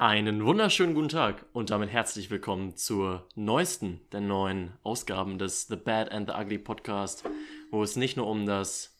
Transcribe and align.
Einen 0.00 0.44
wunderschönen 0.44 0.94
guten 0.94 1.08
Tag 1.08 1.44
und 1.52 1.70
damit 1.70 1.90
herzlich 1.90 2.30
willkommen 2.30 2.76
zur 2.76 3.26
neuesten 3.34 4.00
der 4.12 4.20
neuen 4.20 4.72
Ausgaben 4.84 5.38
des 5.40 5.66
The 5.66 5.74
Bad 5.74 6.12
and 6.12 6.28
the 6.30 6.36
Ugly 6.40 6.58
Podcast, 6.58 7.24
wo 7.72 7.82
es 7.82 7.96
nicht 7.96 8.16
nur 8.16 8.28
um 8.28 8.46
das 8.46 8.96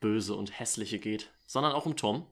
Böse 0.00 0.34
und 0.34 0.58
Hässliche 0.58 0.98
geht, 0.98 1.30
sondern 1.46 1.72
auch 1.72 1.86
um 1.86 1.96
Tom. 1.96 2.26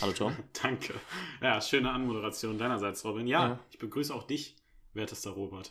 Hallo 0.00 0.12
Tom. 0.12 0.34
Danke. 0.62 0.94
Ja, 1.42 1.60
schöne 1.60 1.90
Anmoderation 1.90 2.56
deinerseits, 2.56 3.04
Robin. 3.04 3.26
Ja, 3.26 3.46
Ja. 3.48 3.58
ich 3.70 3.78
begrüße 3.78 4.14
auch 4.14 4.22
dich, 4.22 4.56
wertester 4.94 5.32
Robert. 5.32 5.70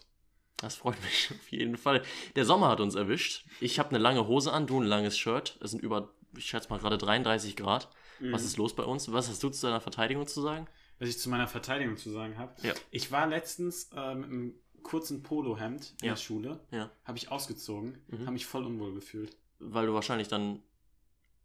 Das 0.57 0.75
freut 0.75 1.01
mich 1.01 1.31
auf 1.39 1.49
jeden 1.49 1.75
Fall. 1.75 2.03
Der 2.35 2.45
Sommer 2.45 2.67
hat 2.69 2.81
uns 2.81 2.93
erwischt. 2.93 3.45
Ich 3.61 3.79
habe 3.79 3.89
eine 3.89 3.97
lange 3.97 4.27
Hose 4.27 4.53
an, 4.53 4.67
du 4.67 4.79
ein 4.79 4.85
langes 4.85 5.17
Shirt. 5.17 5.57
Es 5.63 5.71
sind 5.71 5.81
über, 5.81 6.13
ich 6.37 6.45
schätze 6.45 6.69
mal 6.69 6.77
gerade 6.77 6.99
33 6.99 7.55
Grad. 7.55 7.89
Was 8.21 8.43
ist 8.43 8.57
los 8.57 8.75
bei 8.75 8.83
uns? 8.83 9.11
Was 9.11 9.27
hast 9.29 9.41
du 9.41 9.49
zu 9.49 9.65
deiner 9.65 9.79
Verteidigung 9.81 10.27
zu 10.27 10.41
sagen? 10.41 10.67
Was 10.99 11.09
ich 11.09 11.17
zu 11.19 11.29
meiner 11.29 11.47
Verteidigung 11.47 11.97
zu 11.97 12.09
sagen 12.11 12.37
habe. 12.37 12.53
Ja. 12.61 12.73
Ich 12.91 13.11
war 13.11 13.25
letztens 13.27 13.89
äh, 13.95 14.15
mit 14.15 14.29
einem 14.29 14.53
kurzen 14.83 15.23
Polohemd 15.23 15.93
in 16.01 16.07
Ja. 16.07 16.13
der 16.13 16.19
Schule, 16.19 16.59
Ja. 16.71 16.89
habe 17.05 17.17
ich 17.17 17.31
ausgezogen, 17.31 17.97
Mhm. 18.07 18.21
habe 18.21 18.31
mich 18.31 18.45
voll 18.45 18.65
unwohl 18.65 18.93
gefühlt. 18.93 19.35
Weil 19.59 19.87
du 19.87 19.93
wahrscheinlich 19.93 20.27
dann 20.27 20.61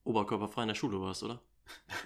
oberkörperfrei 0.04 0.62
in 0.62 0.68
der 0.68 0.74
Schule 0.74 1.00
warst, 1.00 1.22
oder? 1.22 1.40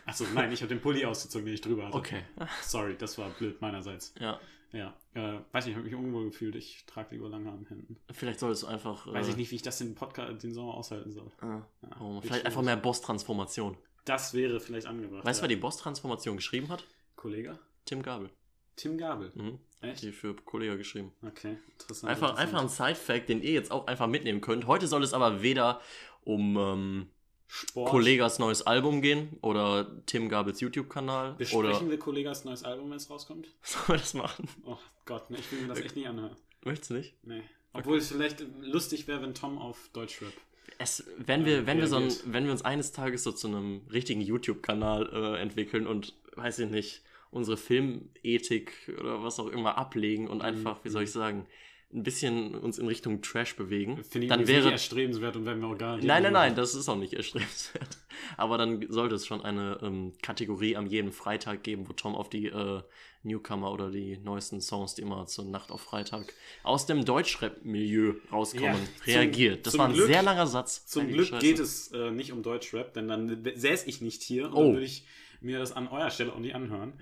Achso, 0.07 0.25
nein, 0.35 0.53
ich 0.53 0.61
habe 0.63 0.69
den 0.69 0.81
Pulli 0.81 1.05
ausgezogen, 1.05 1.47
den 1.47 1.55
ich 1.55 1.61
drüber 1.61 1.87
hatte. 1.87 1.97
Okay. 1.99 2.23
Sorry, 2.63 2.97
das 2.97 3.19
war 3.19 3.31
blöd 3.31 3.61
meinerseits. 3.61 4.15
Ja. 4.21 4.39
Ja, 4.71 4.95
äh, 5.15 5.41
weiß 5.53 5.65
nicht, 5.65 5.73
ich 5.73 5.77
habe 5.77 5.85
mich 5.89 5.95
unwohl 5.95 6.27
gefühlt. 6.27 6.55
Ich 6.55 6.85
trage 6.87 7.15
lieber 7.15 7.31
lange 7.31 7.47
Hemden. 7.71 7.97
Vielleicht 8.13 8.39
solltest 8.39 8.65
du 8.65 8.67
einfach. 8.67 9.07
Weiß 9.07 9.27
äh, 9.27 9.31
ich 9.31 9.37
nicht, 9.39 9.51
wie 9.51 9.55
ich 9.55 9.63
das 9.63 9.79
den 9.79 9.95
Podcast, 9.95 10.43
den 10.43 10.53
Sommer 10.53 10.75
aushalten 10.75 11.11
soll. 11.11 11.33
äh, 11.41 11.47
Ja, 11.47 11.67
oh, 12.01 12.21
vielleicht 12.21 12.45
einfach 12.45 12.61
mehr 12.61 12.77
Boss-Transformation. 12.77 13.79
Das 14.05 14.35
wäre 14.35 14.61
vielleicht 14.61 14.87
angebracht. 14.87 15.25
Weißt 15.25 15.41
du, 15.41 15.45
ja. 15.45 15.49
wer 15.49 15.57
die 15.57 15.61
Boss-Transformation 15.61 16.37
geschrieben 16.37 16.69
hat? 16.69 16.85
Kollege? 17.19 17.59
Tim 17.85 18.03
Gabel. 18.03 18.31
Tim 18.77 18.97
Gabel. 18.97 19.33
Mhm. 19.35 19.59
Echt? 19.81 20.03
Die 20.03 20.13
für 20.13 20.35
Kollega 20.35 20.77
geschrieben. 20.77 21.13
Okay, 21.23 21.59
interessant. 21.73 22.11
Einfach, 22.11 22.37
einfach 22.37 22.63
interessant. 22.63 22.91
ein 22.91 22.95
Side-Fact, 22.95 23.29
den 23.29 23.43
ihr 23.43 23.53
jetzt 23.53 23.71
auch 23.71 23.87
einfach 23.87 24.07
mitnehmen 24.07 24.41
könnt. 24.41 24.67
Heute 24.67 24.87
soll 24.87 25.03
es 25.03 25.13
aber 25.13 25.43
weder 25.43 25.81
um 26.25 26.57
ähm, 26.57 27.11
Sport. 27.49 27.91
Kollegas 27.91 28.39
neues 28.39 28.67
Album 28.67 29.01
gehen 29.03 29.37
oder 29.41 30.03
Tim 30.07 30.29
Gabels 30.29 30.61
YouTube-Kanal 30.61 31.35
Besprechen 31.35 31.67
oder. 31.67 31.91
wir 31.91 31.99
Kollegas 31.99 32.45
neues 32.45 32.63
Album, 32.63 32.91
wenn 32.91 32.99
es 32.99 33.09
rauskommt? 33.09 33.49
Sollen 33.63 33.89
wir 33.89 33.97
das 33.97 34.15
machen? 34.15 34.49
Oh 34.65 34.79
Gott, 35.05 35.31
ne, 35.31 35.39
ich 35.39 35.51
will 35.51 35.63
mir 35.63 35.69
das 35.69 35.81
echt 35.81 35.97
nicht 35.97 36.09
anhören. 36.09 36.37
Möchtest 36.65 36.91
du 36.91 36.95
nicht? 36.95 37.15
Nee. 37.25 37.43
Obwohl 37.73 37.99
es 37.99 38.09
vielleicht 38.09 38.45
lustig 38.61 39.09
wäre, 39.09 39.23
wenn 39.23 39.35
Tom 39.35 39.59
auf 39.59 39.91
Deutsch 39.93 40.21
rap. 40.23 40.33
Es, 40.79 41.05
wenn, 41.17 41.45
wir, 41.45 41.61
Ja, 41.61 41.67
wenn, 41.67 41.79
wir 41.79 41.87
so 41.87 41.97
ein, 41.97 42.13
wenn 42.27 42.45
wir 42.45 42.53
uns 42.53 42.63
eines 42.63 42.93
Tages 42.93 43.23
so 43.23 43.33
zu 43.33 43.49
einem 43.49 43.83
richtigen 43.91 44.21
YouTube-Kanal 44.21 45.11
äh, 45.13 45.41
entwickeln 45.41 45.87
und, 45.87 46.15
weiß 46.37 46.59
ich 46.61 46.71
nicht, 46.71 47.03
unsere 47.31 47.57
Filmethik 47.57 48.73
oder 48.99 49.23
was 49.23 49.39
auch 49.41 49.49
immer 49.49 49.77
ablegen 49.79 50.29
und 50.29 50.43
einfach, 50.43 50.85
wie 50.85 50.89
soll 50.89 51.03
ich 51.05 51.13
sagen, 51.13 51.47
ein 51.91 52.03
bisschen 52.03 52.55
uns 52.55 52.79
in 52.79 52.87
Richtung 52.87 53.23
Trash 53.23 53.57
bewegen, 53.57 54.05
Finde 54.05 54.27
ich 54.27 54.29
dann 54.29 54.41
übrigens 54.41 54.49
nicht 54.49 54.65
wäre. 54.65 54.73
erstrebenswert 54.73 55.37
und 55.37 55.47
werden 55.47 55.63
wir 55.63 55.69
auch 55.69 55.79
gar 55.79 55.97
nicht. 55.97 56.05
Nein, 56.07 56.23
nein, 56.23 56.35
nein, 56.35 56.55
das 56.55 56.75
ist 56.75 56.87
auch 56.89 56.97
nicht 56.99 57.15
erstrebenswert. 57.15 57.97
Aber 58.37 58.59
dann 58.59 58.85
sollte 58.91 59.15
es 59.15 59.27
schon 59.27 59.41
eine 59.41 59.79
ähm, 59.83 60.13
Kategorie 60.21 60.77
am 60.77 60.87
jeden 60.87 61.13
Freitag 61.13 61.63
geben, 61.63 61.89
wo 61.89 61.95
Tom 61.95 62.15
auf 62.15 62.29
die 62.29 62.47
äh, 62.49 62.83
Newcomer 63.23 63.73
oder 63.73 63.91
die 63.91 64.19
neuesten 64.19 64.61
Songs, 64.61 64.97
die 64.97 65.03
immer 65.03 65.27
zur 65.27 65.47
Nacht 65.47 65.71
auf 65.71 65.81
Freitag 65.81 66.35
aus 66.63 66.85
dem 66.85 67.07
Deutschrap-Milieu 67.07 68.17
rauskommen, 68.31 68.65
Ja, 68.67 68.75
zum- 68.75 69.15
reagiert. 69.15 69.67
Das 69.67 69.73
zum 69.73 69.79
war 69.79 69.89
ein 69.89 69.95
Glück- 69.95 70.07
sehr 70.09 70.23
langer 70.23 70.47
Satz. 70.47 70.85
Zum 70.87 71.09
Glück 71.09 71.29
Scheiße. 71.29 71.47
geht 71.47 71.59
es 71.59 71.91
äh, 71.93 72.11
nicht 72.11 72.33
um 72.33 72.43
Deutschrap, 72.43 72.93
denn 72.93 73.09
dann 73.09 73.45
säß 73.55 73.87
ich 73.87 74.03
nicht 74.03 74.23
hier 74.23 74.49
und 74.49 74.53
Oh. 74.53 74.63
dann 74.65 74.73
würde 74.75 74.85
ich 74.87 75.07
mir 75.41 75.59
das 75.59 75.73
an 75.73 75.89
eurer 75.89 76.11
Stelle 76.11 76.33
auch 76.33 76.39
nicht 76.39 76.55
anhören. 76.55 76.95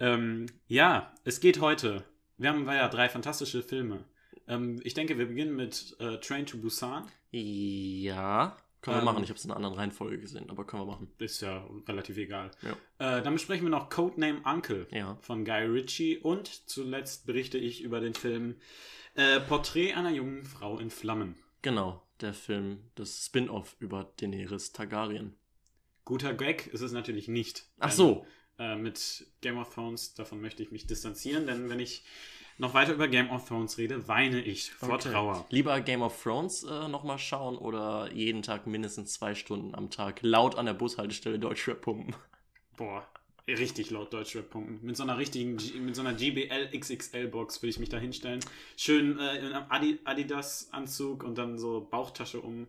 Ähm, 0.00 0.46
ja, 0.66 1.12
es 1.24 1.40
geht 1.40 1.60
heute. 1.60 2.04
Wir 2.36 2.48
haben 2.50 2.66
ja 2.66 2.88
drei 2.88 3.08
fantastische 3.08 3.62
Filme. 3.62 4.04
Ähm, 4.48 4.80
ich 4.84 4.94
denke, 4.94 5.18
wir 5.18 5.26
beginnen 5.26 5.54
mit 5.56 5.96
äh, 6.00 6.18
Train 6.18 6.46
to 6.46 6.58
Busan. 6.58 7.06
Ja, 7.30 8.56
können 8.82 8.96
wir 8.96 8.98
Ähm, 9.00 9.04
machen. 9.04 9.22
Ich 9.24 9.30
habe 9.30 9.38
es 9.38 9.44
in 9.44 9.50
einer 9.50 9.56
anderen 9.56 9.76
Reihenfolge 9.76 10.18
gesehen, 10.18 10.50
aber 10.50 10.66
können 10.66 10.82
wir 10.82 10.92
machen. 10.92 11.10
Ist 11.18 11.40
ja 11.40 11.66
relativ 11.88 12.16
egal. 12.16 12.50
Ja. 12.62 13.18
Äh, 13.18 13.22
dann 13.22 13.34
besprechen 13.34 13.64
wir 13.64 13.70
noch 13.70 13.88
Codename 13.88 14.42
Uncle. 14.44 14.86
Ja. 14.90 15.16
von 15.20 15.44
Guy 15.44 15.64
Ritchie 15.64 16.18
und 16.18 16.68
zuletzt 16.68 17.26
berichte 17.26 17.58
ich 17.58 17.82
über 17.82 18.00
den 18.00 18.14
Film 18.14 18.56
äh, 19.14 19.40
Porträt 19.40 19.94
einer 19.94 20.10
jungen 20.10 20.44
Frau 20.44 20.78
in 20.78 20.90
Flammen. 20.90 21.36
Genau, 21.62 22.02
der 22.20 22.34
Film, 22.34 22.90
das 22.94 23.24
Spin-off 23.24 23.76
über 23.78 24.12
Daenerys 24.20 24.72
Targaryen. 24.72 25.34
Guter 26.04 26.34
Gag 26.34 26.66
ist 26.68 26.80
es 26.82 26.92
natürlich 26.92 27.28
nicht. 27.28 27.66
Ach 27.78 27.90
so, 27.92 28.26
Äh, 28.58 28.76
mit 28.76 29.26
Game 29.40 29.58
of 29.58 29.74
Thrones, 29.74 30.14
davon 30.14 30.40
möchte 30.40 30.62
ich 30.62 30.70
mich 30.70 30.86
distanzieren, 30.86 31.46
denn 31.46 31.68
wenn 31.70 31.80
ich 31.80 32.04
noch 32.56 32.72
weiter 32.72 32.92
über 32.92 33.08
Game 33.08 33.30
of 33.30 33.48
Thrones 33.48 33.78
rede, 33.78 34.06
weine 34.06 34.40
ich 34.40 34.70
vor 34.70 34.90
Okay. 34.90 35.10
Trauer. 35.10 35.44
Lieber 35.50 35.80
Game 35.80 36.02
of 36.02 36.22
Thrones 36.22 36.62
äh, 36.62 36.86
nochmal 36.86 37.18
schauen 37.18 37.58
oder 37.58 38.12
jeden 38.12 38.42
Tag 38.42 38.68
mindestens 38.68 39.12
zwei 39.14 39.34
Stunden 39.34 39.74
am 39.74 39.90
Tag 39.90 40.20
laut 40.22 40.54
an 40.56 40.66
der 40.66 40.74
Bushaltestelle 40.74 41.40
Deutschrap 41.40 41.80
pumpen. 41.80 42.14
Boah, 42.76 43.04
richtig 43.48 43.90
laut 43.90 44.12
Deutschrap 44.12 44.50
pumpen. 44.50 44.78
Mit 44.82 44.96
so 44.96 45.02
einer 45.02 45.18
richtigen, 45.18 45.56
G 45.56 45.72
mit 45.80 45.96
so 45.96 46.02
einer 46.02 46.14
GBL 46.14 46.70
XXL 46.78 47.26
Box 47.26 47.60
würde 47.60 47.70
ich 47.70 47.80
mich 47.80 47.88
da 47.88 47.98
hinstellen. 47.98 48.38
Schön 48.76 49.18
äh, 49.18 49.38
in 49.38 49.52
einem 49.52 49.66
Adi 49.68 49.98
Adidas 50.04 50.68
Anzug 50.70 51.24
und 51.24 51.36
dann 51.38 51.58
so 51.58 51.80
Bauchtasche 51.90 52.40
um. 52.40 52.68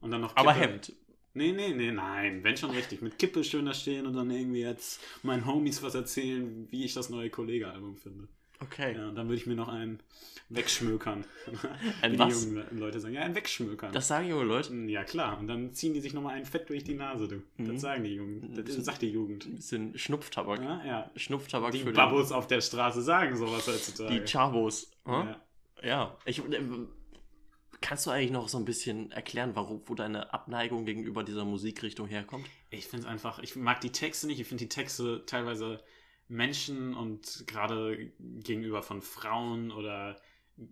Und 0.00 0.12
dann 0.12 0.20
noch 0.20 0.36
Aber 0.36 0.52
Kippe. 0.52 0.64
Hemd. 0.68 0.92
Nee, 1.38 1.52
nee, 1.52 1.72
nee, 1.72 1.92
nein. 1.92 2.42
Wenn 2.44 2.56
schon 2.56 2.70
richtig. 2.70 3.00
Mit 3.00 3.18
Kippe 3.18 3.42
schön 3.44 3.64
da 3.66 3.72
stehen 3.74 4.06
und 4.06 4.14
dann 4.14 4.30
irgendwie 4.30 4.60
jetzt 4.60 5.00
meinen 5.22 5.46
Homies 5.46 5.82
was 5.82 5.94
erzählen, 5.94 6.66
wie 6.70 6.84
ich 6.84 6.94
das 6.94 7.08
neue 7.10 7.30
Kollege-Album 7.30 7.96
finde. 7.96 8.28
Okay. 8.60 8.96
Ja, 8.96 9.08
und 9.08 9.14
dann 9.14 9.28
würde 9.28 9.36
ich 9.40 9.46
mir 9.46 9.54
noch 9.54 9.68
einen 9.68 10.00
wegschmökern. 10.48 11.24
Ein 12.02 12.12
Wie 12.12 12.16
die 12.16 12.22
was? 12.22 12.44
jungen 12.44 12.78
Leute 12.78 12.98
sagen. 12.98 13.14
Ja, 13.14 13.20
ein 13.20 13.34
wegschmökern. 13.36 13.92
Das 13.92 14.08
sagen 14.08 14.26
junge 14.28 14.44
Leute. 14.44 14.74
ja, 14.86 15.04
klar. 15.04 15.38
Und 15.38 15.46
dann 15.46 15.74
ziehen 15.74 15.92
die 15.94 16.00
sich 16.00 16.12
nochmal 16.14 16.34
ein 16.36 16.44
Fett 16.46 16.68
durch 16.70 16.82
die 16.84 16.94
Nase, 16.94 17.28
du. 17.28 17.36
Mhm. 17.58 17.68
Das 17.72 17.80
sagen 17.82 18.02
die 18.02 18.14
Jungen. 18.14 18.54
Das 18.56 18.64
bisschen- 18.64 18.82
sagt 18.84 19.02
die 19.02 19.10
Jugend. 19.10 19.46
Ein 19.46 19.56
bisschen 19.56 19.96
Schnupftabak. 19.98 20.60
Ja, 20.60 20.84
ja. 20.84 21.10
Schnupftabak 21.16 21.72
Die 21.72 21.80
für 21.80 21.92
Babos 21.92 22.32
auf 22.32 22.46
der 22.48 22.60
Straße 22.60 23.02
sagen 23.02 23.36
sowas 23.36 23.66
heutzutage. 23.68 24.18
die 24.20 24.24
Chabos. 24.26 24.90
Hm? 25.04 25.12
ja. 25.12 25.40
Ja, 25.80 26.16
ich, 26.24 26.40
äh, 26.40 26.60
kannst 27.80 28.06
du 28.06 28.10
eigentlich 28.10 28.30
noch 28.30 28.48
so 28.48 28.58
ein 28.58 28.64
bisschen 28.64 29.10
erklären, 29.12 29.52
warum, 29.54 29.82
wo 29.86 29.94
deine 29.94 30.32
Abneigung 30.32 30.84
gegenüber 30.84 31.22
dieser 31.24 31.44
Musikrichtung 31.44 32.06
herkommt? 32.08 32.46
Ich 32.70 32.86
finde 32.86 33.06
es 33.06 33.10
einfach, 33.10 33.38
ich 33.40 33.56
mag 33.56 33.80
die 33.80 33.90
Texte 33.92 34.26
nicht. 34.26 34.40
Ich 34.40 34.46
finde 34.46 34.64
die 34.64 34.68
Texte 34.68 35.24
teilweise 35.26 35.82
Menschen 36.28 36.94
und 36.94 37.44
gerade 37.46 38.10
gegenüber 38.18 38.82
von 38.82 39.00
Frauen 39.00 39.70
oder 39.70 40.16
äh, 40.58 40.62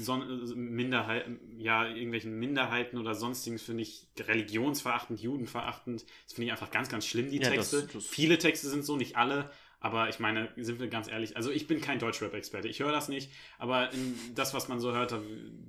Son 0.00 0.44
Minderheiten, 0.54 1.40
ja, 1.58 1.86
irgendwelchen 1.88 2.38
Minderheiten 2.38 2.98
oder 2.98 3.14
sonstigen 3.14 3.58
finde 3.58 3.82
ich 3.82 4.06
religionsverachtend, 4.18 5.20
judenverachtend. 5.20 6.04
Das 6.24 6.32
finde 6.34 6.46
ich 6.46 6.52
einfach 6.52 6.70
ganz, 6.70 6.88
ganz 6.88 7.04
schlimm, 7.06 7.30
die 7.30 7.38
Ja, 7.38 7.52
das- 7.54 7.70
Texte. 7.72 7.88
das- 7.94 8.06
Viele 8.06 8.38
Texte 8.38 8.68
sind 8.68 8.84
so, 8.84 8.96
nicht 8.96 9.16
alle. 9.16 9.50
Aber 9.80 10.08
ich 10.08 10.18
meine, 10.18 10.48
sind 10.56 10.80
wir 10.80 10.88
ganz 10.88 11.08
ehrlich, 11.08 11.36
also 11.36 11.50
ich 11.50 11.66
bin 11.68 11.80
kein 11.80 11.98
Deutschrap-Experte, 11.98 12.66
ich 12.66 12.80
höre 12.80 12.90
das 12.90 13.08
nicht, 13.08 13.30
aber 13.58 13.92
in 13.92 14.16
das, 14.34 14.52
was 14.52 14.68
man 14.68 14.80
so 14.80 14.92
hört, 14.92 15.12
da 15.12 15.20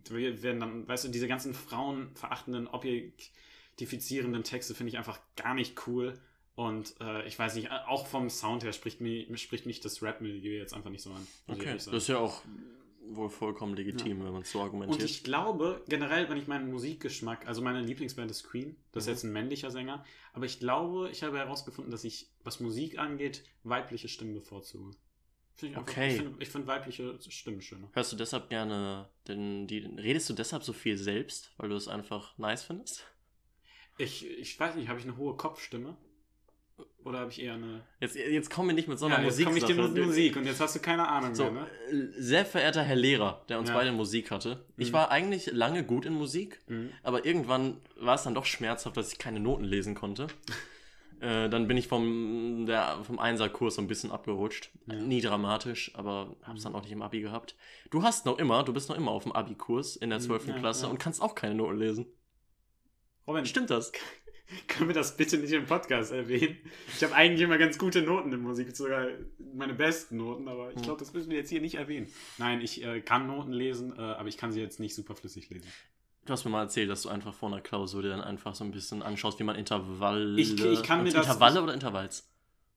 werden 0.10 0.60
dann, 0.60 0.88
weißt 0.88 1.06
du, 1.06 1.10
diese 1.10 1.28
ganzen 1.28 1.54
frauenverachtenden, 1.54 2.68
objektifizierenden 2.68 4.44
Texte 4.44 4.74
finde 4.74 4.90
ich 4.90 4.98
einfach 4.98 5.20
gar 5.36 5.54
nicht 5.54 5.88
cool. 5.88 6.14
Und 6.56 6.96
äh, 7.00 7.26
ich 7.26 7.40
weiß 7.40 7.56
nicht, 7.56 7.72
auch 7.72 8.06
vom 8.06 8.30
Sound 8.30 8.64
her 8.64 8.74
spricht, 8.74 9.00
mir, 9.00 9.26
spricht 9.38 9.66
mich 9.66 9.80
das 9.80 10.02
Rap-Milieu 10.02 10.58
jetzt 10.58 10.74
einfach 10.74 10.90
nicht 10.90 11.04
so 11.04 11.12
an. 11.12 11.26
Okay, 11.48 11.74
das 11.74 11.88
ist 11.88 12.10
ja 12.10 12.18
auch 12.18 12.42
wohl 13.16 13.30
vollkommen 13.30 13.76
legitim, 13.76 14.24
wenn 14.24 14.32
man 14.32 14.42
es 14.44 14.52
so 14.52 14.60
Und 14.60 14.66
argumentiert. 14.66 15.04
ich 15.10 15.24
glaube, 15.24 15.84
generell, 15.88 16.30
wenn 16.30 16.38
ich 16.38 16.48
meinen 16.48 16.70
Musikgeschmack, 16.72 17.48
also 17.48 17.62
meine 17.62 17.82
Lieblingsband 17.82 18.30
ist 18.32 18.44
Queen, 18.44 18.76
das 18.92 19.04
ist 19.04 19.08
Mhm. 19.08 19.12
jetzt 19.14 19.24
ein 19.24 19.34
männlicher 19.34 19.72
Sänger, 19.72 20.04
aber 20.34 20.46
ich 20.46 20.60
glaube, 20.60 21.10
ich 21.12 21.24
habe 21.24 21.38
herausgefunden, 21.38 21.92
dass 21.92 22.04
ich, 22.04 22.28
was 22.44 22.60
Musik 22.60 22.98
angeht, 23.00 23.44
weibliche 23.64 24.08
Stimmen 24.08 24.34
bevorzuge. 24.34 24.96
Find 25.56 25.72
ich 25.74 25.78
einfach- 25.78 25.92
Okay. 25.92 26.10
Ich 26.12 26.18
finde 26.22 26.46
find 26.46 26.68
weibliche 26.68 27.20
Stimmen 27.30 27.62
schöner. 27.62 27.90
Hörst 27.94 28.12
du 28.14 28.16
deshalb 28.16 28.50
gerne, 28.50 29.10
denn 29.28 29.68
die, 29.68 29.80
redest 29.80 30.30
du 30.30 30.34
deshalb 30.34 30.64
so 30.64 30.72
viel 30.74 30.98
selbst, 30.98 31.52
weil 31.58 31.70
du 31.70 31.76
es 31.76 31.88
einfach 31.88 32.38
nice 32.38 32.64
findest? 32.64 33.06
Ich, 33.98 34.26
ich 34.26 34.58
weiß 34.58 34.76
nicht, 34.76 34.88
habe 34.88 35.00
ich 35.00 35.06
eine 35.06 35.18
hohe 35.18 35.36
Kopfstimme? 35.36 35.98
Oder 37.06 37.20
habe 37.20 37.32
ich 37.32 37.42
eher 37.42 37.54
eine. 37.54 37.82
Jetzt, 38.00 38.16
jetzt 38.16 38.50
kommen 38.50 38.70
wir 38.70 38.76
nicht 38.76 38.88
mit 38.88 39.00
so 39.00 39.06
einer 39.06 39.16
ja, 39.16 39.22
jetzt 39.22 39.32
Musik. 39.32 39.46
komme 39.46 39.58
ich 39.58 39.64
dir 39.64 39.76
mit 39.76 40.06
Musik 40.06 40.36
und 40.36 40.46
jetzt 40.46 40.60
hast 40.60 40.76
du 40.76 40.80
keine 40.80 41.08
Ahnung 41.08 41.34
So, 41.34 41.46
mehr, 41.50 41.64
ne? 41.64 41.68
äh, 41.92 42.22
sehr 42.22 42.46
verehrter 42.46 42.84
Herr 42.84 42.96
Lehrer, 42.98 43.44
der 43.50 43.58
uns 43.60 43.70
Ja. 43.70 43.76
beide 43.76 43.92
Musik 43.92 44.32
hatte. 44.32 44.66
Ich 44.78 44.90
Mhm. 44.90 44.94
war 44.94 45.10
eigentlich 45.12 45.48
lange 45.52 45.84
gut 45.86 46.06
in 46.06 46.14
Musik, 46.14 46.60
Mhm. 46.68 46.92
aber 47.02 47.26
irgendwann 47.26 47.78
war 47.96 48.16
es 48.16 48.24
dann 48.24 48.36
doch 48.36 48.46
schmerzhaft, 48.46 48.98
dass 48.98 49.12
ich 49.14 49.18
keine 49.18 49.40
Noten 49.40 49.64
lesen 49.64 49.96
konnte. 49.96 50.28
Äh, 51.22 51.50
dann 51.50 51.68
bin 51.68 51.76
ich 51.76 51.90
vom, 51.90 52.66
der, 52.66 53.00
vom 53.04 53.20
Einserkurs 53.20 53.76
so 53.76 53.82
ein 53.82 53.88
bisschen 53.90 54.10
abgerutscht. 54.10 54.72
Ja. 54.86 54.96
Nie 54.96 55.20
dramatisch, 55.20 55.92
aber 55.96 56.38
hab's 56.44 56.62
Mhm. 56.62 56.64
dann 56.64 56.76
auch 56.76 56.82
nicht 56.84 56.94
im 56.94 57.02
Abi 57.02 57.20
gehabt. 57.20 57.58
Du 57.92 58.04
hast 58.04 58.26
noch 58.26 58.38
immer, 58.40 58.64
du 58.64 58.72
bist 58.72 58.88
noch 58.88 58.96
immer 58.96 59.12
auf 59.12 59.24
dem 59.24 59.34
Abi-Kurs 59.34 59.98
in 59.98 60.12
der 60.12 60.20
Mhm, 60.20 60.24
12. 60.24 60.48
ja, 60.54 60.58
Klasse 60.60 60.88
und 60.88 60.98
kannst 60.98 61.22
auch 61.22 61.36
keine 61.36 61.56
Noten 61.56 61.78
lesen. 61.78 62.06
Robin, 63.28 63.46
Stimmt 63.46 63.70
das? 63.70 63.92
Können 64.68 64.90
wir 64.90 64.96
das 64.96 65.16
bitte 65.16 65.38
nicht 65.38 65.52
im 65.54 65.66
Podcast 65.66 66.12
erwähnen? 66.12 66.58
Ich 66.96 67.04
habe 67.04 67.14
eigentlich 67.14 67.42
immer 67.42 67.58
ganz 67.58 67.78
gute 67.78 68.02
Noten 68.02 68.32
in 68.34 68.42
Musik, 68.42 68.76
sogar 68.76 69.08
meine 69.56 69.74
besten 69.74 70.18
Noten, 70.18 70.48
aber 70.48 70.70
ich 70.72 70.76
Hm. 70.78 70.82
glaube, 70.84 71.00
das 71.00 71.14
müssen 71.14 71.30
wir 71.30 71.38
jetzt 71.38 71.50
hier 71.50 71.62
nicht 71.62 71.76
erwähnen. 71.76 72.08
Nein, 72.38 72.62
ich 72.62 72.84
äh, 72.84 73.02
kann 73.02 73.28
Noten 73.28 73.54
lesen, 73.54 73.94
äh, 73.98 74.02
aber 74.02 74.28
ich 74.28 74.38
kann 74.38 74.52
sie 74.52 74.60
jetzt 74.62 74.80
nicht 74.80 74.96
super 74.96 75.16
flüssig 75.16 75.50
lesen. 75.50 75.68
Du 76.26 76.34
hast 76.34 76.46
mir 76.46 76.52
mal 76.52 76.62
erzählt, 76.64 76.90
dass 76.90 77.04
du 77.04 77.10
einfach 77.10 77.34
vor 77.34 77.50
einer 77.50 77.62
Klausur 77.62 78.02
dir 78.02 78.10
dann 78.10 78.22
einfach 78.22 78.56
so 78.56 78.64
ein 78.64 78.72
bisschen 78.72 79.02
anschaust, 79.04 79.40
wie 79.40 79.44
man 79.44 79.56
Intervalle. 79.56 80.40
Ich- 80.40 80.60
ich 80.64 80.84
kann 80.84 81.04
mir 81.04 81.12
das- 81.12 81.26
Intervalle 81.28 81.62
oder 81.62 81.74
Intervalls? 81.74 82.28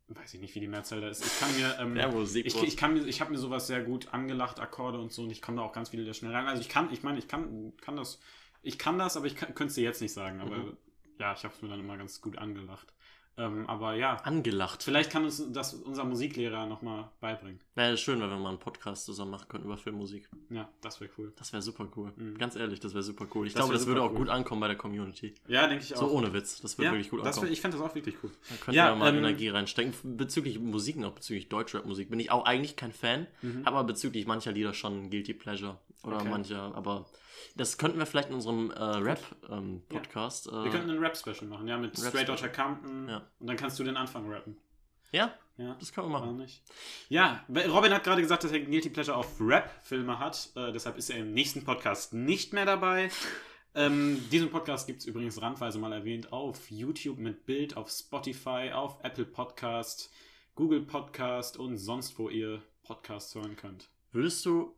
Weiß 0.08 0.34
ich 0.34 0.40
nicht, 0.40 0.54
wie 0.54 0.60
die 0.60 0.68
Mehrzahl 0.68 1.00
da 1.00 1.08
ist. 1.08 1.25
Ich 1.25 1.40
kann 1.40 1.56
mir. 1.56 1.76
Ähm, 1.80 1.96
Ja. 1.96 2.12
Ich, 2.44 2.62
ich, 2.62 2.76
kann 2.76 2.92
mir, 2.92 3.06
ich 3.06 3.20
habe 3.22 3.30
mir 3.32 3.38
sowas 3.38 3.66
sehr 3.66 3.82
gut 3.82 4.12
angelacht, 4.12 4.60
Akkorde 4.60 4.98
und 4.98 5.10
so, 5.10 5.22
und 5.22 5.30
ich 5.30 5.40
komme 5.40 5.56
da 5.58 5.62
auch 5.62 5.72
ganz 5.72 5.88
viele 5.88 6.12
schnell 6.12 6.32
rein. 6.32 6.46
Also 6.46 6.60
ich 6.60 6.68
kann, 6.68 6.92
ich 6.92 7.02
meine, 7.02 7.18
ich 7.18 7.28
kann, 7.28 7.72
kann 7.80 7.96
das, 7.96 8.20
ich 8.62 8.78
kann 8.78 8.98
das, 8.98 9.16
aber 9.16 9.25
ich 9.26 9.36
könnte 9.36 9.64
es 9.64 9.75
dir 9.75 9.84
jetzt 9.84 10.02
nicht 10.02 10.12
sagen. 10.12 10.40
Aber 10.40 10.56
Mhm. 10.56 10.76
Ja, 11.22 11.32
ich 11.32 11.44
habe 11.44 11.54
es 11.54 11.62
mir 11.62 11.69
dann 11.69 11.80
immer 11.80 11.96
ganz 11.96 12.20
gut 12.20 12.36
angelacht. 12.36 12.92
Ähm, 13.38 13.66
aber 13.66 13.94
ja, 13.94 14.16
angelacht. 14.24 14.82
vielleicht 14.82 15.10
kann 15.10 15.24
uns 15.24 15.42
das 15.52 15.72
unser 15.72 16.04
Musiklehrer 16.04 16.66
nochmal 16.66 17.08
beibringen. 17.19 17.60
Wäre 17.74 17.96
schön, 17.96 18.20
wenn 18.20 18.28
wir 18.28 18.36
mal 18.36 18.50
einen 18.50 18.58
Podcast 18.58 19.06
zusammen 19.06 19.30
machen 19.30 19.48
könnten 19.48 19.66
über 19.69 19.78
Filmmusik. 19.78 20.28
Ja, 20.50 20.69
das 20.82 21.00
wäre 21.00 21.10
cool. 21.16 21.32
Das 21.36 21.50
wäre 21.54 21.62
super 21.62 21.88
cool. 21.96 22.12
Mhm. 22.14 22.36
Ganz 22.36 22.56
ehrlich, 22.56 22.78
das 22.80 22.92
wäre 22.92 23.02
super 23.02 23.26
cool. 23.34 23.46
Ich 23.46 23.54
Das 23.54 23.60
glaube, 23.62 23.72
das 23.72 23.86
würde 23.86 24.02
auch 24.02 24.10
cool. 24.10 24.19
gut 24.19 24.28
ankommen 24.28 24.60
bei 24.60 24.66
der 24.69 24.76
Community. 24.76 25.32
Ja, 25.48 25.66
denke 25.66 25.82
ich 25.82 25.94
auch. 25.94 26.00
So 26.00 26.10
ohne 26.10 26.34
Witz. 26.34 26.60
Das 26.60 26.76
würde 26.76 26.86
ja, 26.88 26.92
wirklich 26.92 27.08
gut 27.08 27.20
das 27.20 27.25
wär, 27.25 27.32
ankommen. 27.34 27.52
ich 27.54 27.60
fände 27.62 27.78
das 27.78 27.86
auch 27.86 27.94
wirklich 27.94 28.16
cool. 28.22 28.30
Da 28.50 28.54
könnten 28.56 28.72
Ja, 28.76 28.90
wir 28.92 28.96
mal 28.96 29.08
ähm, 29.08 29.16
Energie 29.25 29.48
reinstecken. 29.48 29.94
Bezüglich 30.18 30.58
Musik 30.58 30.96
noch, 30.98 31.12
bezüglich 31.12 31.48
Deutschrap-Musik 31.48 32.10
bin 32.10 32.20
ich 32.20 32.30
auch 32.30 32.44
eigentlich 32.44 32.76
kein 32.76 32.92
Fan, 32.92 33.26
Mhm. 33.40 33.62
aber 33.64 33.82
bezüglich 33.84 34.26
mancher 34.26 34.52
Lieder 34.52 34.75
schon 34.75 35.08
Guilty 35.08 35.32
Pleasure. 35.32 35.78
Oder 36.04 36.16
Okay. 36.16 36.28
mancher, 36.28 36.75
aber 36.75 37.06
das 37.56 37.79
könnten 37.79 37.99
wir 37.99 38.06
vielleicht 38.06 38.29
in 38.29 38.34
unserem 38.34 38.70
äh, 38.70 38.82
Rap-Podcast. 38.82 40.46
Wir 40.50 40.70
könnten 40.70 40.90
ein 40.90 40.99
Rap-Special 40.99 41.46
machen, 41.46 41.69
ja, 41.69 41.79
mit. 41.79 41.96
Straight 41.99 42.31
Outta 42.31 42.49
Compton. 42.49 43.08
Ja. 43.08 43.26
Und 43.38 43.46
dann 43.46 43.56
kannst 43.56 43.79
du 43.79 43.84
den 43.84 43.96
Anfang 43.96 44.31
rappen. 44.31 44.56
ja, 45.12 45.32
Ja. 45.56 45.76
das 45.79 45.93
können 45.93 46.08
wir 46.08 46.19
machen. 46.19 46.37
nicht? 46.37 46.62
Ja, 47.08 47.44
Robin 47.49 47.93
hat 47.93 48.05
gerade 48.05 48.23
gesagt, 48.23 48.44
dass 48.44 48.52
er 48.52 48.61
Guilty 48.61 48.90
Pleasure 48.90 49.17
auf 49.17 49.40
Rap-Filme 49.40 50.19
hat. 50.19 50.50
Äh, 50.56 50.73
deshalb 50.73 50.96
ist 50.96 51.11
er 51.11 51.19
im 51.19 51.32
nächsten 51.34 51.64
Podcast 51.64 52.12
nicht 52.14 52.52
mehr 52.52 52.67
dabei. 52.67 53.11
Ähm, 53.75 54.23
diesen 54.31 54.50
Podcast 54.50 54.87
gibt 54.87 55.00
es 55.00 55.06
übrigens 55.06 55.40
randweise 55.40 55.78
mal 55.78 55.94
erwähnt 55.94 56.31
auf 56.31 56.70
YouTube 56.70 57.17
mit 57.17 57.46
Bild, 57.46 57.75
auf 57.75 57.88
Spotify, 57.90 58.70
auf 58.70 58.99
Apple 59.02 59.25
Podcast, 59.25 60.11
Google 60.55 60.82
Podcast 60.82 61.56
und 61.56 61.78
sonst, 61.78 62.19
wo 62.19 62.28
ihr 62.28 62.61
Podcasts 62.82 63.35
hören 63.35 63.56
könnt. 63.56 63.88
Würdest 64.11 64.44
du 64.44 64.76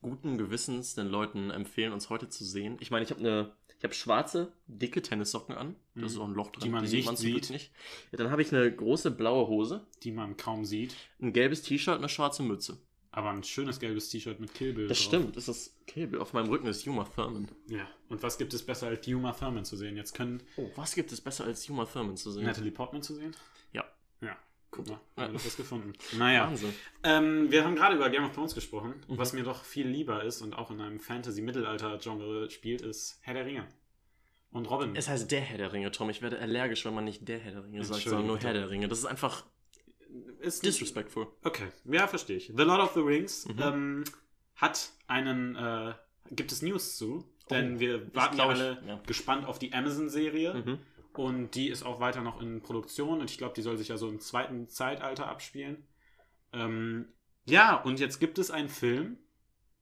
guten 0.00 0.38
Gewissens 0.38 0.94
den 0.94 1.08
Leuten 1.08 1.50
empfehlen, 1.50 1.92
uns 1.92 2.10
heute 2.10 2.28
zu 2.28 2.44
sehen? 2.44 2.76
Ich 2.80 2.90
meine, 2.90 3.04
ich 3.04 3.10
habe 3.10 3.20
eine, 3.20 3.52
ich 3.78 3.84
habe 3.84 3.94
schwarze, 3.94 4.52
dicke 4.66 5.02
Tennissocken 5.02 5.54
an. 5.56 5.76
Da 5.94 6.00
Mhm. 6.02 6.06
ist 6.06 6.16
auch 6.18 6.24
ein 6.28 6.34
Loch 6.34 6.50
drin. 6.52 6.62
Die 6.64 6.68
man 6.70 6.84
nicht 6.84 7.06
zum 7.06 7.16
sieht. 7.16 7.32
Glück 7.42 7.50
nicht. 7.50 7.72
Ja, 8.12 8.18
dann 8.18 8.30
habe 8.30 8.42
ich 8.42 8.52
eine 8.54 8.70
große 8.74 9.10
blaue 9.10 9.48
Hose, 9.48 9.86
Die 10.02 10.12
man 10.12 10.36
kaum 10.36 10.64
sieht. 10.64 10.94
ein 11.20 11.32
gelbes 11.32 11.62
T-Shirt 11.62 11.98
eine 11.98 12.08
schwarze 12.08 12.42
Mütze. 12.42 12.78
Aber 13.14 13.28
ein 13.30 13.42
schönes 13.44 13.78
gelbes 13.78 14.08
T-Shirt 14.08 14.40
mit 14.40 14.54
Killbild. 14.54 14.90
Das 14.90 14.96
drauf. 14.98 15.06
stimmt, 15.06 15.36
das 15.36 15.46
ist 15.46 15.86
Kill. 15.86 16.16
Auf 16.18 16.32
meinem 16.32 16.48
Rücken 16.48 16.66
ist 16.66 16.84
Yuma 16.84 17.04
Thurman. 17.04 17.46
Ja. 17.68 17.86
Und 18.08 18.22
was 18.22 18.38
gibt 18.38 18.54
es 18.54 18.64
besser 18.64 18.86
als 18.86 19.04
Yuma 19.06 19.32
Thurman 19.32 19.66
zu 19.66 19.76
sehen? 19.76 19.96
Jetzt 19.98 20.14
können 20.14 20.42
Oh, 20.56 20.70
was 20.76 20.94
gibt 20.94 21.12
es 21.12 21.20
besser 21.20 21.44
als 21.44 21.66
Yuma 21.66 21.84
Thurman 21.84 22.16
zu 22.16 22.30
sehen? 22.30 22.44
Natalie 22.44 22.70
Portman 22.70 23.02
zu 23.02 23.14
sehen? 23.14 23.36
Ja. 23.74 23.84
Ja. 24.22 24.34
Guck 24.72 24.88
mal, 24.88 24.98
Ja. 25.16 25.28
wir 25.30 25.34
das 25.34 25.56
gefunden. 25.56 25.92
Naja. 26.18 26.46
Wahnsinn. 26.48 26.74
Ähm, 27.04 27.50
wir 27.52 27.62
haben 27.64 27.76
gerade 27.76 27.94
über 27.94 28.08
Game 28.10 28.24
of 28.24 28.32
Thrones 28.32 28.54
gesprochen. 28.54 28.94
Mhm. 29.06 29.18
Was 29.18 29.32
mir 29.34 29.44
doch 29.44 29.62
viel 29.64 29.86
lieber 29.86 30.24
ist 30.24 30.40
und 30.42 30.54
auch 30.54 30.70
in 30.72 30.80
einem 30.80 30.98
Fantasy-Mittelalter-Genre 30.98 32.50
spielt, 32.50 32.80
ist 32.80 33.18
Herr 33.22 33.34
der 33.34 33.46
Ringe. 33.46 33.66
Und 34.50 34.68
Robin. 34.70 34.96
Es 34.96 35.08
heißt 35.08 35.30
der 35.30 35.40
Herr 35.40 35.58
der 35.58 35.72
Ringe, 35.72 35.90
Tom. 35.92 36.10
Ich 36.10 36.20
werde 36.22 36.38
allergisch, 36.38 36.84
wenn 36.84 36.94
man 36.94 37.04
nicht 37.04 37.28
der 37.28 37.38
Herr 37.38 37.52
der 37.52 37.64
Ringe 37.64 37.84
sagt, 37.84 38.02
sondern 38.02 38.26
nur 38.26 38.38
Herr 38.38 38.52
der 38.54 38.68
Ringe. 38.70 38.88
Das 38.88 38.98
ist 38.98 39.06
einfach 39.06 39.44
ist 40.40 40.64
disrespectful. 40.64 41.26
Okay, 41.42 41.68
ja, 41.84 42.06
verstehe 42.06 42.36
ich. 42.36 42.46
The 42.54 42.62
Lord 42.64 42.80
of 42.82 42.92
the 42.94 43.00
Rings 43.00 43.46
Mhm. 43.46 43.58
ähm, 43.62 44.04
hat 44.56 44.90
einen, 45.06 45.56
äh, 45.56 45.94
gibt 46.30 46.52
es 46.52 46.60
News 46.62 46.96
zu, 46.98 47.24
denn 47.50 47.76
Oh, 47.76 47.80
wir 47.80 48.14
warten 48.14 48.36
glaub 48.36 48.52
ich, 48.52 48.58
alle 48.58 48.82
ja. 48.86 49.00
gespannt 49.06 49.46
auf 49.46 49.58
die 49.58 49.72
Amazon-Serie 49.72 50.54
Mhm. 50.54 50.78
Und 51.18 51.54
die 51.54 51.68
ist 51.68 51.82
auch 51.84 52.00
weiter 52.00 52.22
noch 52.22 52.40
in 52.40 52.62
Produktion 52.62 53.20
und 53.20 53.30
ich 53.30 53.38
glaube, 53.38 53.54
die 53.54 53.62
soll 53.62 53.76
sich 53.76 53.88
ja 53.88 53.96
so 53.96 54.08
im 54.08 54.20
zweiten 54.20 54.68
Zeitalter 54.68 55.28
abspielen. 55.28 55.86
Ähm, 56.52 57.06
ja, 57.44 57.76
und 57.76 58.00
jetzt 58.00 58.20
gibt 58.20 58.38
es 58.38 58.50
einen 58.50 58.68
Film, 58.68 59.18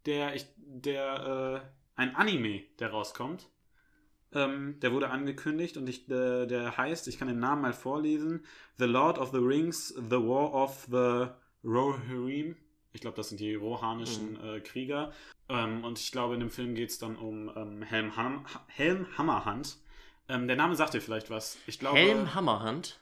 der, 0.06 0.34
ich, 0.34 0.46
der, 0.56 1.64
äh, 1.64 2.00
ein 2.00 2.14
Anime, 2.16 2.62
der 2.78 2.90
rauskommt. 2.90 3.48
Ähm, 4.32 4.78
der 4.80 4.92
wurde 4.92 5.10
angekündigt 5.10 5.76
und 5.76 5.88
ich, 5.88 6.08
äh, 6.08 6.46
der 6.46 6.76
heißt, 6.76 7.08
ich 7.08 7.18
kann 7.18 7.28
den 7.28 7.40
Namen 7.40 7.62
mal 7.62 7.72
vorlesen: 7.72 8.44
The 8.78 8.84
Lord 8.84 9.18
of 9.18 9.32
the 9.32 9.38
Rings, 9.38 9.88
The 9.88 10.16
War 10.16 10.54
of 10.54 10.86
the 10.90 11.26
Rohirrim. 11.64 12.56
Ich 12.92 13.00
glaube, 13.00 13.16
das 13.16 13.28
sind 13.28 13.40
die 13.40 13.54
rohanischen 13.54 14.40
äh, 14.40 14.60
Krieger. 14.60 15.12
Ähm, 15.48 15.84
und 15.84 15.98
ich 15.98 16.12
glaube, 16.12 16.34
in 16.34 16.40
dem 16.40 16.50
Film 16.50 16.74
geht 16.74 16.90
es 16.90 16.98
dann 16.98 17.16
um 17.16 17.50
ähm, 17.56 17.82
Helm, 17.82 18.16
Ham 18.16 18.46
Helm 18.68 19.06
Hammerhand. 19.18 19.78
Ähm, 20.30 20.46
der 20.46 20.56
Name 20.56 20.74
sagt 20.76 20.94
dir 20.94 21.00
vielleicht 21.00 21.30
was. 21.30 21.58
Ich 21.66 21.78
glaube, 21.78 21.98
Helm 21.98 22.34
Hammerhand. 22.34 22.98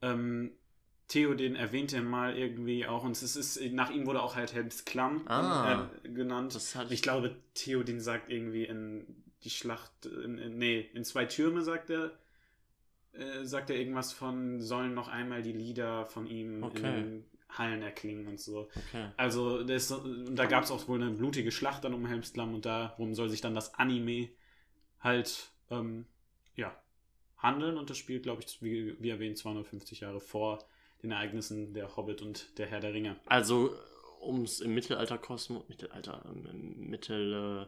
ähm, 0.00 0.52
Theo, 1.08 1.34
den 1.34 1.56
erwähnte 1.56 2.00
mal 2.00 2.36
irgendwie 2.36 2.86
auch. 2.86 3.04
Und 3.04 3.12
es 3.20 3.36
ist, 3.36 3.60
nach 3.72 3.90
ihm 3.90 4.06
wurde 4.06 4.22
auch 4.22 4.34
halt 4.34 4.54
Helms 4.54 4.84
Klamm 4.84 5.26
Ah. 5.28 5.88
äh, 6.04 6.08
genannt. 6.08 6.58
Hatte 6.74 6.94
Ich 6.94 7.02
glaube, 7.02 7.36
Theo, 7.54 7.82
den 7.82 8.00
sagt 8.00 8.30
irgendwie 8.30 8.64
in 8.64 9.04
die 9.44 9.50
Schlacht, 9.50 10.06
in, 10.06 10.38
in, 10.38 10.56
nee, 10.58 10.88
in 10.94 11.04
zwei 11.04 11.26
Türme 11.26 11.62
sagt 11.62 11.90
er, 11.90 12.12
äh, 13.12 13.44
sagt 13.44 13.68
er 13.70 13.76
irgendwas 13.76 14.12
von, 14.12 14.60
sollen 14.62 14.94
noch 14.94 15.08
einmal 15.08 15.42
die 15.42 15.52
Lieder 15.52 16.06
von 16.06 16.26
ihm 16.26 16.58
in 16.58 16.64
Okay. 16.64 16.80
den 17.02 17.24
Hallen 17.50 17.82
erklingen 17.82 18.26
und 18.28 18.40
so. 18.40 18.70
Okay. 18.88 19.10
Also 19.18 19.62
das, 19.64 19.92
da 20.30 20.46
gab 20.46 20.64
es 20.64 20.70
auch 20.70 20.88
wohl 20.88 21.02
eine 21.02 21.10
blutige 21.10 21.50
Schlacht 21.52 21.84
dann 21.84 21.92
um 21.92 22.06
Helmsklamm 22.06 22.54
und 22.54 22.64
darum 22.64 23.14
soll 23.14 23.28
sich 23.28 23.42
dann 23.42 23.54
das 23.54 23.74
Anime 23.74 24.30
halt, 25.00 25.50
ähm, 25.70 26.06
ja, 26.56 26.76
handeln 27.38 27.76
und 27.76 27.90
das 27.90 27.98
spielt, 27.98 28.22
glaube 28.22 28.42
ich, 28.42 28.62
wie, 28.62 28.96
wie 29.00 29.10
erwähnt, 29.10 29.36
250 29.38 30.00
Jahre 30.00 30.20
vor 30.20 30.64
den 31.02 31.10
Ereignissen 31.10 31.74
der 31.74 31.96
Hobbit 31.96 32.22
und 32.22 32.58
der 32.58 32.66
Herr 32.66 32.80
der 32.80 32.94
Ringe. 32.94 33.16
Also, 33.26 33.74
um 34.20 34.42
es 34.42 34.60
im 34.60 34.74
Mittelalter-Kosmos, 34.74 35.68
Mittelalter, 35.68 36.22
ähm, 36.26 36.88
Mittel, 36.88 37.64
äh, 37.64 37.66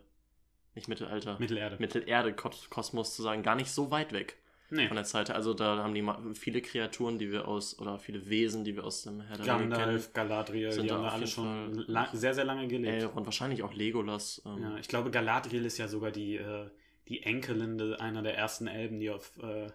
nicht 0.76 0.88
Mittelalter, 0.88 1.38
Mittelerde. 1.38 1.76
Mittelerde-Kosmos 1.78 3.16
zu 3.16 3.22
sagen, 3.22 3.42
gar 3.42 3.56
nicht 3.56 3.70
so 3.70 3.90
weit 3.90 4.12
weg 4.12 4.36
nee. 4.70 4.87
von 4.87 4.96
der 4.96 5.04
Zeit. 5.04 5.30
Also, 5.30 5.52
da 5.52 5.78
haben 5.78 5.94
die 5.94 6.34
viele 6.34 6.62
Kreaturen, 6.62 7.19
die 7.19 7.32
wir 7.32 7.48
aus, 7.48 7.76
oder 7.80 7.98
viele 7.98 8.28
Wesen, 8.28 8.62
die 8.62 8.76
wir 8.76 8.84
aus 8.84 9.02
dem 9.02 9.20
Herr 9.20 9.37
der 9.37 9.46
Ringe 9.46 9.58
kennen. 9.58 9.70
Gandalf, 9.70 10.12
Galadriel, 10.12 10.70
Sind 10.70 10.84
die 10.84 10.88
da 10.88 10.94
haben 10.96 11.02
da 11.02 11.10
alle 11.10 11.26
schon 11.26 11.84
sehr, 12.12 12.34
sehr 12.34 12.44
lange 12.44 12.68
gelebt. 12.68 13.02
Elrond, 13.02 13.26
wahrscheinlich 13.26 13.64
auch 13.64 13.75
Legolas. 13.75 14.40
Ähm, 14.47 14.62
Ja, 14.62 14.78
ich 14.78 14.87
glaube, 14.87 15.11
Galadriel 15.11 15.64
ist 15.64 15.78
ja 15.78 15.88
sogar 15.88 16.12
die, 16.12 16.37
äh, 16.37 16.68
die 17.08 17.23
Enkelin 17.23 17.80
einer 17.94 18.23
der 18.23 18.37
ersten 18.37 18.66
Elben, 18.66 18.99
die 19.00 19.11
auf, 19.11 19.37
äh, 19.42 19.68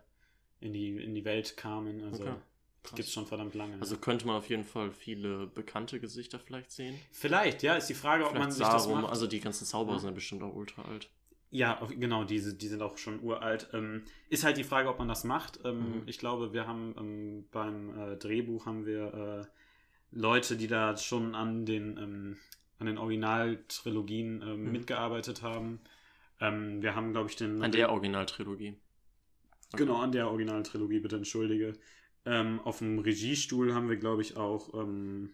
in, 0.61 0.73
die, 0.73 0.97
in 1.01 1.13
die 1.15 1.25
Welt 1.25 1.57
kamen. 1.57 2.03
Also 2.03 2.23
Okay, 2.23 2.35
das 2.83 2.95
gibt 2.95 3.07
es 3.07 3.13
schon 3.13 3.25
verdammt 3.27 3.53
lange. 3.55 3.77
Also 3.79 3.97
könnte 3.97 4.25
man 4.25 4.35
auf 4.37 4.49
jeden 4.49 4.63
Fall 4.63 4.91
viele 4.91 5.47
bekannte 5.47 5.99
Gesichter 5.99 6.39
vielleicht 6.39 6.71
sehen. 6.71 6.99
Vielleicht, 7.11 7.61
ja, 7.63 7.75
ist 7.75 7.87
die 7.87 7.93
Frage, 7.93 8.25
ob 8.25 8.33
man 8.33 8.43
Vielleicht 8.51 8.57
sich 8.57 8.67
das 8.67 8.83
Sarum, 8.83 9.01
macht. 9.01 9.11
also 9.11 9.27
die 9.27 9.39
ganzen 9.39 9.65
Zauberer 9.65 9.95
Ja. 9.95 9.99
sind 10.01 10.15
bestimmt 10.15 10.43
auch 10.43 10.55
ultra 10.55 10.83
alt. 10.83 11.09
Ja, 11.51 11.79
genau, 11.97 12.25
diese, 12.25 12.53
die 12.53 12.67
sind 12.67 12.81
auch 12.83 12.97
schon 12.99 13.23
uralt. 13.23 13.69
Ähm, 13.73 14.03
ist 14.29 14.43
halt 14.43 14.57
die 14.57 14.63
Frage, 14.63 14.87
ob 14.89 14.99
man 14.99 15.07
das 15.07 15.23
macht. 15.23 15.59
Ähm, 15.65 15.79
Mhm. 15.79 16.03
Ich 16.05 16.19
glaube, 16.19 16.53
wir 16.53 16.67
haben 16.67 16.93
ähm, 16.97 17.45
beim 17.51 17.97
äh, 17.97 18.15
Drehbuch 18.17 18.65
haben 18.67 18.85
wir 18.85 19.13
äh, 19.13 19.45
Leute, 20.11 20.57
die 20.57 20.67
da 20.67 20.95
schon 20.97 21.33
an 21.35 21.65
den, 21.65 21.97
ähm, 21.97 22.37
an 22.77 22.85
den 22.87 22.97
Originaltrilogien 22.99 24.41
ähm, 24.41 24.65
Mhm. 24.65 24.71
mitgearbeitet 24.71 25.41
haben. 25.41 25.79
Ähm, 26.39 26.81
wir 26.81 26.95
haben, 26.95 27.11
glaube 27.11 27.29
ich, 27.29 27.35
den. 27.35 27.61
An 27.61 27.71
der 27.71 27.91
Originaltrilogie. 27.91 28.77
Genau, 29.73 29.97
an 29.97 30.11
der 30.11 30.27
originalen 30.27 30.63
Trilogie, 30.63 30.99
bitte 30.99 31.17
entschuldige. 31.17 31.73
Ähm, 32.25 32.59
auf 32.61 32.79
dem 32.79 32.99
Regiestuhl 32.99 33.73
haben 33.73 33.87
wir, 33.89 33.97
glaube 33.97 34.21
ich, 34.21 34.35
auch, 34.35 34.73
ähm, 34.73 35.31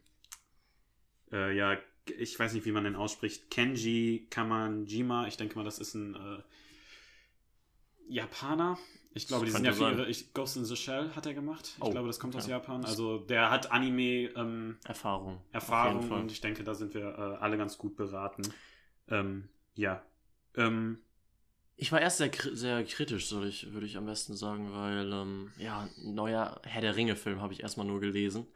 äh, 1.31 1.55
ja, 1.55 1.77
ich 2.17 2.37
weiß 2.37 2.53
nicht, 2.53 2.65
wie 2.65 2.71
man 2.71 2.83
den 2.83 2.95
ausspricht, 2.95 3.49
Kenji 3.49 4.27
Kamanjima. 4.29 5.27
Ich 5.27 5.37
denke 5.37 5.55
mal, 5.55 5.63
das 5.63 5.79
ist 5.79 5.95
ein 5.95 6.15
äh, 6.15 6.43
Japaner. 8.07 8.77
Ich 9.13 9.27
glaube, 9.27 9.45
die 9.45 9.51
Das 9.51 9.61
sind 9.61 9.65
ja 9.65 9.71
für 9.71 9.89
ihre. 9.89 10.09
Ich, 10.09 10.33
Ghost 10.33 10.57
in 10.57 10.65
the 10.65 10.75
Shell 10.75 11.11
hat 11.15 11.25
er 11.25 11.33
gemacht. 11.33 11.73
Ich 11.77 11.83
Oh, 11.83 11.89
glaube, 11.89 12.07
das 12.07 12.19
kommt 12.19 12.35
aus 12.35 12.43
okay. 12.43 12.51
Japan. 12.51 12.83
Also, 12.83 13.19
der 13.19 13.49
hat 13.49 13.71
Anime. 13.71 14.29
Ähm, 14.35 14.77
Erfahrung. 14.83 15.41
Erfahrung 15.53 16.11
und 16.11 16.31
ich 16.31 16.41
denke, 16.41 16.63
da 16.65 16.75
sind 16.75 16.93
wir 16.93 17.17
äh, 17.17 17.41
alle 17.41 17.57
ganz 17.57 17.77
gut 17.77 17.95
beraten. 17.95 18.43
Ähm, 19.07 19.47
ja. 19.75 20.03
Ähm, 20.57 20.99
Ich 21.77 21.91
war 21.91 21.99
erst 22.01 22.17
sehr, 22.19 22.31
sehr 22.53 22.83
kritisch, 22.85 23.27
soll 23.27 23.47
ich, 23.47 23.73
würde 23.73 23.85
ich 23.85 23.97
am 23.97 24.05
besten 24.05 24.33
sagen, 24.35 24.71
weil, 24.71 25.11
ähm, 25.11 25.51
ja, 25.57 25.89
ein 26.03 26.13
neuer 26.15 26.61
Herr 26.63 26.81
der 26.81 26.95
Ringe-Film 26.95 27.41
habe 27.41 27.51
ich 27.53 27.61
erstmal 27.63 27.85
nur 27.85 27.99
gelesen 27.99 28.47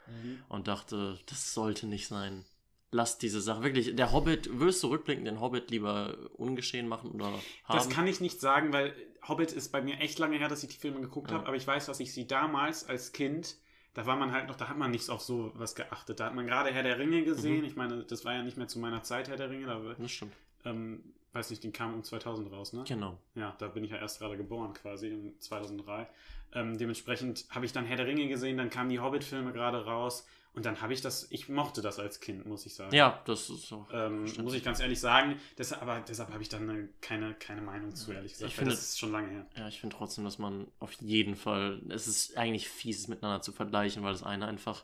und 0.48 0.68
dachte, 0.70 1.20
das 1.26 1.54
sollte 1.54 1.86
nicht 1.88 2.08
sein. 2.08 2.46
lasst 2.92 3.22
diese 3.22 3.40
Sache 3.42 3.62
wirklich. 3.62 3.96
Der 3.96 4.12
Hobbit, 4.14 4.50
würdest 4.60 4.82
du 4.82 4.88
rückblickend 4.88 5.28
den 5.28 5.40
Hobbit 5.42 5.70
lieber 5.70 6.18
ungeschehen 6.38 6.88
machen 6.88 7.12
oder 7.12 7.28
haben? 7.66 7.78
Das 7.78 7.90
kann 7.90 8.08
ich 8.08 8.20
nicht 8.20 8.40
sagen, 8.40 8.74
weil 8.74 8.96
Hobbit 9.28 9.52
ist 9.52 9.72
bei 9.72 9.82
mir 9.82 10.00
echt 10.00 10.18
lange 10.18 10.38
her, 10.40 10.48
dass 10.48 10.64
ich 10.64 10.70
die 10.70 10.78
Filme 10.78 11.00
geguckt 11.02 11.30
Ja. 11.30 11.38
habe, 11.38 11.48
aber 11.48 11.56
ich 11.58 11.68
weiß, 11.68 11.86
dass 11.86 12.00
ich 12.00 12.14
sie 12.14 12.26
damals 12.26 12.86
als 12.90 13.12
Kind, 13.12 13.58
da 13.94 14.06
war 14.08 14.16
man 14.16 14.32
halt 14.32 14.48
noch, 14.48 14.56
da 14.56 14.70
hat 14.70 14.78
man 14.78 14.90
nicht 14.92 15.08
auf 15.10 15.22
so 15.22 15.52
was 15.56 15.76
geachtet. 15.76 16.20
Da 16.20 16.26
hat 16.28 16.36
man 16.36 16.48
gerade 16.48 16.72
Herr 16.72 16.82
der 16.84 16.98
Ringe 16.98 17.24
gesehen. 17.24 17.60
Mhm. 17.60 17.66
Ich 17.66 17.76
meine, 17.76 18.04
das 18.06 18.24
war 18.26 18.34
ja 18.34 18.42
nicht 18.44 18.58
mehr 18.58 18.68
zu 18.68 18.80
meiner 18.80 19.04
Zeit 19.04 19.28
Herr 19.30 19.38
der 19.38 19.50
Ringe, 19.52 19.68
da, 19.68 19.80
das 20.00 20.10
stimmt. 20.12 20.34
ähm, 20.66 21.04
weiß 21.34 21.50
nicht, 21.52 21.64
den 21.64 21.72
kam 21.74 21.94
um 21.94 22.04
2000 22.04 22.52
raus, 22.52 22.74
ne? 22.74 22.84
Genau. 22.88 23.18
Ja, 23.36 23.56
da 23.60 23.68
bin 23.68 23.84
ich 23.84 23.92
ja 23.92 23.98
erst 23.98 24.20
gerade 24.20 24.38
geboren 24.38 24.74
quasi, 24.74 25.12
um 25.14 25.40
2003. 25.40 26.08
Ähm, 26.54 26.78
dementsprechend 26.78 27.46
habe 27.52 27.66
ich 27.66 27.72
dann 27.74 27.86
Herr 27.86 27.98
der 27.98 28.08
Ringe 28.08 28.28
gesehen, 28.28 28.58
dann 28.58 28.70
kamen 28.70 28.90
die 28.90 29.00
Hobbit-Filme 29.00 29.52
gerade 29.54 29.86
raus 29.86 30.26
und 30.54 30.66
dann 30.66 30.82
habe 30.82 30.94
ich 30.94 31.02
das, 31.02 31.28
ich 31.32 31.48
mochte 31.48 31.84
das 31.84 32.00
als 32.00 32.20
Kind, 32.20 32.48
muss 32.48 32.66
ich 32.66 32.74
sagen. 32.74 32.94
Ja, 32.96 33.22
das 33.26 33.52
ist 33.52 33.68
so. 33.68 33.86
Ähm, 33.94 34.24
muss 34.42 34.56
ich 34.56 34.64
ganz 34.64 34.80
ehrlich 34.80 35.00
sagen, 35.00 35.40
deshalb, 35.60 35.84
aber 35.84 36.00
deshalb 36.02 36.32
habe 36.34 36.42
ich 36.42 36.50
dann 36.50 36.68
eine, 36.68 36.90
keine, 37.02 37.36
keine 37.36 37.62
Meinung 37.62 37.94
zu, 37.96 38.12
ehrlich 38.12 38.32
gesagt. 38.34 38.50
Ich 38.50 38.56
finde- 38.56 38.72
das 38.72 38.82
ist 38.82 39.00
schon 39.00 39.12
lange 39.12 39.28
her. 39.30 39.46
Ja, 39.56 39.68
ich 39.68 39.80
finde 39.80 39.96
trotzdem, 39.96 40.24
dass 40.24 40.40
man 40.40 40.66
auf 40.80 40.92
jeden 40.94 41.36
Fall. 41.36 41.80
Es 41.90 42.08
ist 42.08 42.36
eigentlich 42.36 42.68
fies, 42.68 42.98
es 43.02 43.08
miteinander 43.08 43.42
zu 43.44 43.52
vergleichen, 43.52 44.02
weil 44.04 44.14
das 44.14 44.24
eine 44.24 44.48
einfach 44.48 44.84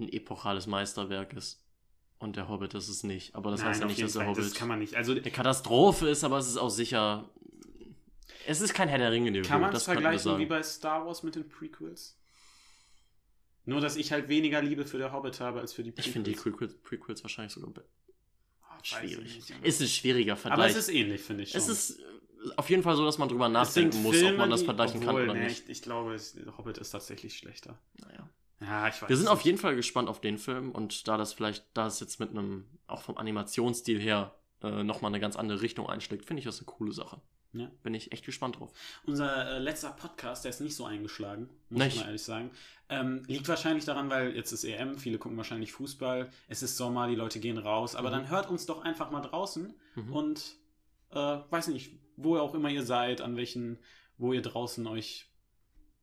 ein 0.00 0.08
epochales 0.08 0.66
Meisterwerk 0.66 1.32
ist. 1.32 1.62
Und 2.18 2.36
der 2.36 2.48
Hobbit 2.48 2.74
ist 2.74 2.88
es 2.88 3.04
nicht. 3.04 3.34
Aber 3.34 3.50
das 3.50 3.62
heißt 3.62 3.80
ja 3.80 3.86
nicht, 3.86 4.02
dass 4.02 4.12
der 4.12 4.22
Fall, 4.22 4.30
Hobbit 4.30 4.44
das 4.44 4.54
kann 4.54 4.68
man 4.68 4.80
nicht. 4.80 4.96
Also 4.96 5.12
eine 5.12 5.22
Katastrophe 5.22 6.08
ist, 6.08 6.24
aber 6.24 6.38
es 6.38 6.48
ist 6.48 6.56
auch 6.56 6.70
sicher. 6.70 7.30
Es 8.46 8.60
ist 8.60 8.74
kein 8.74 8.88
Herr 8.88 8.98
der 8.98 9.12
Ringe-Niveau. 9.12 9.46
kann 9.46 9.60
man 9.60 9.70
es 9.70 9.74
das 9.74 9.84
vergleichen 9.84 10.38
wie 10.38 10.46
bei 10.46 10.62
Star 10.62 11.06
Wars 11.06 11.22
mit 11.22 11.34
den 11.34 11.48
Prequels? 11.48 12.16
Nur, 13.66 13.80
dass 13.80 13.96
ich 13.96 14.10
halt 14.10 14.28
weniger 14.28 14.62
Liebe 14.62 14.86
für 14.86 14.96
der 14.96 15.12
Hobbit 15.12 15.40
habe 15.40 15.60
als 15.60 15.74
für 15.74 15.82
die 15.82 15.90
Prequels. 15.90 16.06
Ich 16.06 16.12
finde 16.12 16.30
die 16.30 16.36
Prequels, 16.36 16.74
Prequels 16.82 17.22
wahrscheinlich 17.22 17.52
sogar 17.52 17.70
ich 18.82 18.88
schwierig. 18.90 19.36
nicht. 19.36 19.64
Ist 19.64 19.80
ein 19.80 19.88
schwieriger 19.88 20.32
Aber 20.32 20.40
Vergleich. 20.40 20.70
es 20.72 20.76
ist 20.76 20.88
ähnlich, 20.88 21.20
finde 21.20 21.42
ich 21.42 21.50
schon. 21.50 21.60
Es 21.60 21.68
ist 21.68 22.00
äh, 22.00 22.02
auf 22.56 22.70
jeden 22.70 22.82
Fall 22.82 22.96
so, 22.96 23.04
dass 23.04 23.18
man 23.18 23.28
drüber 23.28 23.48
nachdenken 23.48 24.02
muss, 24.02 24.14
ob 24.14 24.20
Filme, 24.20 24.38
man 24.38 24.50
das 24.50 24.62
vergleichen 24.62 25.02
obwohl, 25.02 25.22
kann 25.26 25.30
oder 25.30 25.34
nee, 25.34 25.48
nicht. 25.48 25.64
Ich, 25.64 25.70
ich 25.70 25.82
glaube, 25.82 26.16
Hobbit 26.56 26.78
ist 26.78 26.90
tatsächlich 26.90 27.36
schlechter. 27.36 27.78
Naja. 28.00 28.28
Ja, 28.60 28.88
ich 28.88 29.00
weiß 29.00 29.08
Wir 29.08 29.16
sind 29.16 29.28
auf 29.28 29.42
jeden 29.42 29.58
Fall 29.58 29.76
gespannt 29.76 30.08
auf 30.08 30.20
den 30.20 30.38
Film 30.38 30.72
und 30.72 31.06
da 31.06 31.16
das 31.16 31.32
vielleicht, 31.32 31.64
da 31.74 31.86
es 31.86 32.00
jetzt 32.00 32.18
mit 32.18 32.30
einem, 32.30 32.66
auch 32.86 33.02
vom 33.02 33.16
Animationsstil 33.16 34.00
her, 34.00 34.34
äh, 34.62 34.82
nochmal 34.82 35.10
eine 35.10 35.20
ganz 35.20 35.36
andere 35.36 35.60
Richtung 35.62 35.88
einschlägt, 35.88 36.24
finde 36.26 36.40
ich 36.40 36.44
das 36.44 36.58
eine 36.58 36.66
coole 36.66 36.92
Sache. 36.92 37.20
Ja. 37.52 37.70
Bin 37.82 37.94
ich 37.94 38.12
echt 38.12 38.26
gespannt 38.26 38.58
drauf. 38.58 38.72
Unser 39.06 39.52
äh, 39.56 39.58
letzter 39.58 39.90
Podcast, 39.90 40.44
der 40.44 40.50
ist 40.50 40.60
nicht 40.60 40.74
so 40.76 40.84
eingeschlagen, 40.84 41.48
muss 41.70 41.82
Nicht? 41.84 41.94
ich 41.94 42.00
mal 42.00 42.06
ehrlich 42.06 42.22
sagen. 42.22 42.50
Ähm, 42.90 43.22
liegt 43.26 43.48
wahrscheinlich 43.48 43.84
daran, 43.86 44.10
weil 44.10 44.34
jetzt 44.36 44.52
ist 44.52 44.64
EM, 44.64 44.98
viele 44.98 45.18
gucken 45.18 45.36
wahrscheinlich 45.38 45.72
Fußball, 45.72 46.28
es 46.48 46.62
ist 46.62 46.76
Sommer, 46.76 47.08
die 47.08 47.14
Leute 47.14 47.38
gehen 47.40 47.56
raus, 47.58 47.94
aber 47.94 48.08
Mhm. 48.08 48.12
dann 48.12 48.28
hört 48.30 48.50
uns 48.50 48.66
doch 48.66 48.82
einfach 48.84 49.10
mal 49.10 49.20
draußen 49.20 49.74
Mhm. 49.94 50.12
und 50.12 50.56
äh, 51.10 51.38
weiß 51.48 51.68
nicht, 51.68 51.92
wo 52.16 52.36
auch 52.36 52.54
immer 52.54 52.68
ihr 52.68 52.82
seid, 52.84 53.20
an 53.22 53.36
welchen, 53.36 53.78
wo 54.18 54.32
ihr 54.34 54.42
draußen 54.42 54.86
euch 54.86 55.27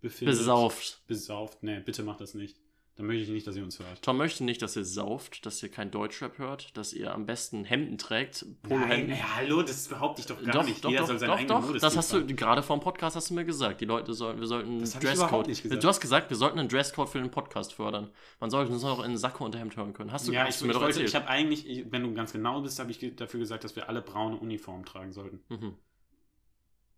befindet. 0.01 0.37
Besauft. 0.37 1.01
Besauft. 1.07 1.63
Nee, 1.63 1.79
bitte 1.79 2.03
macht 2.03 2.21
das 2.21 2.33
nicht. 2.33 2.57
Dann 2.97 3.07
möchte 3.07 3.23
ich 3.23 3.29
nicht, 3.29 3.45
dass 3.45 3.57
ihr 3.57 3.63
uns 3.65 3.77
hört. 3.79 4.01
Tom 4.03 4.15
möchte 4.15 4.45
nicht, 4.45 4.61
dass 4.61 4.77
ihr 4.77 4.85
sauft, 4.85 5.45
dass 5.45 5.61
ihr 5.61 5.67
kein 5.67 5.91
Deutschrap 5.91 6.37
hört, 6.37 6.77
dass 6.77 6.93
ihr 6.93 7.13
am 7.13 7.25
besten 7.25 7.65
Hemden 7.65 7.97
trägt, 7.97 8.43
Nein, 8.45 8.57
Polohemden. 8.63 9.09
ja, 9.17 9.35
hallo, 9.35 9.61
das 9.63 9.89
behaupte 9.89 10.21
ich 10.21 10.27
doch 10.27 10.41
gar 10.41 10.53
doch, 10.53 10.63
nicht. 10.63 10.81
doch, 10.81 10.89
Jeder 10.89 11.01
doch, 11.05 11.19
soll 11.19 11.45
doch, 11.45 11.61
doch. 11.67 11.77
Das 11.77 11.97
hast 11.97 12.13
du 12.13 12.25
gerade 12.25 12.63
vor 12.63 12.77
dem 12.77 12.81
Podcast 12.81 13.17
hast 13.17 13.29
du 13.29 13.33
mir 13.33 13.43
gesagt. 13.43 13.81
Die 13.81 13.85
Leute 13.85 14.13
sollen, 14.13 14.39
wir 14.39 14.47
sollten 14.47 14.79
Das 14.79 14.93
ich 14.93 14.99
Dresscode. 15.01 15.47
nicht 15.47 15.63
gesagt. 15.63 15.83
Du 15.83 15.87
hast 15.89 15.99
gesagt, 15.99 16.29
wir 16.29 16.37
sollten 16.37 16.57
einen 16.57 16.69
Dresscode 16.69 17.09
für 17.09 17.17
den 17.19 17.31
Podcast 17.31 17.73
fördern. 17.73 18.11
Man 18.39 18.49
sollte 18.49 18.71
uns 18.71 18.85
auch 18.85 19.03
in 19.03 19.17
Sakko 19.17 19.43
und 19.43 19.57
Hemd 19.57 19.75
hören 19.75 19.91
können. 19.91 20.13
Hast 20.13 20.29
du, 20.29 20.31
Ja, 20.31 20.45
hast 20.45 20.55
ich, 20.55 20.59
du 20.61 20.67
mir 20.67 20.71
ich, 20.75 20.79
wollte, 20.79 21.03
ich 21.03 21.15
habe 21.15 21.27
eigentlich, 21.27 21.67
ich- 21.67 21.91
wenn 21.91 22.01
du 22.03 22.13
ganz 22.13 22.31
genau 22.31 22.61
bist, 22.61 22.79
habe 22.79 22.91
ich 22.91 23.15
dafür 23.17 23.41
gesagt, 23.41 23.65
dass 23.65 23.75
wir 23.75 23.89
alle 23.89 24.01
braune 24.01 24.37
Uniformen 24.37 24.85
tragen 24.85 25.11
sollten. 25.11 25.41
mhm. 25.49 25.75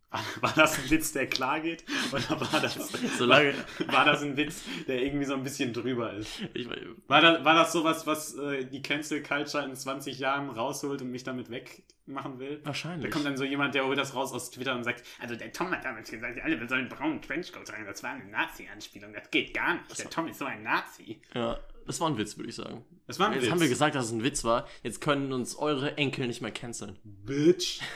War, 0.41 0.53
das 0.55 0.77
ein 0.79 0.89
Witz, 0.89 1.11
der 1.11 1.27
klar 1.27 1.59
geht? 1.59 1.83
Oder 2.13 2.39
war 2.39 2.61
das, 2.61 2.75
Solange- 3.17 3.53
war 3.87 4.05
das 4.05 4.21
ein 4.23 4.37
Witz, 4.37 4.61
der 4.87 5.01
irgendwie 5.03 5.25
so 5.25 5.33
ein 5.33 5.43
bisschen 5.43 5.73
drüber 5.73 6.13
ist? 6.13 6.41
Ich, 6.53 6.67
War, 7.07 7.21
da, 7.21 7.43
war 7.43 7.53
das 7.55 7.73
sowas, 7.73 8.07
was 8.07 8.33
äh, 8.35 8.63
die 8.65 8.81
Cancel 8.81 9.21
Culture 9.21 9.65
in 9.65 9.75
20 9.75 10.17
Jahren 10.17 10.49
rausholt 10.49 11.01
und 11.01 11.11
mich 11.11 11.23
damit 11.25 11.49
wegmachen 11.51 12.39
will? 12.39 12.59
Da 12.59 12.67
wahrscheinlich. 12.67 13.11
kommt 13.11 13.25
dann 13.25 13.35
so 13.35 13.43
jemand, 13.43 13.75
der 13.75 13.85
holt 13.85 13.97
das 13.97 14.15
raus 14.15 14.31
aus 14.31 14.49
Twitter 14.49 14.75
und 14.75 14.85
sagt, 14.85 15.03
also 15.19 15.35
der 15.35 15.51
Tom 15.51 15.71
hat 15.71 15.83
damals 15.83 16.09
gesagt, 16.09 16.39
alle 16.41 16.57
wir 16.59 16.67
sollen 16.69 16.81
einen 16.81 16.89
braunen 16.89 17.21
Trenchcoat 17.21 17.67
tragen. 17.67 17.85
Das 17.85 18.01
war 18.01 18.11
eine 18.11 18.25
Nazi-Anspielung. 18.31 19.11
Das 19.13 19.29
geht 19.29 19.53
gar 19.53 19.73
nicht. 19.75 19.99
Der 19.99 20.09
Tom 20.09 20.29
ist 20.29 20.39
so 20.39 20.45
ein 20.45 20.63
Nazi. 20.63 21.21
Ja, 21.33 21.59
das 21.85 21.99
war 21.99 22.09
ein 22.09 22.17
Witz, 22.17 22.37
würde 22.37 22.49
ich 22.49 22.55
sagen. 22.55 22.85
Das 23.07 23.19
war 23.19 23.27
ein 23.27 23.33
Jetzt 23.33 23.43
Witz. 23.43 23.51
haben 23.51 23.59
wir 23.61 23.67
gesagt, 23.69 23.95
dass 23.95 24.05
es 24.05 24.11
ein 24.13 24.23
Witz 24.23 24.45
war. 24.45 24.67
Jetzt 24.83 25.01
können 25.01 25.33
uns 25.33 25.57
eure 25.57 25.97
Enkel 25.97 26.27
nicht 26.27 26.41
mehr 26.41 26.51
canceln. 26.51 26.97
Bitch. 27.03 27.81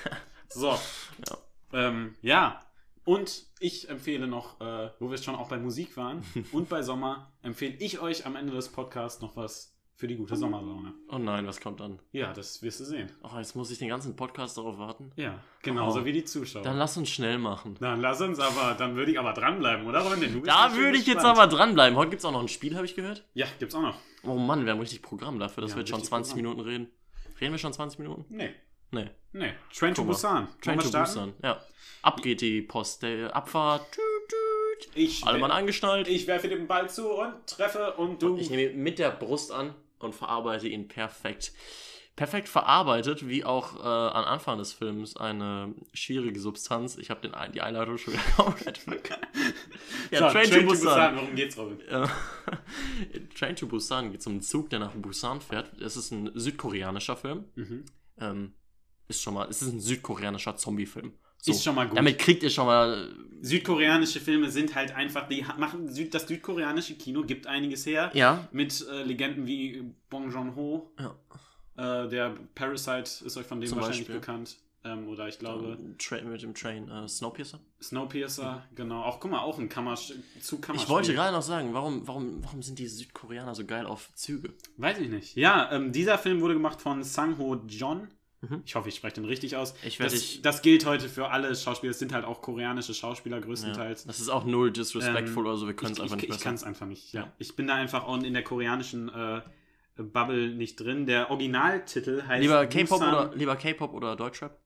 So. 0.53 0.71
Ja. 0.71 1.37
Ähm, 1.73 2.15
ja. 2.21 2.61
Und 3.03 3.45
ich 3.59 3.89
empfehle 3.89 4.27
noch, 4.27 4.61
äh, 4.61 4.91
wo 4.99 5.09
wir 5.09 5.17
schon 5.17 5.35
auch 5.35 5.49
bei 5.49 5.57
Musik 5.57 5.97
waren 5.97 6.23
und 6.51 6.69
bei 6.69 6.81
Sommer, 6.83 7.31
empfehle 7.41 7.73
ich 7.79 7.99
euch 7.99 8.25
am 8.25 8.35
Ende 8.35 8.53
des 8.53 8.69
Podcasts 8.69 9.21
noch 9.21 9.35
was 9.35 9.75
für 9.95 10.07
die 10.07 10.15
gute 10.15 10.35
Sommerlaune. 10.35 10.93
Oh 11.09 11.17
nein, 11.19 11.45
was 11.45 11.61
kommt 11.61 11.79
dann? 11.79 11.99
Ja, 12.11 12.33
das 12.33 12.61
wirst 12.63 12.79
du 12.79 12.85
sehen. 12.85 13.11
Oh, 13.23 13.37
jetzt 13.37 13.55
muss 13.55 13.69
ich 13.69 13.77
den 13.77 13.87
ganzen 13.89 14.15
Podcast 14.15 14.57
darauf 14.57 14.79
warten. 14.79 15.11
Ja, 15.15 15.39
genauso 15.61 16.01
Oh. 16.01 16.05
wie 16.05 16.11
die 16.11 16.23
Zuschauer. 16.23 16.63
Dann 16.63 16.71
Dann, 16.73 16.79
lass 16.79 16.97
uns 16.97 17.09
schnell 17.09 17.37
machen. 17.37 17.75
lass 17.79 18.19
uns 18.21 18.39
aber, 18.39 18.73
dann 18.75 18.95
würde 18.95 19.11
ich 19.11 19.19
aber 19.19 19.33
dranbleiben, 19.33 19.85
oder 19.85 19.99
Ron? 20.01 20.19
Denn 20.19 20.33
du 20.33 20.41
bist 20.41 20.47
Da 20.51 20.75
würde 20.75 20.97
ich 20.97 21.05
jetzt 21.05 21.23
aber 21.25 21.45
dranbleiben. 21.47 21.95
Heute 21.97 22.09
gibt 22.11 22.19
es 22.21 22.25
auch 22.25 22.31
noch 22.31 22.41
ein 22.41 22.47
Spiel, 22.47 22.75
habe 22.75 22.85
ich 22.85 22.95
gehört. 22.95 23.25
Ja, 23.35 23.45
gibt's 23.59 23.75
auch 23.75 23.81
noch. 23.83 23.97
Oh 24.23 24.35
Mann, 24.37 24.65
wir 24.65 24.71
haben 24.71 24.79
richtig 24.79 25.01
Programm 25.03 25.37
dafür, 25.39 25.61
dass 25.61 25.71
Ja, 25.71 25.77
wir 25.77 25.81
jetzt 25.81 25.89
schon 25.89 25.97
richtig 25.99 26.09
20 26.09 26.33
Programm. 26.33 26.55
Minuten 26.55 26.69
reden. 26.69 26.87
Reden 27.39 27.51
wir 27.53 27.59
schon 27.59 27.73
20 27.73 27.99
Minuten? 27.99 28.25
Nee. 28.29 28.51
Nee. 28.91 29.09
Nee. 29.33 29.53
Train 29.73 29.93
to. 29.95 30.03
Busan. 30.03 30.47
Train 30.61 30.79
to? 30.79 30.89
Busan. 30.91 31.33
Ja. 31.41 31.61
Ab 32.01 32.21
geht 32.21 32.41
die 32.41 32.61
Post. 32.61 33.03
Der 33.03 33.35
Abfahrt. 33.35 33.85
Ich, 34.95 35.25
Alle 35.25 35.37
Mann 35.39 35.51
angeschnallt. 35.51 36.07
ich 36.07 36.27
werfe 36.27 36.47
den 36.49 36.67
Ball 36.67 36.89
zu 36.89 37.07
und 37.09 37.33
treffe 37.47 37.93
und 37.93 38.21
du. 38.21 38.37
Ich 38.37 38.49
nehme 38.49 38.71
ihn 38.71 38.81
mit 38.83 38.99
der 38.99 39.11
Brust 39.11 39.51
an 39.51 39.73
und 39.99 40.15
verarbeite 40.15 40.67
ihn 40.67 40.87
perfekt. 40.87 41.53
Perfekt 42.17 42.49
verarbeitet, 42.49 43.27
wie 43.29 43.45
auch 43.45 43.77
äh, 43.79 43.87
am 43.87 44.25
Anfang 44.25 44.57
des 44.57 44.73
Films 44.73 45.15
eine 45.15 45.73
schwierige 45.93 46.39
Substanz. 46.41 46.97
Ich 46.97 47.09
habe 47.09 47.21
den 47.21 47.33
die 47.53 47.61
Einleitung 47.61 47.97
schon 47.97 48.13
wieder 48.13 48.23
komplett 48.35 48.79
verkackt. 48.79 49.27
Ja, 50.11 50.19
So, 50.19 50.29
Train, 50.29 50.51
to 50.51 50.61
Busan. 50.67 51.15
Worum 51.15 51.35
geht's, 51.35 51.57
Robin? 51.57 51.79
Train 53.37 53.55
to 53.55 53.65
Busan 53.67 54.11
geht 54.11 54.25
um 54.27 54.33
einen 54.33 54.41
Zug, 54.41 54.69
der 54.69 54.79
nach 54.79 54.91
Busan 54.93 55.39
fährt. 55.39 55.79
Es 55.79 55.95
ist 55.95 56.11
ein 56.11 56.31
südkoreanischer 56.33 57.15
Film. 57.15 57.45
Mhm. 57.55 57.85
Ähm, 58.19 58.53
ist 59.11 59.21
schon 59.21 59.35
mal, 59.35 59.47
es 59.49 59.61
ist 59.61 59.71
ein 59.71 59.79
südkoreanischer 59.79 60.55
Zombie-Film. 60.57 61.13
So, 61.41 61.51
Ist 61.51 61.63
schon 61.63 61.73
mal 61.73 61.87
gut. 61.87 61.97
Damit 61.97 62.19
kriegt 62.19 62.43
ihr 62.43 62.51
schon 62.51 62.67
mal. 62.67 63.09
Südkoreanische 63.41 64.19
Filme 64.19 64.51
sind 64.51 64.75
halt 64.75 64.95
einfach, 64.95 65.27
die 65.27 65.43
machen 65.57 65.91
Süd, 65.91 66.13
das 66.13 66.27
südkoreanische 66.27 66.95
Kino 66.95 67.23
gibt 67.23 67.47
einiges 67.47 67.85
her. 67.87 68.11
Ja. 68.13 68.47
Mit 68.51 68.85
äh, 68.87 69.01
Legenden 69.03 69.47
wie 69.47 69.83
Bong 70.11 70.31
Joon-ho, 70.31 70.91
ja. 70.99 72.03
äh, 72.03 72.09
der 72.09 72.35
Parasite 72.53 73.25
ist 73.25 73.37
euch 73.37 73.47
von 73.47 73.59
dem 73.59 73.67
Zum 73.69 73.77
wahrscheinlich 73.79 74.01
Beispiel. 74.01 74.19
bekannt. 74.19 74.57
Ähm, 74.83 75.07
oder 75.07 75.27
ich 75.27 75.37
glaube 75.37 75.77
Tra 75.99 76.21
mit 76.21 76.41
dem 76.41 76.53
Train. 76.53 76.89
Äh, 76.89 77.07
Snowpiercer. 77.07 77.59
Snowpiercer, 77.81 78.63
genau. 78.75 79.03
Auch 79.03 79.19
guck 79.19 79.31
mal, 79.31 79.41
auch 79.41 79.59
ein 79.59 79.69
Kammer 79.69 79.95
zu 79.95 80.59
Kammer. 80.59 80.79
Ich 80.79 80.89
wollte 80.89 81.13
gerade 81.13 81.35
noch 81.35 81.43
sagen, 81.43 81.73
warum, 81.73 82.07
warum, 82.07 82.43
warum 82.43 82.61
sind 82.63 82.77
die 82.79 82.87
Südkoreaner 82.87 83.53
so 83.55 83.65
geil 83.65 83.85
auf 83.85 84.11
Züge? 84.13 84.53
Weiß 84.77 84.99
ich 84.99 85.09
nicht. 85.09 85.35
Ja, 85.35 85.71
ähm, 85.71 85.91
dieser 85.91 86.17
Film 86.17 86.41
wurde 86.41 86.55
gemacht 86.55 86.81
von 86.81 87.03
Sang-ho 87.03 87.63
John. 87.67 88.07
Mhm. 88.41 88.63
Ich 88.65 88.75
hoffe, 88.75 88.89
ich 88.89 88.95
spreche 88.95 89.15
den 89.15 89.25
richtig 89.25 89.55
aus. 89.55 89.75
Ich 89.85 89.97
das, 89.97 90.13
dich- 90.13 90.41
das 90.41 90.61
gilt 90.63 90.85
heute 90.85 91.07
für 91.09 91.29
alle 91.29 91.55
Schauspieler. 91.55 91.91
Es 91.91 91.99
sind 91.99 92.11
halt 92.13 92.25
auch 92.25 92.41
koreanische 92.41 92.93
Schauspieler 92.93 93.37
Ja. 93.37 93.43
größtenteils. 93.43 94.05
Das 94.05 94.19
ist 94.19 94.29
auch 94.29 94.45
null 94.45 94.71
disrespectful 94.71 95.43
Ähm, 95.43 95.47
oder 95.49 95.57
so, 95.57 95.67
wir 95.67 95.75
können 95.75 95.91
es 95.93 95.99
ich, 95.99 96.03
einfach 96.03 96.15
ich, 96.17 96.21
nicht 96.23 96.29
ich 96.29 96.35
besser. 96.37 96.43
kann 96.43 96.55
es 96.55 96.63
einfach 96.63 96.87
nicht. 96.87 97.13
Ja. 97.13 97.21
Ja. 97.21 97.33
Ich 97.37 97.55
bin 97.55 97.67
da 97.67 97.75
einfach 97.75 98.03
auch 98.05 98.21
in 98.21 98.33
der 98.33 98.43
koreanischen 98.43 99.09
äh, 99.09 99.41
Bubble 99.95 100.55
nicht 100.55 100.77
drin. 100.79 101.05
Der 101.05 101.29
Originaltitel 101.29 102.23
heißt 102.25 102.41
Lieber 102.41 102.65
K-Pop 102.65 103.01
oder, 103.01 103.31
lieber 103.35 103.55
K-Pop 103.55 103.93
oder 103.93 104.15
Deutschrap? 104.15 104.57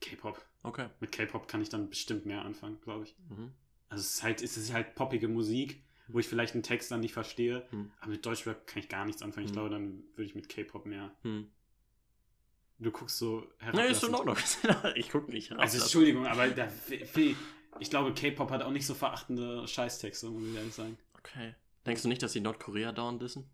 K-Pop. 0.00 0.40
Okay. 0.64 0.86
Mit 1.00 1.12
K-Pop 1.12 1.46
kann 1.48 1.62
ich 1.62 1.68
dann 1.68 1.88
bestimmt 1.90 2.26
mehr 2.26 2.44
anfangen, 2.44 2.80
glaube 2.82 3.04
ich. 3.04 3.14
Mhm. 3.28 3.52
Also 3.88 4.00
es 4.02 4.14
ist 4.14 4.22
halt, 4.22 4.42
es 4.42 4.56
ist 4.56 4.72
halt 4.72 4.94
poppige 4.94 5.28
Musik, 5.28 5.84
wo 6.08 6.18
ich 6.18 6.26
vielleicht 6.26 6.54
einen 6.54 6.62
Text 6.62 6.90
dann 6.90 7.00
nicht 7.00 7.12
verstehe. 7.12 7.66
Hm. 7.70 7.90
Aber 8.00 8.10
mit 8.10 8.24
Deutschrap 8.26 8.66
kann 8.66 8.80
ich 8.82 8.88
gar 8.88 9.04
nichts 9.04 9.22
anfangen. 9.22 9.44
Ich 9.46 9.50
Hm. 9.50 9.54
glaube, 9.54 9.70
dann 9.70 10.02
würde 10.16 10.24
ich 10.24 10.34
mit 10.34 10.48
K-Pop 10.48 10.86
mehr. 10.86 11.12
Hm. 11.22 11.46
Du 12.82 12.90
guckst 12.90 13.18
so 13.18 13.46
Nee, 13.72 13.86
ist 13.88 14.02
herablassend. 14.02 14.14
Ordnung. 14.14 14.92
ich 14.96 15.08
guck 15.10 15.28
nicht. 15.28 15.52
Also 15.52 15.78
Entschuldigung, 15.78 16.26
aber 16.26 16.48
da, 16.48 16.68
ich 17.78 17.90
glaube, 17.90 18.12
K-Pop 18.12 18.50
hat 18.50 18.62
auch 18.62 18.70
nicht 18.72 18.86
so 18.86 18.94
verachtende 18.94 19.66
Scheißtexte, 19.68 20.28
muss 20.28 20.42
ich 20.48 20.56
ehrlich 20.56 20.74
sagen. 20.74 20.98
Okay. 21.18 21.54
Denkst 21.86 22.02
du 22.02 22.08
nicht, 22.08 22.22
dass 22.22 22.32
die 22.32 22.40
Nordkorea 22.40 22.92
dauernd 22.92 23.22
dissen? 23.22 23.48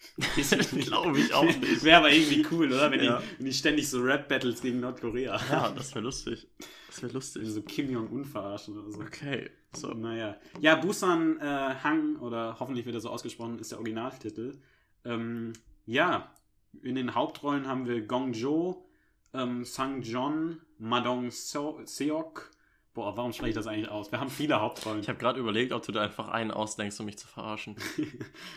Glaube 0.16 0.80
Glaube 0.80 1.20
ich 1.20 1.34
auch 1.34 1.44
nicht. 1.44 1.84
Wäre 1.84 1.98
aber 1.98 2.10
irgendwie 2.10 2.46
cool, 2.50 2.72
oder? 2.72 2.90
Wenn, 2.90 3.04
Ja. 3.04 3.18
die, 3.20 3.38
wenn 3.38 3.46
die 3.46 3.52
ständig 3.52 3.88
so 3.88 4.00
Rap-Battles 4.00 4.62
gegen 4.62 4.80
Nordkorea. 4.80 5.38
Ja, 5.50 5.70
das 5.72 5.94
wäre 5.94 6.04
lustig. 6.04 6.48
Das 6.86 7.02
wäre 7.02 7.12
lustig. 7.12 7.46
so 7.46 7.60
Kim 7.62 7.90
Jong-un 7.90 8.24
verarschen 8.24 8.78
oder 8.78 8.90
so. 8.90 9.00
Okay. 9.00 9.50
So. 9.74 9.88
Naja. 9.92 10.36
Ja, 10.60 10.76
Busan 10.76 11.38
äh, 11.38 11.44
Hang, 11.44 12.16
oder 12.16 12.56
hoffentlich 12.58 12.86
wird 12.86 12.94
er 12.96 13.00
so 13.00 13.10
ausgesprochen, 13.10 13.58
ist 13.58 13.70
der 13.72 13.78
Originaltitel. 13.78 14.58
Ähm, 15.04 15.52
ja, 15.86 16.34
in 16.82 16.94
den 16.94 17.14
Hauptrollen 17.14 17.66
haben 17.66 17.86
wir 17.86 18.06
Gong 18.06 18.32
Jo, 18.32 18.86
ähm, 19.34 19.64
Sang 19.64 20.02
Jon, 20.02 20.60
Madong 20.78 21.30
So 21.30 21.80
Seok. 21.84 22.50
Boah, 22.92 23.16
warum 23.16 23.32
spreche 23.32 23.50
ich 23.50 23.54
das 23.54 23.68
eigentlich 23.68 23.88
aus? 23.88 24.10
Wir 24.10 24.18
haben 24.18 24.30
viele 24.30 24.60
Hauptrollen. 24.60 25.00
Ich 25.00 25.08
habe 25.08 25.18
gerade 25.18 25.38
überlegt, 25.38 25.72
ob 25.72 25.84
du 25.84 25.92
da 25.92 26.02
einfach 26.02 26.28
einen 26.28 26.50
ausdenkst, 26.50 26.98
um 26.98 27.06
mich 27.06 27.18
zu 27.18 27.28
verarschen. 27.28 27.76
nee, 27.96 28.06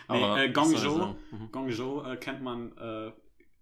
Aber 0.07 0.41
äh, 0.41 0.49
Gong 0.49 0.73
Jo? 0.73 1.15
Mhm. 1.31 1.51
Gong 1.51 1.69
Jo 1.69 2.03
äh, 2.03 2.17
kennt 2.17 2.41
man, 2.41 2.75
äh, 2.77 3.11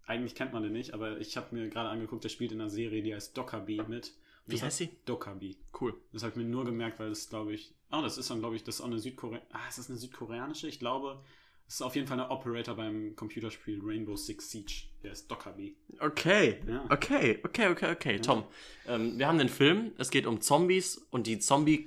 eigentlich 0.06 0.34
kennt 0.34 0.54
man 0.54 0.64
den 0.64 0.72
nicht, 0.72 0.94
aber 0.94 1.20
ich 1.20 1.36
habe 1.36 1.54
mir 1.54 1.68
gerade 1.70 1.90
angeguckt, 1.90 2.24
der 2.24 2.30
spielt 2.30 2.54
in 2.54 2.62
einer 2.62 2.70
Serie, 2.70 3.04
die 3.04 3.14
heißt 3.14 3.38
Dokkabi 3.38 3.82
mit. 3.88 4.14
Wie 4.48 4.62
heißt 4.62 4.78
sie? 4.78 4.90
Dokkabi. 5.06 5.58
Cool. 5.80 5.94
Das 6.14 6.24
habe 6.24 6.32
ich 6.32 6.38
mir 6.38 6.50
nur 6.50 6.66
gemerkt, 6.66 7.00
weil 7.00 7.10
das 7.10 7.30
glaube 7.30 7.54
ich. 7.54 7.74
Oh, 7.92 8.02
das 8.02 8.18
ist 8.18 8.30
dann, 8.30 8.40
glaube 8.40 8.56
ich, 8.56 8.64
das 8.64 8.76
ist 8.76 8.82
auch 8.82 8.86
eine 8.86 9.00
Südkoreanische. 9.00 9.48
Ah, 9.52 9.68
ist 9.68 9.78
das 9.78 9.90
eine 9.90 10.00
südkoreanische? 10.00 10.68
Ich 10.68 10.80
glaube, 10.80 11.22
es 11.72 11.76
ist 11.76 11.84
auf 11.84 11.96
jeden 11.96 12.06
Fall 12.06 12.20
eine 12.20 12.30
Operator 12.30 12.76
beim 12.76 13.16
Computerspiel 13.16 13.80
Rainbow 13.82 14.18
Six 14.18 14.52
Siege. 14.52 14.84
Der 15.04 15.14
ist 15.14 15.32
Dokkabi. 15.32 15.78
Okay. 16.02 16.60
Ja. 16.68 16.84
Okay, 16.90 17.40
okay, 17.46 17.70
okay, 17.70 17.92
okay. 17.94 18.20
Tom, 18.20 18.44
ähm, 18.90 19.18
wir 19.18 19.26
haben 19.26 19.38
den 19.38 19.48
Film. 19.48 19.94
Es 19.98 20.10
geht 20.10 20.26
um 20.26 20.42
Zombies 20.42 20.98
und 21.12 21.28
die 21.28 21.40
Zombie 21.40 21.86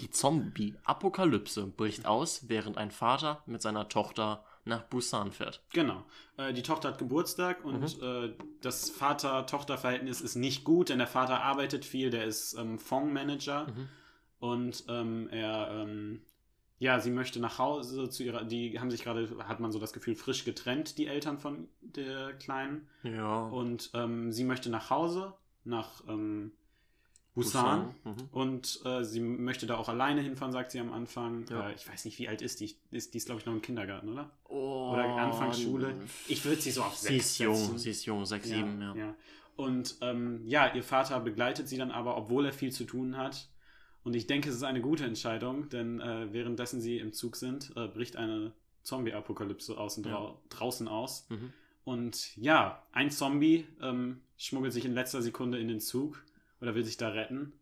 die 0.00 0.10
Zombie-Apokalypse 0.10 1.68
bricht 1.68 2.06
aus, 2.06 2.48
während 2.48 2.76
ein 2.76 2.90
Vater 2.90 3.40
mit 3.46 3.62
seiner 3.62 3.88
Tochter 3.88 4.44
nach 4.64 4.82
Busan 4.82 5.30
fährt. 5.30 5.62
Genau. 5.72 6.04
Äh, 6.36 6.52
die 6.52 6.64
Tochter 6.64 6.88
hat 6.88 6.98
Geburtstag 6.98 7.64
und 7.64 8.02
äh, 8.02 8.34
das 8.62 8.90
Vater-Tochter-Verhältnis 8.90 10.20
ist 10.20 10.34
nicht 10.34 10.64
gut, 10.64 10.88
denn 10.88 10.98
der 10.98 11.06
Vater 11.06 11.40
arbeitet 11.44 11.84
viel, 11.84 12.10
der 12.10 12.24
ist 12.24 12.54
ähm, 12.54 12.80
Fondsmanager 12.80 13.68
Mhm. 13.68 13.88
und 14.40 14.84
ähm, 14.88 15.28
er, 15.30 15.70
ähm, 15.70 16.22
ja, 16.80 16.98
sie 16.98 17.10
möchte 17.10 17.40
nach 17.40 17.58
Hause 17.58 18.08
zu 18.08 18.24
ihrer, 18.24 18.42
die 18.42 18.80
haben 18.80 18.90
sich 18.90 19.04
gerade, 19.04 19.28
hat 19.46 19.60
man 19.60 19.70
so 19.70 19.78
das 19.78 19.92
Gefühl, 19.92 20.16
frisch 20.16 20.46
getrennt, 20.46 20.96
die 20.96 21.06
Eltern 21.06 21.38
von 21.38 21.68
der 21.82 22.32
Kleinen. 22.32 22.88
Ja. 23.02 23.44
Und 23.44 23.90
ähm, 23.92 24.32
sie 24.32 24.44
möchte 24.44 24.70
nach 24.70 24.88
Hause, 24.88 25.34
nach 25.64 26.02
ähm, 26.08 26.52
Busan. 27.34 27.94
Mhm. 28.02 28.14
Und 28.32 28.80
äh, 28.86 29.04
sie 29.04 29.20
möchte 29.20 29.66
da 29.66 29.76
auch 29.76 29.90
alleine 29.90 30.22
hinfahren, 30.22 30.52
sagt 30.52 30.70
sie 30.70 30.80
am 30.80 30.90
Anfang. 30.90 31.44
Ja. 31.50 31.68
Äh, 31.68 31.74
ich 31.74 31.86
weiß 31.86 32.06
nicht, 32.06 32.18
wie 32.18 32.28
alt 32.28 32.40
ist 32.40 32.60
die? 32.60 32.74
Ist, 32.90 33.12
die 33.12 33.18
ist, 33.18 33.26
glaube 33.26 33.40
ich, 33.40 33.46
noch 33.46 33.52
im 33.52 33.60
Kindergarten, 33.60 34.08
oder? 34.08 34.30
Oh, 34.48 34.92
Oder 34.94 35.04
Anfangsschule. 35.04 35.94
Ich 36.28 36.42
würde 36.46 36.62
sie 36.62 36.70
so 36.70 36.82
auf 36.82 36.96
Sie 36.96 37.08
sechs 37.08 37.26
ist 37.26 37.38
jung, 37.40 37.76
sie 37.78 37.90
ist 37.90 38.06
jung, 38.06 38.24
sechs, 38.24 38.48
sieben, 38.48 38.80
ja. 38.80 38.94
ja. 38.94 39.14
Und 39.56 39.96
ähm, 40.00 40.40
ja, 40.46 40.72
ihr 40.74 40.82
Vater 40.82 41.20
begleitet 41.20 41.68
sie 41.68 41.76
dann 41.76 41.90
aber, 41.90 42.16
obwohl 42.16 42.46
er 42.46 42.54
viel 42.54 42.72
zu 42.72 42.84
tun 42.84 43.18
hat. 43.18 43.50
Und 44.02 44.14
ich 44.16 44.26
denke, 44.26 44.48
es 44.48 44.56
ist 44.56 44.62
eine 44.62 44.80
gute 44.80 45.04
Entscheidung, 45.04 45.68
denn 45.68 46.00
äh, 46.00 46.32
währenddessen 46.32 46.80
sie 46.80 46.98
im 46.98 47.12
Zug 47.12 47.36
sind, 47.36 47.72
äh, 47.76 47.86
bricht 47.88 48.16
eine 48.16 48.52
Zombie-Apokalypse 48.82 49.76
außen 49.76 50.04
Ja. 50.04 50.10
drau 50.10 50.40
draußen 50.48 50.88
aus. 50.88 51.26
Mhm. 51.28 51.52
Und 51.84 52.36
ja, 52.36 52.82
ein 52.92 53.10
Zombie 53.10 53.66
ähm, 53.82 54.20
schmuggelt 54.38 54.72
sich 54.72 54.84
in 54.84 54.94
letzter 54.94 55.22
Sekunde 55.22 55.58
in 55.58 55.68
den 55.68 55.80
Zug 55.80 56.22
oder 56.60 56.74
will 56.74 56.84
sich 56.84 56.96
da 56.96 57.08
retten. 57.08 57.52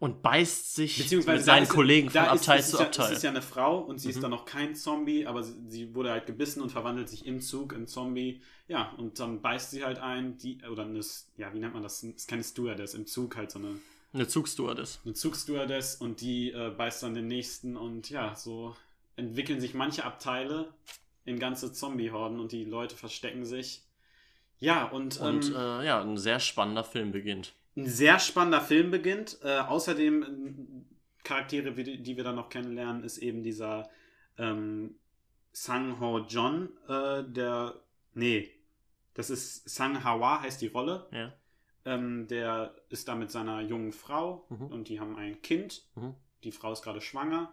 Und 0.00 0.22
beißt 0.22 0.76
sich 0.76 0.96
Beziehungsweise 0.98 1.38
mit 1.38 1.44
seinen 1.44 1.62
ist- 1.64 1.68
Kollegen 1.70 2.08
von 2.10 2.22
ist- 2.22 2.28
Abteil 2.28 2.58
es 2.60 2.66
ist 2.66 2.70
zu 2.72 2.78
ja, 2.78 2.86
Abteil. 2.86 3.06
Es 3.12 3.16
ist 3.18 3.22
ja 3.24 3.30
eine 3.30 3.42
Frau 3.42 3.80
und 3.80 3.98
sie 3.98 4.10
ist 4.10 4.16
Mhm. 4.16 4.20
dann 4.22 4.30
noch 4.30 4.44
kein 4.44 4.74
Zombie, 4.76 5.26
aber 5.26 5.42
sie, 5.42 5.54
sie 5.68 5.94
wurde 5.94 6.10
halt 6.12 6.26
gebissen 6.26 6.62
und 6.62 6.70
verwandelt 6.70 7.08
sich 7.08 7.26
im 7.26 7.40
Zug 7.40 7.72
in 7.72 7.86
Zombie. 7.88 8.40
Ja, 8.68 8.92
und 8.98 9.18
dann 9.18 9.40
beißt 9.42 9.72
sie 9.72 9.84
halt 9.84 9.98
ein, 9.98 10.38
die, 10.38 10.60
oder 10.70 10.84
eine, 10.84 11.00
ja, 11.36 11.52
wie 11.52 11.58
nennt 11.58 11.74
man 11.74 11.82
das? 11.82 12.02
Ist 12.04 12.28
keine 12.28 12.44
Stewardess, 12.44 12.94
im 12.94 13.06
Zug 13.06 13.36
halt 13.36 13.50
so 13.50 13.58
eine, 13.58 13.76
Eine 14.12 14.26
Zugstewardess. 14.26 15.00
eine 15.04 15.14
Zugstewardess 15.14 15.96
und 15.96 16.20
die 16.20 16.50
äh, 16.50 16.70
beißt 16.70 17.02
dann 17.02 17.14
den 17.14 17.28
nächsten 17.28 17.76
und 17.76 18.08
ja, 18.10 18.34
so 18.34 18.74
entwickeln 19.16 19.60
sich 19.60 19.74
manche 19.74 20.04
Abteile 20.04 20.72
in 21.24 21.38
ganze 21.38 21.72
Zombie-Horden 21.72 22.40
und 22.40 22.52
die 22.52 22.64
Leute 22.64 22.96
verstecken 22.96 23.44
sich. 23.44 23.82
Ja, 24.60 24.86
und, 24.86 25.20
Und 25.20 25.46
ähm, 25.48 25.54
äh, 25.54 25.86
ja, 25.86 26.00
ein 26.00 26.16
sehr 26.16 26.40
spannender 26.40 26.84
Film 26.84 27.12
beginnt. 27.12 27.52
ein 27.76 27.86
sehr 27.86 28.18
spannender 28.18 28.60
Film 28.60 28.90
beginnt. 28.90 29.38
Äh, 29.42 29.58
außerdem 29.58 30.22
äh, 30.22 31.24
Charaktere, 31.24 31.72
die 31.72 32.16
wir 32.16 32.24
dann 32.24 32.36
noch 32.36 32.48
kennenlernen, 32.48 33.04
ist 33.04 33.18
eben 33.18 33.42
dieser 33.42 33.88
ähm, 34.38 34.94
Sang 35.52 36.00
Ho 36.00 36.20
John, 36.28 36.70
äh, 36.88 37.22
der 37.24 37.74
nee, 38.14 38.50
das 39.14 39.30
ist 39.30 39.68
Sang 39.68 40.02
Hawa 40.02 40.40
heißt 40.40 40.60
die 40.62 40.68
Rolle. 40.68 41.06
Ja. 41.12 41.32
Ähm, 41.88 42.26
der 42.28 42.74
ist 42.90 43.08
da 43.08 43.14
mit 43.14 43.30
seiner 43.30 43.60
jungen 43.62 43.92
Frau 43.92 44.44
Mhm. 44.50 44.66
und 44.66 44.88
die 44.88 45.00
haben 45.00 45.16
ein 45.16 45.40
Kind. 45.42 45.82
Mhm. 45.94 46.14
Die 46.44 46.52
Frau 46.52 46.72
ist 46.72 46.82
gerade 46.82 47.00
schwanger. 47.00 47.50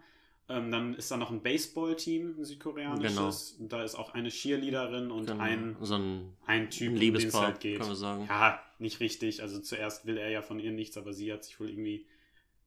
Ähm, 0.48 0.72
dann 0.72 0.94
ist 0.94 1.10
da 1.10 1.18
noch 1.18 1.32
ein 1.32 1.42
Baseballteam, 1.42 2.36
ein 2.38 2.46
südkoreanisches. 2.46 3.56
Da 3.60 3.84
ist 3.84 3.96
auch 3.96 4.14
eine 4.14 4.30
Cheerleaderin 4.30 5.10
und 5.10 5.28
Genau. 5.28 5.44
ein, 5.44 5.76
so 5.82 5.96
ein 5.96 6.34
ein 6.46 6.70
Typ, 6.70 6.90
ein 6.90 6.94
um 6.96 7.00
den 7.00 7.16
es 7.16 7.34
halt 7.34 7.60
geht. 7.60 7.78
können 7.80 7.90
wir 7.90 7.96
sagen. 7.96 8.26
Ja, 8.30 8.60
nicht 8.78 9.00
richtig. 9.00 9.42
Also 9.42 9.60
zuerst 9.60 10.06
will 10.06 10.18
er 10.18 10.30
ja 10.30 10.42
von 10.44 10.60
ihr 10.60 10.72
nichts, 10.72 10.98
aber 10.98 11.14
sie 11.14 11.32
hat 11.34 11.44
sich 11.44 11.60
wohl 11.60 11.70
irgendwie 11.70 12.06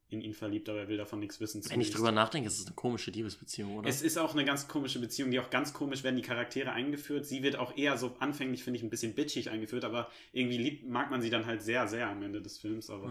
in 0.09 0.21
ihn 0.21 0.33
verliebt, 0.33 0.67
aber 0.69 0.79
er 0.79 0.87
will 0.87 0.97
davon 0.97 1.19
nichts 1.19 1.39
wissen. 1.39 1.63
Wenn 1.69 1.81
ich 1.81 1.91
drüber 1.91 2.11
nachdenke, 2.11 2.47
ist 2.47 2.59
es 2.59 2.65
eine 2.65 2.75
komische 2.75 3.11
Liebesbeziehung, 3.11 3.77
oder? 3.77 3.87
Es 3.87 4.01
ist 4.01 4.17
auch 4.17 4.33
eine 4.33 4.43
ganz 4.43 4.67
komische 4.67 4.99
Beziehung, 4.99 5.29
die 5.29 5.39
auch 5.39 5.51
ganz 5.51 5.73
komisch 5.73 6.03
werden 6.03 6.15
die 6.15 6.23
Charaktere 6.23 6.71
eingeführt. 6.71 7.25
Sie 7.25 7.43
wird 7.43 7.57
auch 7.57 7.77
eher 7.77 7.97
so 7.97 8.15
anfänglich, 8.19 8.63
finde 8.63 8.77
ich, 8.77 8.83
ein 8.83 8.89
bisschen 8.89 9.13
bitchig 9.13 9.51
eingeführt, 9.51 9.85
aber 9.85 10.09
irgendwie 10.33 10.57
liebt, 10.57 10.87
mag 10.87 11.11
man 11.11 11.21
sie 11.21 11.29
dann 11.29 11.45
halt 11.45 11.61
sehr, 11.61 11.87
sehr 11.87 12.09
am 12.09 12.23
Ende 12.23 12.41
des 12.41 12.57
Films. 12.57 12.89
Aber 12.89 13.07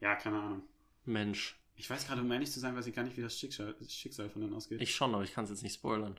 ja, 0.00 0.08
ja. 0.08 0.16
keine 0.16 0.40
Ahnung. 0.40 0.62
Mensch. 1.04 1.56
Ich 1.76 1.88
weiß 1.88 2.06
gerade, 2.06 2.20
um 2.20 2.30
ehrlich 2.32 2.50
zu 2.50 2.60
sein, 2.60 2.76
weiß 2.76 2.86
ich 2.86 2.94
gar 2.94 3.04
nicht, 3.04 3.16
wie 3.16 3.22
das 3.22 3.38
Schicksal, 3.38 3.74
das 3.78 3.92
Schicksal 3.92 4.28
von 4.28 4.42
denen 4.42 4.54
ausgeht. 4.54 4.80
Ich 4.80 4.94
schon, 4.94 5.14
aber 5.14 5.24
ich 5.24 5.32
kann 5.32 5.44
es 5.44 5.50
jetzt 5.50 5.62
nicht 5.62 5.74
spoilern. 5.74 6.18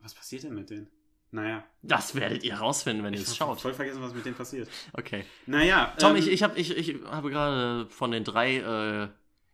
Was 0.00 0.14
passiert 0.14 0.44
denn 0.44 0.54
mit 0.54 0.70
denen? 0.70 0.88
Naja, 1.30 1.62
Das 1.82 2.14
werdet 2.14 2.42
ihr 2.42 2.54
rausfinden, 2.54 3.04
wenn 3.04 3.12
ihr 3.12 3.20
ich 3.20 3.26
es 3.26 3.36
schaut. 3.36 3.60
voll 3.60 3.74
vergessen, 3.74 4.00
was 4.00 4.14
mit 4.14 4.24
denen 4.24 4.34
passiert. 4.36 4.68
Okay. 4.94 5.24
Naja, 5.46 5.94
Tom, 5.98 6.12
ähm, 6.12 6.16
ich, 6.16 6.28
ich, 6.28 6.42
hab, 6.42 6.56
ich, 6.56 6.74
ich 6.74 7.02
habe 7.04 7.28
gerade 7.30 7.86
von 7.90 8.10
den 8.10 8.24
drei 8.24 8.56
äh, 8.56 9.08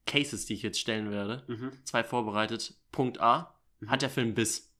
Cases, 0.06 0.46
die 0.46 0.54
ich 0.54 0.62
jetzt 0.62 0.78
stellen 0.78 1.10
werde, 1.10 1.42
Mhm. 1.48 1.72
zwei 1.84 2.04
vorbereitet. 2.04 2.74
Punkt 2.92 3.20
A, 3.20 3.58
Mhm. 3.80 3.90
hat 3.90 4.02
der 4.02 4.10
Film 4.10 4.34
Biss? 4.34 4.72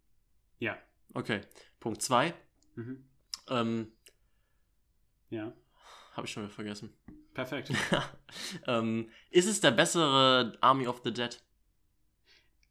Ja. 0.61 0.79
Okay. 1.15 1.41
Punkt 1.81 2.01
2, 2.01 2.33
Mhm. 2.77 3.05
ähm, 3.49 3.93
Ja, 5.31 5.53
habe 6.13 6.27
ich 6.27 6.33
schon 6.33 6.45
wieder 6.45 6.55
vergessen. 6.55 6.93
perfekt. 7.35 7.71
ähm, 8.69 9.11
ist 9.31 9.47
es 9.49 9.61
der 9.61 9.73
bessere 9.73 10.57
Army 10.61 10.87
of 10.87 11.01
the 11.05 11.13
Dead? 11.13 11.41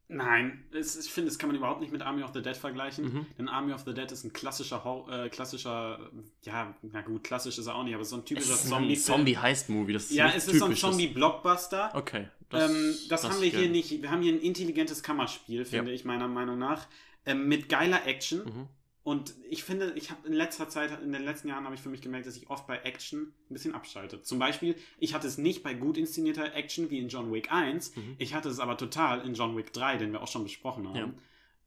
Nein, 0.08 0.64
es, 0.72 0.96
ich 0.96 1.10
finde, 1.10 1.30
das 1.30 1.38
kann 1.38 1.48
man 1.48 1.56
überhaupt 1.56 1.80
nicht 1.80 1.90
mit 1.92 2.02
Army 2.02 2.22
of 2.22 2.32
the 2.34 2.42
Dead 2.42 2.56
vergleichen. 2.56 3.04
Mhm. 3.06 3.26
Denn 3.38 3.48
Army 3.48 3.72
of 3.72 3.84
the 3.86 3.94
Dead 3.94 4.10
ist 4.12 4.22
ein 4.24 4.32
klassischer, 4.34 4.84
Hor 4.84 5.10
äh, 5.10 5.28
klassischer, 5.30 6.10
ja, 6.42 6.74
na 6.82 7.00
gut, 7.00 7.24
klassisch 7.24 7.56
ist 7.58 7.66
er 7.66 7.74
auch 7.74 7.84
nicht, 7.84 7.94
aber 7.94 8.04
so 8.04 8.16
ein 8.16 8.24
typischer 8.24 8.52
ein 8.52 8.58
Zombie. 8.68 8.96
Zombie-Heist-Movie, 8.96 9.92
das 9.94 10.04
ist 10.04 10.12
Ja, 10.12 10.28
es 10.28 10.46
ist 10.46 10.58
so 10.58 10.66
ein 10.66 10.72
das- 10.72 10.80
Zombie-Blockbuster. 10.80 11.90
Okay. 11.94 12.28
ähm, 12.52 12.94
das, 13.08 13.24
haben 13.24 13.40
wir 13.40 13.48
hier 13.48 13.68
nicht. 13.70 14.02
Wir 14.02 14.10
haben 14.10 14.20
hier 14.22 14.34
ein 14.34 14.40
intelligentes 14.40 15.02
Kammerspiel, 15.02 15.64
finde 15.64 15.90
Ja. 15.90 15.94
ich, 15.94 16.04
meiner 16.04 16.28
Meinung 16.28 16.58
nach. 16.58 16.86
Ähm, 17.26 17.48
mit 17.48 17.70
geiler 17.70 18.06
Action. 18.06 18.40
Mhm. 18.44 18.68
Und 19.04 19.34
ich 19.50 19.62
finde, 19.64 19.92
ich 19.96 20.10
habe 20.10 20.26
in 20.26 20.32
letzter 20.32 20.68
Zeit, 20.70 20.98
in 21.02 21.12
den 21.12 21.24
letzten 21.24 21.48
Jahren 21.48 21.64
habe 21.66 21.74
ich 21.74 21.80
für 21.82 21.90
mich 21.90 22.00
gemerkt, 22.00 22.26
dass 22.26 22.36
ich 22.36 22.48
oft 22.48 22.66
bei 22.66 22.78
Action 22.78 23.34
ein 23.50 23.52
bisschen 23.52 23.74
abschalte. 23.74 24.22
Zum 24.22 24.38
Beispiel, 24.38 24.76
ich 24.98 25.12
hatte 25.12 25.26
es 25.28 25.36
nicht 25.36 25.62
bei 25.62 25.74
gut 25.74 25.98
inszenierter 25.98 26.54
Action 26.54 26.88
wie 26.90 26.98
in 26.98 27.08
John 27.08 27.30
Wick 27.30 27.52
1. 27.52 27.94
Mhm. 27.96 28.14
Ich 28.16 28.32
hatte 28.34 28.48
es 28.48 28.58
aber 28.60 28.78
total 28.78 29.20
in 29.26 29.34
John 29.34 29.56
Wick 29.58 29.74
3, 29.74 29.98
den 29.98 30.12
wir 30.12 30.22
auch 30.22 30.28
schon 30.28 30.42
besprochen 30.44 30.88
haben. 30.88 31.14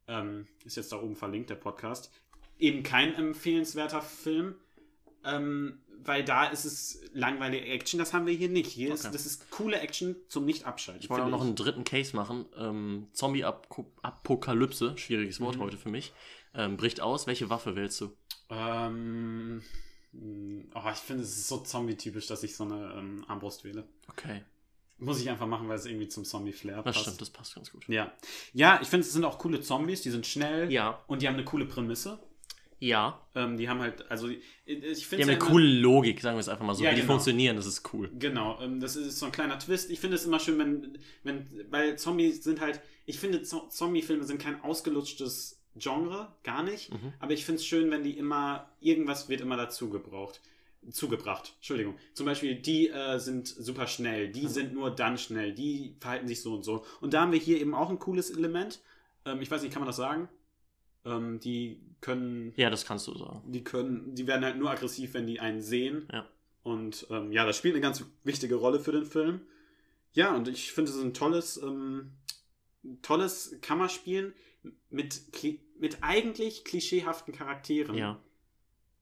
Ähm, 0.07 0.47
ist 0.65 0.77
jetzt 0.77 0.91
da 0.91 0.99
oben 0.99 1.15
verlinkt, 1.15 1.51
der 1.51 1.55
Podcast. 1.55 2.11
Eben 2.57 2.81
kein 2.81 3.13
empfehlenswerter 3.13 4.01
Film, 4.01 4.55
ähm, 5.23 5.77
weil 6.03 6.23
da 6.23 6.45
ist 6.45 6.65
es 6.65 7.01
langweilige 7.13 7.65
Action, 7.67 7.99
das 7.99 8.13
haben 8.13 8.25
wir 8.25 8.33
hier 8.33 8.49
nicht. 8.49 8.71
Hier 8.71 8.93
ist, 8.93 9.03
Okay. 9.05 9.13
das 9.13 9.25
ist 9.27 9.51
coole 9.51 9.79
Action 9.79 10.15
zum 10.27 10.45
Nicht-Abschalten. 10.45 11.03
Ich 11.03 11.09
wollte 11.11 11.25
auch 11.25 11.29
noch 11.29 11.41
einen 11.41 11.55
dritten 11.55 11.83
Case 11.83 12.15
machen. 12.15 12.45
Ähm, 12.57 13.07
Zombie-Apokalypse, 13.13 14.97
schwieriges 14.97 15.39
Wort 15.39 15.57
Mhm. 15.57 15.61
heute 15.61 15.77
für 15.77 15.89
mich, 15.89 16.13
ähm, 16.53 16.77
bricht 16.77 17.01
aus. 17.01 17.27
Welche 17.27 17.49
Waffe 17.49 17.75
wählst 17.75 18.01
du? 18.01 18.11
Ähm, 18.49 19.61
oh, 20.73 20.81
ich 20.91 20.97
finde, 20.99 21.23
es 21.23 21.29
ist 21.37 21.47
so 21.47 21.57
zombie-typisch, 21.59 22.27
dass 22.27 22.43
ich 22.43 22.55
so 22.55 22.63
eine 22.63 22.93
ähm, 22.97 23.25
Armbrust 23.27 23.63
wähle. 23.63 23.87
Okay, 24.09 24.43
Muss 24.99 25.21
ich 25.21 25.29
einfach 25.29 25.47
machen, 25.47 25.67
weil 25.67 25.77
es 25.77 25.85
irgendwie 25.85 26.07
zum 26.07 26.25
Zombie-Flair 26.25 26.77
das 26.77 26.83
passt. 26.95 26.99
stimmt, 27.01 27.21
das 27.21 27.29
passt 27.29 27.55
ganz 27.55 27.71
gut. 27.71 27.87
Ja. 27.87 28.11
ja, 28.53 28.79
ich 28.81 28.87
finde, 28.87 29.05
es 29.05 29.13
sind 29.13 29.25
auch 29.25 29.37
coole 29.37 29.61
Zombies, 29.61 30.01
die 30.01 30.09
sind 30.11 30.25
schnell 30.25 30.71
Ja, 30.71 31.03
und 31.07 31.21
die 31.21 31.27
haben 31.27 31.35
eine 31.35 31.45
coole 31.45 31.65
Prämisse. 31.65 32.19
ja. 32.79 33.21
Ähm, 33.35 33.57
die 33.57 33.69
haben 33.69 33.79
halt, 33.81 34.09
also 34.09 34.27
ich 34.29 34.39
Die 34.65 34.95
finde 34.95 35.25
haben 35.25 35.29
eine 35.31 35.39
coole 35.39 35.67
Logik, 35.67 36.21
sagen 36.21 36.37
wir 36.37 36.39
es 36.41 36.49
einfach 36.49 36.65
mal 36.65 36.73
so. 36.73 36.83
Ja, 36.83 36.89
Wie 36.91 36.95
die 36.95 37.01
genau. 37.01 37.13
funktionieren, 37.13 37.55
das 37.57 37.65
ist 37.67 37.93
cool. 37.93 38.09
Genau, 38.17 38.59
ähm, 38.61 38.79
das 38.79 38.95
ist 38.95 39.19
so 39.19 39.25
ein 39.27 39.31
kleiner 39.31 39.59
Twist. 39.59 39.91
Ich 39.91 39.99
finde 39.99 40.15
es 40.15 40.25
immer 40.25 40.39
schön, 40.39 40.57
wenn, 40.57 40.97
wenn, 41.23 41.65
weil 41.69 41.97
Zombies 41.97 42.43
sind 42.43 42.61
halt, 42.61 42.81
ich 43.05 43.19
finde 43.19 43.43
Zo- 43.43 43.67
Zombie-Filme 43.69 44.23
sind 44.23 44.41
kein 44.41 44.59
ausgelutschtes 44.63 45.56
Genre, 45.79 46.27
gar 46.43 46.63
nicht. 46.63 46.91
Mhm. 46.93 47.13
Aber 47.19 47.33
ich 47.33 47.45
finde 47.45 47.59
es 47.59 47.65
schön, 47.65 47.89
wenn 47.91 48.03
die 48.03 48.17
immer, 48.17 48.69
irgendwas 48.79 49.29
wird 49.29 49.41
immer 49.41 49.57
dazu 49.57 49.89
gebraucht. 49.89 50.41
Zugebracht, 50.91 51.53
Entschuldigung. 51.57 51.95
Zum 52.13 52.25
Beispiel, 52.25 52.55
die 52.55 52.89
äh, 52.89 53.17
sind 53.19 53.47
super 53.47 53.87
schnell, 53.87 54.29
die 54.31 54.43
Mhm. 54.43 54.47
sind 54.49 54.73
nur 54.73 54.89
dann 54.91 55.17
schnell, 55.17 55.53
die 55.53 55.95
verhalten 55.99 56.27
sich 56.27 56.41
so 56.41 56.53
und 56.55 56.63
so. 56.63 56.85
Und 57.01 57.13
da 57.13 57.21
haben 57.21 57.31
wir 57.33 57.39
hier 57.39 57.59
eben 57.59 57.73
auch 57.75 57.89
ein 57.89 57.99
cooles 57.99 58.29
Element. 58.29 58.79
Ähm, 59.25 59.41
ich 59.41 59.51
weiß 59.51 59.61
nicht, 59.63 59.73
kann 59.73 59.81
man 59.81 59.87
das 59.87 59.97
sagen? 59.97 60.29
Ähm, 61.03 61.39
die 61.41 61.81
können, 61.99 62.53
Ja, 62.55 62.69
das 62.69 62.85
kannst 62.85 63.07
du 63.07 63.17
sagen. 63.17 63.41
die 63.51 63.63
können, 63.63 64.13
die 64.15 64.27
werden 64.27 64.45
halt 64.45 64.57
nur 64.57 64.69
aggressiv, 64.69 65.13
wenn 65.13 65.27
die 65.27 65.39
einen 65.41 65.61
sehen. 65.61 66.07
Ja. 66.13 66.25
Und 66.63 67.07
ähm, 67.09 67.31
ja, 67.33 67.45
das 67.45 67.57
spielt 67.57 67.73
eine 67.73 67.81
ganz 67.81 68.05
wichtige 68.23 68.55
Rolle 68.55 68.79
für 68.79 68.91
den 68.91 69.05
Film. 69.05 69.41
Ja, 70.13 70.35
und 70.35 70.47
ich 70.47 70.71
finde, 70.71 70.91
es 70.91 70.97
ein 71.01 71.13
tolles, 71.13 71.57
ähm, 71.61 72.11
tolles 73.01 73.55
Kammerspielen 73.61 74.33
mit, 74.89 75.31
mit 75.79 75.97
eigentlich 76.01 76.63
klischeehaften 76.65 77.33
Charakteren, 77.33 77.95
Ja. 77.95 78.19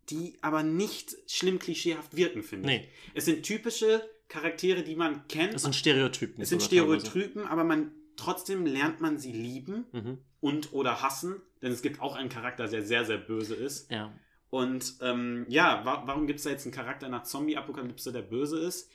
die 0.10 0.38
aber 0.42 0.64
nicht 0.64 1.16
schlimm 1.28 1.60
klischeehaft 1.60 2.16
wirken, 2.16 2.44
finde 2.44 2.72
ich. 2.74 2.82
Nee, 2.82 2.90
Es 3.14 3.26
sind 3.26 3.44
typische 3.44 4.08
Charaktere, 4.28 4.84
die 4.84 4.96
man 4.96 5.28
kennt. 5.28 5.54
es 5.54 5.64
sind 5.64 5.76
Stereotypen. 5.76 6.42
es 6.42 6.50
sind 6.50 6.60
teilweise. 6.68 7.06
Stereotypen, 7.06 7.48
aber 7.48 7.64
man 7.64 7.92
trotzdem 8.16 8.66
lernt 8.66 9.02
man 9.02 9.18
sie 9.18 9.32
lieben 9.32 9.86
Mhm. 9.92 10.18
und 10.42 10.74
oder 10.74 11.02
hassen, 11.02 11.42
denn 11.62 11.72
es 11.72 11.82
gibt 11.82 12.00
auch 12.02 12.16
einen 12.16 12.30
Charakter, 12.30 12.68
der 12.68 12.84
sehr, 12.84 13.06
sehr 13.06 13.18
böse 13.18 13.56
ist. 13.56 13.92
Ja. 13.92 14.14
Und 14.50 14.96
ähm, 15.02 15.46
ja, 15.50 15.84
wa 15.86 16.04
warum 16.06 16.28
gibt 16.28 16.38
es 16.40 16.44
da 16.44 16.50
jetzt 16.52 16.66
einen 16.66 16.74
Charakter 16.74 17.08
in 17.08 17.14
einer 17.14 17.24
Zombie-Apokalypse, 17.24 18.12
der 18.12 18.22
böse 18.22 18.60
ist? 18.60 18.90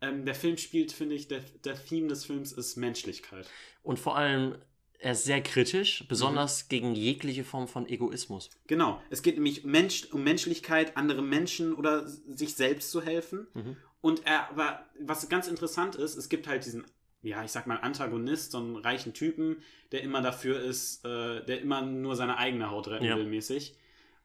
Ähm, 0.00 0.24
der 0.24 0.34
Film 0.34 0.56
spielt, 0.56 0.90
finde 0.92 1.14
ich, 1.14 1.28
der, 1.28 1.40
der 1.64 1.76
Theme 1.82 2.08
des 2.08 2.24
Films 2.24 2.52
ist 2.52 2.76
Menschlichkeit. 2.76 3.48
Und 3.82 3.98
vor 3.98 4.16
allem, 4.16 4.56
er 5.04 5.12
ist 5.12 5.24
sehr 5.24 5.42
kritisch, 5.42 6.02
Mhm. 6.02 6.06
besonders 6.08 6.68
gegen 6.68 6.94
jegliche 6.94 7.44
Form 7.44 7.68
von 7.68 7.86
Egoismus. 7.88 8.50
Genau, 8.66 9.00
es 9.10 9.22
geht 9.22 9.34
nämlich 9.34 9.64
Mensch, 9.64 10.06
um 10.12 10.24
Menschlichkeit, 10.24 10.96
andere 10.96 11.22
Menschen 11.22 11.74
oder 11.74 12.06
sich 12.08 12.54
selbst 12.54 12.90
zu 12.90 13.02
helfen. 13.02 13.46
Mhm. 13.54 13.76
Und 14.00 14.26
er, 14.26 14.50
aber 14.50 14.84
was 15.00 15.28
ganz 15.28 15.46
interessant 15.48 15.94
ist, 15.94 16.16
es 16.16 16.28
gibt 16.28 16.46
halt 16.46 16.64
diesen, 16.66 16.84
ja, 17.22 17.42
ich 17.44 17.52
sag 17.52 17.66
mal, 17.66 17.76
Antagonist, 17.78 18.52
so 18.52 18.58
einen 18.58 18.76
reichen 18.76 19.12
Typen, 19.14 19.58
der 19.92 20.02
immer 20.02 20.20
dafür 20.20 20.60
ist, 20.60 21.04
äh, 21.04 21.44
der 21.44 21.60
immer 21.60 21.82
nur 21.82 22.16
seine 22.16 22.36
eigene 22.38 22.70
Haut 22.70 22.88
retten 22.88 23.04
Ja. 23.04 23.16
will, 23.16 23.26
mäßig. 23.26 23.74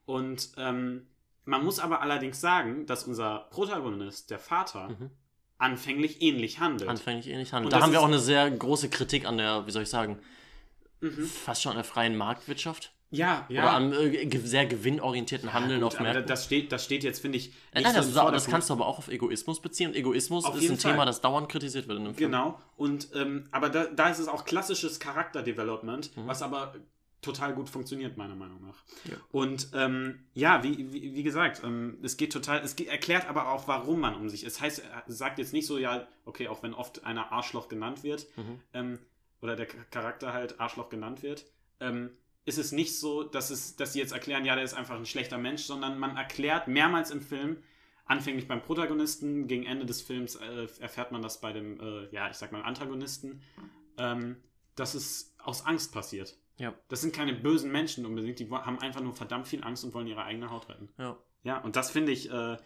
Und 0.06 0.50
ähm, 0.58 1.08
man 1.46 1.63
muss 1.63 1.80
aber 1.80 2.02
allerdings 2.02 2.42
sagen, 2.42 2.86
dass 2.86 3.06
unser 3.06 3.48
Protagonist, 3.52 4.32
der 4.32 4.39
Vater, 4.39 4.89
Mhm. 4.89 5.10
anfänglich 5.58 6.22
ähnlich 6.22 6.60
handelt. 6.60 6.89
Anfänglich 6.89 7.28
ähnlich 7.28 7.52
handeln. 7.54 7.65
Und 7.68 7.74
Da 7.74 7.82
haben 7.82 7.92
wir 7.92 8.02
auch 8.02 8.08
eine 8.08 8.20
sehr 8.20 8.50
große 8.50 8.89
Kritik 8.89 9.26
an 9.26 9.38
der, 9.38 9.65
wie 9.68 9.72
soll 9.72 9.84
ich 9.84 9.89
sagen, 9.89 10.20
mhm. 11.01 11.25
fast 11.25 11.62
schon 11.62 11.75
der 11.75 11.83
freien 11.83 12.15
Marktwirtschaft. 12.17 12.91
Ja, 13.12 13.47
ja. 13.49 13.63
Oder 13.63 13.71
am 13.73 13.91
äh, 13.91 14.38
sehr 14.43 14.67
gewinnorientierten 14.67 15.51
Handeln 15.51 15.81
Gut, 15.81 15.93
auf 15.95 15.99
Märkten. 15.99 16.27
Das 16.27 16.45
steht, 16.45 16.71
das 16.71 16.85
steht 16.85 17.03
jetzt, 17.03 17.19
finde 17.21 17.39
ich, 17.39 17.47
Nein, 17.73 17.83
nicht 17.83 17.93
nein, 17.95 18.03
so 18.03 18.13
das, 18.13 18.25
im 18.27 18.33
das 18.33 18.47
kannst 18.47 18.69
du 18.69 18.73
aber 18.75 18.85
auch 18.85 18.99
auf 18.99 19.07
Egoismus 19.07 19.59
beziehen. 19.62 19.89
Und 19.89 19.95
Egoismus 19.95 20.45
Auf 20.45 20.55
ist 20.62 20.69
ein 20.69 20.77
Thema, 20.77 20.97
Fall. 20.97 21.05
das 21.07 21.19
dauernd 21.21 21.49
kritisiert 21.49 21.88
wird 21.88 21.97
in 21.97 22.05
dem 22.05 22.13
Film. 22.13 22.31
Genau. 22.31 22.59
Und 22.77 23.09
ähm, 23.15 23.47
aber 23.51 23.69
da, 23.69 23.85
da 23.85 24.09
ist 24.09 24.19
es 24.19 24.27
auch 24.27 24.45
klassisches 24.45 24.99
Charakterdevelopment, 24.99 26.15
Mhm. 26.17 26.27
was 26.27 26.41
aber 26.43 26.75
total 27.21 27.53
gut 27.53 27.67
funktioniert, 27.67 28.15
meiner 28.15 28.35
Meinung 28.35 28.62
nach. 28.62 28.83
Ja. 29.05 29.17
Und 29.31 29.69
ähm, 29.73 30.19
ja, 30.33 30.63
wie, 30.63 30.93
wie, 30.93 31.15
wie 31.15 31.23
gesagt, 31.23 31.62
ähm, 31.63 31.97
es 32.03 32.15
geht 32.15 32.31
total, 32.31 32.59
es 32.59 32.75
geht, 32.75 32.88
erklärt 32.88 33.27
aber 33.27 33.49
auch, 33.51 33.67
warum 33.67 33.99
man 33.99 34.15
um 34.15 34.29
sich. 34.29 34.45
Es 34.45 34.62
heißt, 34.62 34.83
es 35.07 35.17
sagt 35.17 35.39
jetzt 35.39 35.51
nicht 35.51 35.65
so, 35.67 35.77
ja, 35.77 36.07
okay, 36.25 36.47
auch 36.47 36.63
wenn 36.63 36.73
oft 36.73 37.03
einer 37.05 37.31
Arschloch 37.31 37.67
genannt 37.69 38.03
wird, 38.03 38.27
Mhm. 38.38 38.59
ähm, 38.73 38.99
oder 39.41 39.56
der 39.56 39.65
Charakter 39.65 40.34
halt 40.34 40.60
Arschloch 40.60 40.89
genannt 40.89 41.23
wird, 41.23 41.45
ähm, 41.80 42.12
ist 42.45 42.58
es 42.58 42.71
nicht 42.71 42.97
so, 42.97 43.23
dass, 43.23 43.49
es, 43.49 43.75
dass 43.75 43.93
sie 43.93 43.99
jetzt 43.99 44.12
erklären, 44.12 44.45
ja, 44.45 44.56
der 44.56 44.63
ist 44.63 44.73
einfach 44.73 44.95
ein 44.95 45.06
schlechter 45.06 45.38
Mensch, 45.38 45.63
sondern 45.63 45.99
man 45.99 46.17
erklärt 46.17 46.67
mehrmals 46.67 47.12
im 47.12 47.21
Film, 47.21 47.63
anfänglich 48.06 48.47
beim 48.47 48.62
Protagonisten, 48.62 49.47
gegen 49.47 49.65
Ende 49.65 49.86
des 49.86 50.02
Films 50.02 50.36
äh, 50.36 50.67
erfährt 50.80 51.12
man 51.12 51.21
das 51.21 51.41
bei 51.41 51.54
dem, 51.54 51.80
äh, 51.80 52.10
ja, 52.12 52.30
ich 52.30 52.38
sag 52.38 52.52
mal, 52.52 52.63
Antagonisten, 52.63 53.41
ähm, 53.97 54.38
dass 54.75 54.95
es 54.95 55.36
aus 55.38 55.65
Angst 55.65 55.93
passiert. 55.93 56.38
Ja. 56.58 56.73
Das 56.88 57.02
sind 57.02 57.13
keine 57.13 57.34
bösen 57.34 57.71
Menschen 57.71 58.06
unbedingt, 58.06 58.39
die 58.39 58.49
haben 58.49 58.80
einfach 58.80 59.02
nur 59.02 59.13
verdammt 59.13 59.47
viel 59.47 59.63
Angst 59.63 59.84
und 59.84 59.93
wollen 59.93 60.08
ihre 60.08 60.23
eigene 60.23 60.49
Haut 60.49 60.69
retten. 60.69 60.89
Ja. 60.97 61.17
Ja, 61.43 61.60
und 61.60 61.75
das 61.75 61.91
finde 61.91 62.12
ich, 62.12 62.30
äh, 62.30 62.58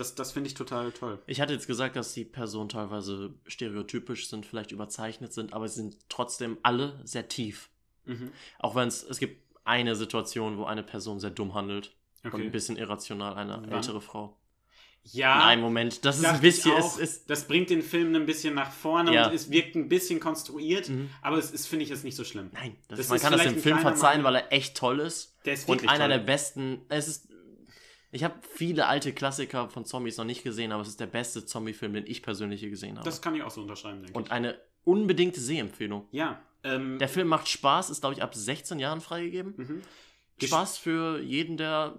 das, 0.00 0.14
das 0.16 0.32
finde 0.32 0.48
ich 0.48 0.54
total 0.54 0.90
toll. 0.92 1.20
Ich 1.26 1.40
hatte 1.40 1.52
jetzt 1.52 1.66
gesagt, 1.66 1.94
dass 1.96 2.12
die 2.14 2.24
Personen 2.24 2.68
teilweise 2.68 3.34
stereotypisch 3.46 4.28
sind, 4.28 4.46
vielleicht 4.46 4.72
überzeichnet 4.72 5.32
sind, 5.32 5.52
aber 5.52 5.68
sie 5.68 5.76
sind 5.82 5.96
trotzdem 6.08 6.58
alle 6.62 6.98
sehr 7.04 7.28
tief. 7.28 7.68
Mhm. 8.06 8.32
Auch 8.58 8.74
wenn 8.74 8.88
es, 8.88 9.02
es 9.04 9.18
gibt 9.18 9.42
eine 9.64 9.94
Situation, 9.94 10.56
wo 10.58 10.64
eine 10.64 10.82
Person 10.82 11.20
sehr 11.20 11.30
dumm 11.30 11.54
handelt 11.54 11.94
und 12.24 12.32
ein 12.34 12.40
Okay. 12.40 12.48
bisschen 12.50 12.76
irrational, 12.76 13.34
eine 13.34 13.52
Wann? 13.62 13.70
ältere 13.72 14.00
Frau. 14.00 14.36
Ja, 15.02 15.36
In 15.36 15.42
einem 15.48 15.62
Moment, 15.62 16.04
das 16.04 16.18
ist 16.18 16.26
ein 16.26 16.40
bisschen, 16.42 16.72
ich 16.72 16.78
es 16.78 16.84
auch. 16.84 16.98
ist, 16.98 17.30
das 17.30 17.46
bringt 17.48 17.70
den 17.70 17.80
Film 17.80 18.14
ein 18.14 18.26
bisschen 18.26 18.52
nach 18.54 18.70
vorne 18.70 19.14
Ja. 19.14 19.28
und 19.28 19.34
es 19.34 19.50
wirkt 19.50 19.74
ein 19.74 19.88
bisschen 19.88 20.20
konstruiert, 20.20 20.90
Mhm. 20.90 21.08
aber 21.22 21.38
es 21.38 21.50
ist, 21.52 21.66
finde 21.68 21.84
ich, 21.84 21.88
jetzt 21.90 22.04
nicht 22.04 22.16
so 22.16 22.22
schlimm. 22.24 22.50
nein, 22.52 22.76
das, 22.88 22.98
Das 22.98 23.08
man 23.08 23.16
ist 23.16 23.22
kann 23.22 23.32
das 23.32 23.42
dem 23.44 23.56
Film 23.58 23.78
verzeihen, 23.78 24.20
Mangel. 24.22 24.40
weil 24.40 24.44
er 24.50 24.52
echt 24.52 24.76
toll 24.76 25.00
ist. 25.00 25.34
Der 25.46 25.54
ist 25.54 25.66
Und 25.70 25.88
einer 25.88 26.00
toll. 26.00 26.08
der 26.10 26.18
besten, 26.18 26.82
es 26.90 27.08
ist, 27.08 27.29
ich 28.12 28.24
habe 28.24 28.34
viele 28.42 28.86
alte 28.86 29.12
Klassiker 29.12 29.68
von 29.68 29.84
Zombies 29.84 30.16
noch 30.16 30.24
nicht 30.24 30.42
gesehen, 30.42 30.72
aber 30.72 30.82
es 30.82 30.88
ist 30.88 31.00
der 31.00 31.06
beste 31.06 31.44
Zombie-Film, 31.44 31.94
den 31.94 32.06
ich 32.06 32.22
persönlich 32.22 32.60
je 32.60 32.70
gesehen 32.70 32.96
habe. 32.96 33.04
Das 33.04 33.22
kann 33.22 33.34
ich 33.34 33.42
auch 33.42 33.50
so 33.50 33.62
unterschreiben, 33.62 34.02
denke 34.02 34.18
und 34.18 34.30
eine 34.30 34.58
unbedingte 34.84 35.40
Sehempfehlung. 35.40 36.06
ich. 36.10 36.18
Ja, 36.18 36.42
ähm, 36.64 36.98
Der 36.98 37.08
Film 37.08 37.28
macht 37.28 37.48
Spaß, 37.48 37.90
ist 37.90 38.00
glaube 38.00 38.14
ich 38.14 38.22
ab 38.22 38.34
16 38.34 38.78
Jahren 38.78 39.00
freigegeben. 39.00 39.54
mhm. 39.56 39.82
Spaß 40.42 40.78
für 40.78 41.20
jeden, 41.20 41.58
der 41.58 41.98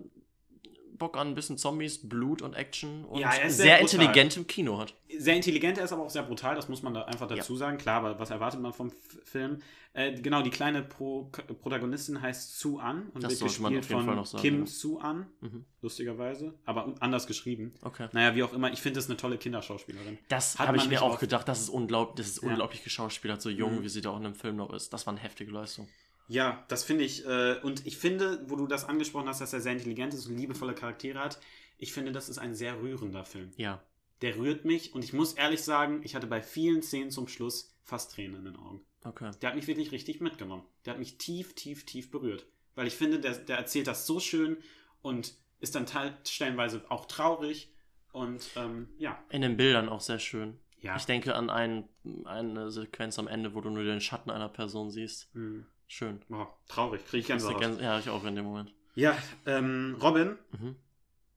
Bock 1.01 1.17
an 1.17 1.29
ein 1.29 1.35
bisschen 1.35 1.57
Zombies, 1.57 2.07
Blut 2.07 2.41
und 2.41 2.53
Action 2.53 3.03
und 3.05 3.19
Ja, 3.19 3.31
sehr, 3.31 3.49
sehr 3.49 3.77
brutal. 3.79 3.81
intelligent 3.81 4.37
im 4.37 4.47
Kino 4.47 4.77
hat. 4.79 4.93
sehr 5.17 5.35
intelligent, 5.35 5.77
er 5.79 5.83
ist 5.85 5.91
aber 5.91 6.03
auch 6.03 6.09
sehr 6.09 6.23
brutal, 6.23 6.55
das 6.55 6.69
muss 6.69 6.83
man 6.83 6.93
da 6.93 7.01
einfach 7.03 7.27
dazu 7.27 7.55
sagen. 7.57 7.77
Klar, 7.77 7.97
aber 8.03 8.19
was 8.19 8.29
erwartet 8.29 8.61
man 8.61 8.71
vom 8.71 8.87
F 8.89 9.19
Film? 9.25 9.59
Äh, 9.93 10.13
genau, 10.21 10.41
die 10.41 10.51
kleine 10.51 10.83
Pro 10.83 11.29
Protagonistin 11.61 12.21
heißt 12.21 12.57
Su 12.59 12.79
An 12.79 13.09
und 13.13 13.23
Das 13.23 13.31
wird 13.33 13.41
gespielt 13.49 13.65
auf 13.67 13.71
jeden 13.73 13.83
von 13.83 14.05
Fall 14.05 14.15
noch 14.15 14.25
sagen, 14.25 14.41
Kim 14.41 14.59
ja. 14.61 14.65
Su 14.65 14.99
An, 14.99 15.25
Mhm. 15.41 15.65
lustigerweise, 15.81 16.53
aber 16.65 16.93
anders 17.01 17.27
geschrieben. 17.27 17.73
Okay. 17.81 18.07
Naja, 18.13 18.33
wie 18.35 18.43
auch 18.43 18.53
immer, 18.53 18.71
ich 18.71 18.81
finde 18.81 18.99
das 18.99 19.07
eine 19.09 19.17
tolle 19.17 19.37
Kinderschauspielerin. 19.37 20.17
Das 20.29 20.57
habe 20.59 20.77
ich 20.77 20.87
mir 20.87 21.01
auch 21.01 21.19
gedacht, 21.19 21.47
das 21.47 21.59
ist 21.61 21.69
unglaublich, 21.69 22.15
das 22.25 22.35
ist 22.35 22.43
Ja. 22.43 22.49
unglaublich 22.49 22.83
geschauspielert, 22.85 23.41
so 23.41 23.49
jung, 23.49 23.79
Mhm. 23.79 23.83
wie 23.83 23.89
sie 23.89 23.99
da 24.01 24.11
auch 24.11 24.17
in 24.17 24.23
dem 24.23 24.35
Film 24.35 24.55
noch 24.55 24.71
ist. 24.71 24.93
Das 24.93 25.05
war 25.07 25.13
eine 25.13 25.21
heftige 25.21 25.51
Leistung. 25.51 25.89
Ja, 26.31 26.63
das 26.69 26.85
finde 26.85 27.03
ich, 27.03 27.25
äh, 27.25 27.59
und 27.61 27.85
ich 27.85 27.97
finde, 27.97 28.41
wo 28.47 28.55
du 28.55 28.65
das 28.65 28.85
angesprochen 28.85 29.27
hast, 29.27 29.41
dass 29.41 29.51
er 29.51 29.59
sehr 29.59 29.73
intelligent 29.73 30.13
ist 30.13 30.27
und 30.27 30.37
liebevolle 30.37 30.73
Charaktere 30.73 31.19
hat, 31.19 31.41
ich 31.77 31.91
finde, 31.91 32.13
das 32.13 32.29
ist 32.29 32.37
ein 32.37 32.55
sehr 32.55 32.81
rührender 32.81 33.25
Film. 33.25 33.51
Ja. 33.57 33.83
Der 34.21 34.37
rührt 34.37 34.63
mich 34.63 34.95
und 34.95 35.03
ich 35.03 35.11
muss 35.11 35.33
ehrlich 35.33 35.61
sagen, 35.61 35.99
ich 36.05 36.15
hatte 36.15 36.27
bei 36.27 36.41
vielen 36.41 36.83
Szenen 36.83 37.11
zum 37.11 37.27
Schluss 37.27 37.75
fast 37.83 38.13
Tränen 38.13 38.37
in 38.37 38.45
den 38.45 38.55
Augen. 38.55 38.79
Okay. 39.03 39.31
Der 39.41 39.49
hat 39.49 39.57
mich 39.57 39.67
wirklich 39.67 39.91
richtig 39.91 40.21
mitgenommen. 40.21 40.63
Der 40.85 40.93
hat 40.93 40.99
mich 40.99 41.17
tief, 41.17 41.53
tief, 41.53 41.85
tief 41.85 42.09
berührt. 42.11 42.45
Weil 42.75 42.87
ich 42.87 42.93
finde, 42.93 43.19
der, 43.19 43.33
der 43.33 43.57
erzählt 43.57 43.87
das 43.87 44.07
so 44.07 44.21
schön 44.21 44.55
und 45.01 45.33
ist 45.59 45.75
dann 45.75 45.85
stellenweise 46.23 46.85
auch 46.87 47.07
traurig. 47.07 47.73
Und 48.13 48.51
ähm, 48.55 48.87
ja. 48.97 49.21
In 49.31 49.41
den 49.41 49.57
Bildern 49.57 49.89
auch 49.89 49.99
sehr 49.99 50.19
schön. 50.19 50.57
Ja. 50.79 50.95
Ich 50.95 51.05
denke 51.05 51.35
an 51.35 51.49
ein, 51.49 51.89
eine 52.23 52.71
Sequenz 52.71 53.19
am 53.19 53.27
Ende, 53.27 53.53
wo 53.53 53.59
du 53.59 53.69
nur 53.69 53.83
den 53.83 53.99
Schatten 53.99 54.31
einer 54.31 54.49
Person 54.49 54.91
siehst. 54.91 55.29
Hm. 55.33 55.65
Schön. 55.93 56.21
Boah, 56.29 56.57
traurig, 56.69 57.05
kriege 57.05 57.19
ich 57.19 57.27
Gänsehaut. 57.27 57.61
Gänse- 57.61 57.83
ja, 57.83 57.99
ich 57.99 58.09
auch 58.09 58.23
in 58.23 58.33
dem 58.37 58.45
Moment. 58.45 58.73
Ja, 58.95 59.17
ähm, 59.45 59.97
Robin, 60.01 60.37
Mhm. 60.51 60.77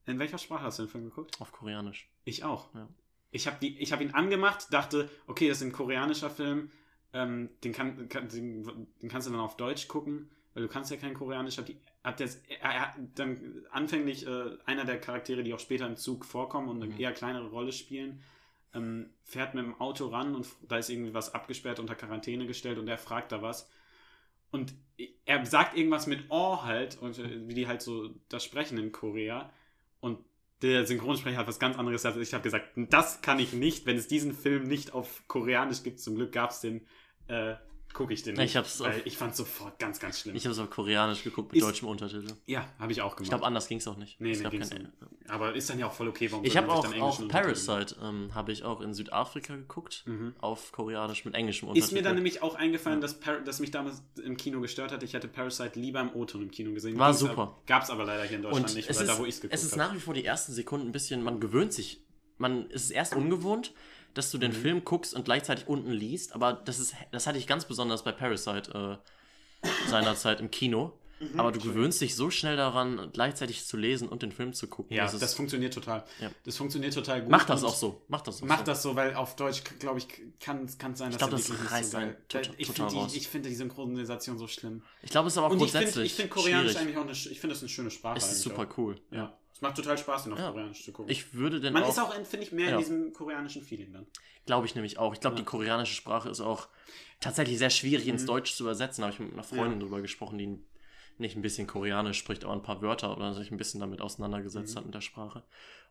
in 0.07 0.19
welcher 0.21 0.39
Sprache 0.39 0.63
hast 0.63 0.79
du 0.79 0.85
den 0.85 0.89
Film 0.91 1.05
geguckt? 1.07 1.41
Auf 1.41 1.51
Koreanisch. 1.51 2.09
Ich 2.25 2.45
auch. 2.45 2.73
Ja. 2.73 2.87
Ich 3.33 3.49
habe 3.49 3.67
hab 3.67 4.01
ihn 4.01 4.13
angemacht, 4.13 4.73
dachte, 4.73 5.11
okay, 5.27 5.49
das 5.49 5.59
ist 5.59 5.65
ein 5.65 5.73
koreanischer 5.73 6.31
Film, 6.31 6.71
ähm, 7.13 7.51
den, 7.65 7.73
kann, 7.73 8.09
kann, 8.09 8.29
den, 8.29 8.63
den 9.03 9.09
kannst 9.09 9.27
du 9.27 9.33
dann 9.33 9.41
auf 9.41 9.57
Deutsch 9.57 9.89
gucken, 9.89 10.31
weil 10.55 10.63
du 10.63 10.69
kannst 10.69 10.89
ja 10.93 10.99
kein 10.99 11.15
Koreanisch. 11.15 11.59
Hab 11.59 11.67
die, 11.67 11.77
der, 12.05 12.29
er, 12.61 12.71
er, 12.71 12.95
dann 13.17 13.67
anfänglich 13.73 14.25
äh, 14.25 14.57
einer 14.67 14.85
der 14.85 15.01
Charaktere, 15.01 15.43
die 15.43 15.53
auch 15.53 15.59
später 15.59 15.85
im 15.89 15.97
Zug 15.97 16.25
vorkommen 16.25 16.69
und 16.69 16.81
eine 16.81 16.93
Mhm. 16.95 17.01
eher 17.01 17.13
kleinere 17.13 17.49
Rolle 17.51 17.73
spielen, 17.73 18.23
ähm, 18.73 19.11
fährt 19.25 19.55
mit 19.55 19.65
dem 19.65 19.81
Auto 19.81 20.07
ran 20.07 20.37
und 20.37 20.47
da 20.69 20.79
ist 20.79 20.91
irgendwie 20.91 21.13
was 21.13 21.35
abgesperrt, 21.35 21.81
unter 21.81 21.97
Quarantäne 21.97 22.47
gestellt 22.47 22.79
und 22.79 22.87
er 22.87 22.99
fragt 22.99 23.33
da 23.33 23.43
was. 23.43 23.69
Und 24.55 24.73
er 25.25 25.45
sagt 25.45 25.77
irgendwas 25.77 26.07
mit 26.07 26.27
Oh 26.29 26.63
halt, 26.63 26.97
und 27.03 27.19
wie 27.49 27.55
die 27.55 27.67
halt 27.67 27.83
so 27.83 28.11
das 28.29 28.45
sprechen 28.45 28.79
in 28.79 28.93
Korea. 28.93 29.51
Und 29.99 30.21
der 30.63 30.87
Synchronsprecher 30.87 31.39
hat 31.39 31.49
was 31.49 31.59
ganz 31.59 31.77
anderes 31.77 32.03
gesagt. 32.03 32.17
Ich 32.19 32.33
habe 32.33 32.45
gesagt, 32.45 32.71
das 32.77 33.21
kann 33.21 33.41
ich 33.41 33.53
nicht, 33.53 33.85
wenn 33.85 33.97
es 33.97 34.07
diesen 34.07 34.33
Film 34.33 34.63
nicht 34.69 34.95
auf 34.95 35.25
Koreanisch 35.27 35.83
gibt. 35.83 35.99
Zum 35.99 36.15
Glück 36.15 36.31
gab 36.31 36.51
es 36.51 36.61
den, 36.61 36.87
äh, 37.27 37.57
gucke 37.95 38.13
ich 38.13 38.23
den 38.23 38.35
nicht. 38.35 38.51
Ich 38.51 38.57
hab's 38.57 38.81
weil 38.81 38.91
auf- 39.01 39.07
ich 39.07 39.17
fand 39.17 39.35
sofort 39.35 39.79
ganz, 39.79 39.99
ganz 40.01 40.21
schlimm. 40.21 40.35
Ich 40.37 40.45
habe 40.45 40.53
es 40.53 40.59
auf 40.59 40.69
Koreanisch 40.69 41.25
geguckt 41.25 41.53
mit 41.53 41.61
Ist- 41.63 41.67
deutschem 41.67 41.89
Untertitel. 41.89 42.35
ja, 42.47 42.67
habe 42.79 42.93
ich 42.93 43.01
auch 43.01 43.13
gemacht. 43.17 43.23
Ich 43.23 43.29
glaube, 43.31 43.47
anders 43.47 43.67
ging 43.69 43.79
es 43.79 43.89
auch 43.89 43.97
nicht. 43.97 44.21
Nee, 44.21 44.33
Es 44.33 44.41
nee, 44.41 44.49
ging's 44.51 44.69
keine- 44.71 44.85
nicht. 44.85 45.31
Aber 45.31 45.55
ist 45.55 45.71
dann 45.71 45.79
ja 45.79 45.87
auch 45.87 45.93
voll 45.93 46.09
okay. 46.09 46.31
Warum 46.31 46.45
Ich 46.45 46.57
habe 46.57 46.71
auch, 46.71 46.85
auch 47.01 47.29
Parasite, 47.29 47.97
ähm, 48.03 48.35
habe 48.35 48.53
ich 48.53 48.63
auch 48.65 48.81
in 48.83 48.93
Südafrika 48.93 49.57
geguckt. 49.57 50.03
Mhm. 50.07 50.35
Auf 50.41 50.73
Koreanisch 50.73 51.25
mit 51.25 51.35
englischem 51.35 51.69
Ist 51.69 51.75
Untertitel. 51.77 51.95
mir 51.95 52.03
dann 52.03 52.15
nämlich 52.17 52.43
auch 52.43 52.57
eingefallen, 52.57 53.01
dass, 53.01 53.19
Par 53.21 53.41
dass 53.41 53.61
mich 53.61 53.71
damals 53.71 54.03
im 54.23 54.37
Kino 54.37 54.61
gestört 54.61 54.93
hat. 54.93 55.03
Ich 55.03 55.15
hätte 55.15 55.29
Parasite 55.29 55.79
lieber 55.81 56.01
im 56.01 56.11
O-Ton 56.15 56.43
im 56.43 56.51
Kino 56.51 56.73
gesehen. 56.75 56.99
War 56.99 57.15
super. 57.15 57.57
Gab 57.67 57.85
es 57.85 57.91
aber 57.91 58.05
leider 58.05 58.25
hier 58.25 58.37
in 58.37 58.43
Deutschland 58.43 58.67
Und 58.69 58.75
nicht, 58.77 58.91
oder 58.91 59.01
ist, 59.01 59.09
da, 59.09 59.19
wo 59.19 59.25
ich 59.25 59.35
es 59.37 59.41
geguckt 59.41 59.55
es 59.55 59.65
ist 59.65 59.73
habe. 59.73 59.83
nach 59.83 59.95
wie 59.95 60.01
vor 60.01 60.13
die 60.15 60.25
ersten 60.25 60.53
Sekunden 60.53 60.89
ein 60.89 60.93
bisschen, 60.93 61.23
man 61.23 61.41
gewöhnt 61.41 61.73
sich. 61.73 62.01
Man 62.37 62.67
es 62.71 62.85
ist 62.87 62.91
erst 62.91 63.15
ungewohnt, 63.15 63.73
dass 64.15 64.31
du 64.31 64.39
den 64.39 64.53
Mhm. 64.53 64.57
Film 64.57 64.85
guckst 64.85 65.13
und 65.15 65.25
gleichzeitig 65.25 65.67
unten 65.69 65.91
liest, 65.91 66.35
aber 66.35 66.53
das 66.53 66.79
ist, 66.79 66.95
das 67.13 67.27
hatte 67.27 67.39
ich 67.39 67.47
ganz 67.47 67.65
besonders 67.67 68.03
bei 68.05 68.13
Parasite 68.13 69.01
äh, 69.65 69.69
seinerzeit 69.89 70.41
im 70.41 70.51
Kino. 70.51 70.93
Mhm, 71.21 71.39
aber 71.39 71.53
du 71.53 71.61
gewöhnst 71.61 72.01
dich 72.01 72.17
so 72.17 72.29
schnell 72.29 72.57
daran, 72.57 73.09
gleichzeitig 73.13 73.65
zu 73.65 73.77
lesen 73.77 74.09
und 74.09 74.23
den 74.23 74.33
Film 74.33 74.53
zu 74.53 74.67
gucken. 74.67 74.97
Ja, 74.97 75.05
das, 75.05 75.15
es- 75.23 75.35
funktioniert 75.35 75.73
total. 75.73 76.05
Ja. 76.21 76.29
Das 76.45 76.57
funktioniert 76.57 76.93
total 76.93 77.23
gut. 77.23 77.31
Mach 77.31 77.45
das 77.45 77.63
auch 77.63 77.75
so. 77.75 78.03
Mach 78.09 78.21
das 78.23 78.43
auch 78.43 78.47
Mach 78.47 78.59
so. 78.59 78.65
das 78.65 78.83
so, 78.83 78.97
weil 78.97 79.15
auf 79.15 79.37
Deutsch, 79.37 79.63
glaube 79.79 79.99
ich, 80.01 80.09
kann 80.41 80.65
es 80.65 80.77
sein, 80.99 81.11
dass 81.13 81.19
glaub, 81.19 81.31
der 81.31 81.39
das 81.39 81.71
reißt 81.71 81.91
so 81.93 81.99
geil- 81.99 82.17
total- 82.29 82.55
ich 82.59 82.67
finde 82.69 82.91
die, 83.09 83.17
ich 83.17 83.29
finde 83.29 83.49
die 83.49 83.55
Synchronisation 83.55 84.39
so 84.39 84.49
schlimm. 84.49 84.83
Ich 85.03 85.11
glaube, 85.11 85.29
es 85.29 85.35
ist 85.35 85.39
aber 85.39 85.47
auch 85.47 85.51
Und 85.53 85.59
ich 85.63 85.71
finde 85.71 85.85
grundsätzlich 85.85 86.07
ich 86.13 86.15
find 86.15 86.31
Koreanisch 86.31 86.73
schwierig. 86.73 86.79
eigentlich 86.79 86.97
auch 86.99 87.03
eine, 87.03 87.13
ich 87.13 87.41
finde 87.41 87.49
das 87.55 87.61
eine 87.63 87.69
schöne 87.69 87.91
Sprache. 87.93 88.19
Es 88.19 88.33
ist 88.33 88.43
super 88.43 88.63
auch. 88.69 88.79
cool. 88.79 89.01
Ja. 89.13 89.39
Es 89.55 89.61
macht 89.61 89.77
total 89.77 89.97
Spaß, 89.97 90.25
den 90.25 90.33
auf 90.33 90.39
Ja. 90.41 90.51
Koreanisch 90.51 90.85
zu 90.85 90.93
gucken. 90.93 91.11
Ich 91.13 91.33
würde 91.33 91.61
den 91.61 91.73
Man 91.73 91.85
auch, 91.85 91.89
ist 91.89 91.99
auch, 92.01 92.13
finde 92.27 92.45
ich, 92.45 92.51
mehr 92.53 92.71
Ja. 92.71 92.73
in 92.73 92.79
diesem 92.79 93.13
koreanischen 93.13 93.63
Feeling 93.63 93.93
dann. 93.93 94.07
glaube 94.47 94.67
ich 94.67 94.75
nämlich 94.75 94.99
auch. 94.99 95.15
Ich 95.15 95.21
glaube, 95.21 95.37
Ja. 95.37 95.41
die 95.43 95.47
koreanische 95.47 95.95
Sprache 95.95 96.29
ist 96.29 96.41
auch 96.41 96.69
tatsächlich 97.21 97.57
sehr 97.57 97.71
schwierig 97.71 98.07
ins 98.09 98.23
Mhm. 98.23 98.27
Deutsch 98.27 98.55
zu 98.55 98.65
übersetzen. 98.65 99.01
Da 99.03 99.07
habe 99.07 99.15
ich 99.15 99.21
mit 99.21 99.33
einer 99.33 99.43
Freundin 99.45 99.81
drüber 99.81 100.03
gesprochen, 100.03 100.37
die 100.37 100.59
nicht 101.19 101.37
ein 101.37 101.43
bisschen 101.43 101.67
Koreanisch 101.67 102.19
spricht, 102.19 102.45
aber 102.45 102.53
ein 102.55 102.63
paar 102.63 102.83
Wörter 102.83 103.17
oder 103.17 103.33
sich 103.35 103.51
ein 103.51 103.57
bisschen 103.57 103.81
damit 103.81 104.01
auseinandergesetzt 104.01 104.75
Mhm. 104.75 104.79
hat 104.79 104.85
mit 104.87 104.95
der 104.95 105.01
Sprache. 105.01 105.43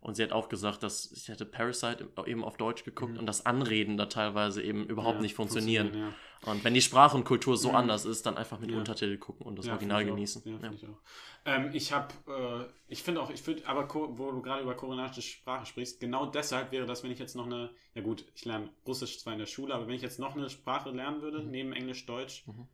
Und 0.02 0.16
sie 0.16 0.24
hat 0.24 0.34
auch 0.34 0.50
gesagt, 0.50 0.84
dass 0.84 1.12
ich 1.12 1.30
hätte 1.30 1.46
Parasite 1.46 2.10
eben 2.26 2.44
auf 2.44 2.58
Deutsch 2.58 2.84
geguckt 2.84 3.14
Mhm. 3.14 3.20
und 3.20 3.26
das 3.26 3.46
Anreden 3.46 3.96
da 3.98 4.08
teilweise 4.08 4.62
eben 4.62 4.86
überhaupt 4.86 5.18
Ja, 5.18 5.22
nicht 5.22 5.36
funktionieren. 5.36 5.88
funktionieren, 5.88 6.16
Und 6.46 6.64
wenn 6.66 6.74
die 6.74 6.82
Sprache 6.82 7.16
und 7.16 7.24
Kultur 7.24 7.56
so 7.56 7.70
Mhm. 7.70 7.76
anders 7.76 8.04
ist, 8.06 8.26
dann 8.26 8.36
einfach 8.38 8.60
mit 8.60 8.70
Ja. 8.72 8.78
Untertitel 8.78 9.18
gucken 9.18 9.46
und 9.46 9.58
das 9.58 9.66
Ja, 9.66 9.72
Original 9.74 10.04
genießen. 10.04 10.42
Ja, 10.46 10.52
Ja. 10.52 10.60
finde 10.60 10.76
ich 10.76 10.86
auch. 10.88 11.00
Ähm, 11.46 11.70
ich 11.74 11.94
habe, 11.94 12.14
äh, 12.28 12.92
ich 12.92 13.02
finde 13.04 13.22
auch, 13.22 13.30
ich 13.30 13.42
finde, 13.42 13.66
aber 13.66 13.88
wo 13.94 14.32
du 14.32 14.42
gerade 14.42 14.62
über 14.64 14.76
koreanische 14.76 15.22
Sprache 15.22 15.66
sprichst, 15.66 16.00
genau 16.02 16.26
deshalb 16.26 16.72
wäre 16.72 16.86
das, 16.86 17.04
wenn 17.04 17.12
ich 17.12 17.20
jetzt 17.20 17.36
noch 17.36 17.46
eine, 17.46 17.70
ja 17.96 18.02
gut, 18.02 18.26
ich 18.36 18.44
lerne 18.44 18.70
Russisch 18.86 19.20
zwar 19.20 19.34
in 19.34 19.40
der 19.40 19.46
Schule, 19.46 19.74
aber 19.74 19.88
wenn 19.88 19.96
ich 19.96 20.02
jetzt 20.02 20.20
noch 20.20 20.36
eine 20.36 20.50
Sprache 20.50 20.90
lernen 20.92 21.22
würde, 21.22 21.40
Mhm. 21.44 21.52
neben 21.52 21.74
Englisch, 21.74 22.06
Deutsch, 22.06 22.44
Mhm. 22.48 22.68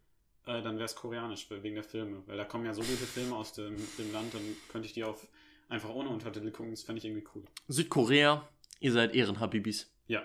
Äh, 0.50 0.62
dann 0.62 0.76
wäre 0.76 0.86
es 0.86 0.96
Koreanisch, 0.96 1.48
wegen 1.50 1.76
der 1.76 1.84
Filme. 1.84 2.24
Weil 2.28 2.38
da 2.38 2.46
kommen 2.46 2.66
ja 2.66 2.74
so 2.74 2.82
gute 2.82 3.06
Filme 3.06 3.36
aus 3.36 3.54
dem, 3.54 3.76
dem 3.98 4.12
Land, 4.12 4.34
dann 4.34 4.42
könnte 4.70 4.88
ich 4.88 4.94
die 4.94 5.04
auf 5.04 5.28
einfach 5.70 5.90
ohne 5.90 6.10
Untertitel 6.10 6.50
gucken, 6.52 6.72
das 6.72 6.82
fände 6.84 7.00
ich 7.00 7.06
irgendwie 7.06 7.28
cool. 7.36 7.44
Südkorea, 7.68 8.48
ihr 8.80 8.92
seid 8.92 9.14
Ehrenhabibis. 9.16 9.92
Ja. 10.08 10.24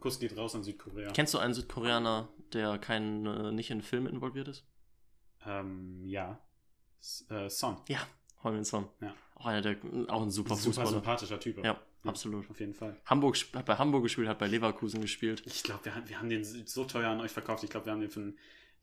Kuss 0.00 0.18
geht 0.18 0.36
raus 0.36 0.54
an 0.54 0.62
Südkorea. 0.64 1.10
Kennst 1.12 1.34
du 1.34 1.38
einen 1.38 1.54
Südkoreaner, 1.54 2.28
der 2.52 2.78
kein, 2.78 3.26
äh, 3.26 3.52
nicht 3.52 3.70
in 3.70 3.82
Filmen 3.82 4.06
involviert 4.06 4.48
ist? 4.48 4.64
ähm, 5.46 6.02
ja. 6.04 6.38
S 7.00 7.26
äh, 7.30 7.48
Son. 7.48 7.76
Ja, 7.88 7.98
Heung-Min 8.42 8.64
Son. 8.64 8.88
Ja. 9.00 9.14
Auch 9.36 9.46
einer 9.46 9.60
der, 9.62 9.76
auch 10.08 10.22
ein 10.22 10.30
super, 10.30 10.50
Super 10.56 10.62
Fußballer. 10.64 10.88
sympathischer 10.90 11.38
Typ. 11.40 11.64
Ja, 11.64 11.80
absolut. 12.04 12.48
Auf 12.50 12.58
jeden 12.58 12.74
Fall. 12.74 12.96
Hamburg 13.06 13.36
hat 13.54 13.66
bei 13.66 13.76
Hamburg 13.76 14.02
gespielt, 14.04 14.28
hat 14.28 14.38
bei 14.38 14.48
Leverkusen 14.48 15.00
gespielt. 15.00 15.42
Ich 15.46 15.62
glaube, 15.62 15.84
wir, 15.84 15.94
haben- 15.94 16.08
wir 16.08 16.18
haben 16.18 16.28
den 16.28 16.44
so 16.44 16.84
teuer 16.84 17.10
an 17.10 17.20
euch 17.20 17.30
verkauft. 17.30 17.62
Ich 17.62 17.70
glaube, 17.70 17.86
wir 17.86 17.92
haben 17.92 18.00
den 18.00 18.10
für 18.10 18.32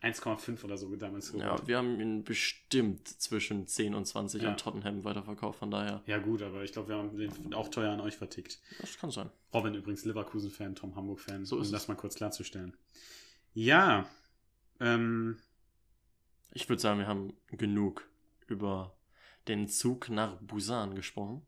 1,5 0.02 0.64
oder 0.64 0.78
so 0.78 0.96
damals 0.96 1.32
Ja, 1.34 1.40
geholt. 1.56 1.68
wir 1.68 1.78
haben 1.78 2.00
ihn 2.00 2.24
bestimmt 2.24 3.08
zwischen 3.08 3.66
10 3.68 3.96
und 3.96 4.06
20 4.06 4.44
Ja. 4.44 4.50
an 4.52 4.58
Tottenham 4.58 5.04
weiterverkauft, 5.04 5.60
von 5.60 5.72
daher, 5.72 6.04
Ja, 6.06 6.20
gut, 6.20 6.42
aber 6.42 6.64
ich 6.64 6.74
glaube, 6.74 6.90
wir 6.90 6.96
haben 6.98 7.18
den 7.18 7.54
auch 7.54 7.70
teuer 7.70 7.92
an 7.92 8.02
euch 8.02 8.16
vertickt. 8.18 8.60
das 8.80 8.98
kann 8.98 9.10
sein. 9.12 9.30
Robin 9.54 9.74
übrigens 9.74 10.06
Leverkusen-Fan, 10.06 10.76
Tom 10.76 10.96
Hamburg-Fan, 10.96 11.46
So 11.46 11.58
um 11.58 11.72
das 11.72 11.88
mal 11.88 11.96
kurz 11.96 12.16
klarzustellen. 12.16 12.76
Ja, 13.54 14.08
ähm, 14.80 15.38
Ich 16.52 16.70
würde 16.70 16.82
sagen, 16.82 17.00
wir 17.00 17.08
haben 17.08 17.34
genug 17.48 18.08
über 18.48 18.96
den 19.48 19.68
Zug 19.68 20.10
nach 20.10 20.38
Busan 20.42 20.96
gesprochen. 20.96 21.42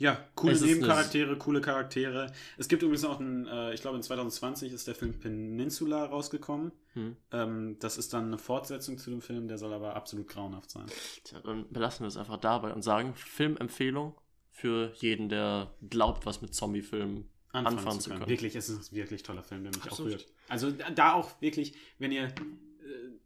Ja, 0.00 0.18
coole 0.34 0.54
Es 0.54 0.62
Nebencharaktere, 0.62 1.36
coole 1.36 1.60
Charaktere. 1.60 2.32
Es 2.56 2.68
gibt 2.68 2.82
übrigens 2.82 3.04
auch 3.04 3.20
einen, 3.20 3.46
äh, 3.46 3.74
ich 3.74 3.82
glaube 3.82 3.96
in 3.98 4.02
2020 4.02 4.72
ist 4.72 4.88
der 4.88 4.94
Film 4.94 5.12
Peninsula 5.20 6.06
rausgekommen. 6.06 6.72
Hm. 6.94 7.16
Ähm, 7.30 7.76
das 7.80 7.98
ist 7.98 8.12
dann 8.14 8.24
eine 8.28 8.38
Fortsetzung 8.38 8.96
zu 8.96 9.10
dem 9.10 9.20
Film, 9.20 9.46
der 9.46 9.58
soll 9.58 9.72
aber 9.74 9.94
absolut 9.94 10.26
grauenhaft 10.26 10.70
sein. 10.70 10.86
Tja, 11.24 11.40
dann 11.44 11.70
belassen 11.70 12.04
wir 12.04 12.08
es 12.08 12.16
einfach 12.16 12.38
dabei 12.38 12.72
und 12.72 12.82
sagen, 12.82 13.14
Filmempfehlung 13.14 14.14
für 14.50 14.90
jeden, 14.96 15.28
der 15.28 15.74
glaubt, 15.88 16.24
was 16.24 16.40
mit 16.40 16.54
Zombiefilmen 16.54 17.28
anfangen 17.52 18.00
zu 18.00 18.10
können. 18.10 18.26
Wirklich, 18.26 18.56
es 18.56 18.68
ist 18.70 18.92
ein 18.92 18.96
wirklich 18.96 19.22
toller 19.22 19.42
Film, 19.42 19.64
der 19.64 19.72
mich 19.72 19.82
auch 19.82 19.88
Absolut. 19.88 20.12
rührt. 20.12 20.26
Also 20.48 20.70
da- 20.70 20.90
da 20.90 21.12
auch 21.12 21.40
wirklich, 21.42 21.74
wenn 21.98 22.10
ihr 22.12 22.24
äh, 22.24 22.30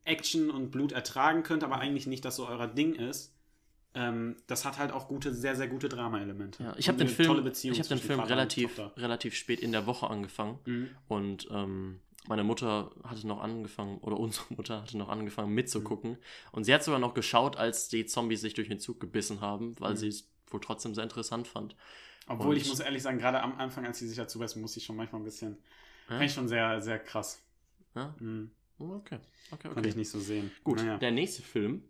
Action 0.05 0.51
und 0.51 0.71
Blut 0.71 0.93
ertragen 0.93 1.43
könnt, 1.45 1.63
aber 1.63 1.79
eigentlich 1.79 2.07
nicht, 2.07 2.25
dass 2.25 2.37
so 2.37 2.49
euer 2.49 2.67
Ding 2.67 2.95
ist, 2.95 3.34
ähm, 3.95 4.37
das 4.47 4.65
hat 4.65 4.79
halt 4.79 4.93
auch 4.93 5.09
gute, 5.09 5.33
sehr, 5.35 5.55
sehr 5.57 5.69
gute 5.69 5.89
Drama-Elemente. 5.89 6.63
Ja, 6.63 6.75
ich 6.77 6.89
habe 6.89 6.99
den 6.99 7.09
Film, 7.09 7.47
ich 7.47 7.79
hab 7.81 7.89
den 7.89 7.99
Film 7.99 8.21
relativ, 8.21 8.79
relativ 8.97 9.35
spät 9.35 9.61
in 9.61 9.73
der 9.73 9.87
Woche 9.87 10.09
angefangen 10.11 10.59
Mhm. 10.65 10.89
und 11.09 11.49
ähm, 11.51 12.01
meine 12.27 12.43
Mutter 12.43 12.91
hatte 13.05 13.27
noch 13.27 13.41
angefangen, 13.43 13.99
oder 13.99 14.19
unsere 14.21 14.47
Mutter 14.55 14.83
hatte 14.83 14.97
noch 14.99 15.09
angefangen 15.09 15.53
mitzugucken 15.55 16.13
Mhm. 16.13 16.19
und 16.53 16.65
sie 16.65 16.75
hat 16.75 16.83
sogar 16.83 16.99
noch 17.01 17.15
geschaut, 17.15 17.57
als 17.57 17.89
die 17.89 18.07
Zombies 18.07 18.41
sich 18.41 18.55
durch 18.55 18.69
den 18.69 18.81
Zug 18.81 18.99
gebissen 19.01 19.41
haben, 19.41 19.79
weil 19.79 19.93
Mhm. 19.93 19.97
sie 19.97 20.09
es 20.09 20.29
wohl 20.49 20.61
trotzdem 20.61 20.95
sehr 20.95 21.05
interessant 21.05 21.47
fand. 21.49 21.77
Obwohl 22.27 22.55
Und- 22.55 22.57
ich 22.57 22.69
muss 22.69 22.81
ehrlich 22.81 23.03
sagen, 23.03 23.19
gerade 23.19 23.43
am 23.43 23.59
Anfang, 23.59 23.85
als 23.87 23.99
sie 23.99 24.09
sich 24.09 24.17
dazu 24.17 24.39
beißen, 24.39 24.61
muss 24.61 24.77
ich 24.77 24.85
schon 24.85 24.97
manchmal 24.97 25.21
ein 25.21 25.25
bisschen, 25.25 25.59
Ja? 26.09 26.17
fand 26.17 26.23
ich 26.25 26.33
schon 26.33 26.49
sehr, 26.49 26.81
sehr 26.81 26.99
krass. 26.99 27.41
Ja? 27.95 28.15
Mhm. 28.19 28.51
Okay, 28.79 29.19
okay, 29.53 29.69
Konnte 29.69 29.89
ich 29.89 29.95
okay. 29.95 29.99
nicht 29.99 30.11
so 30.11 30.19
sehen. 30.19 30.51
Gut, 30.65 30.79
Naja. 30.79 30.99
der 30.99 31.13
nächste 31.13 31.43
Film 31.43 31.85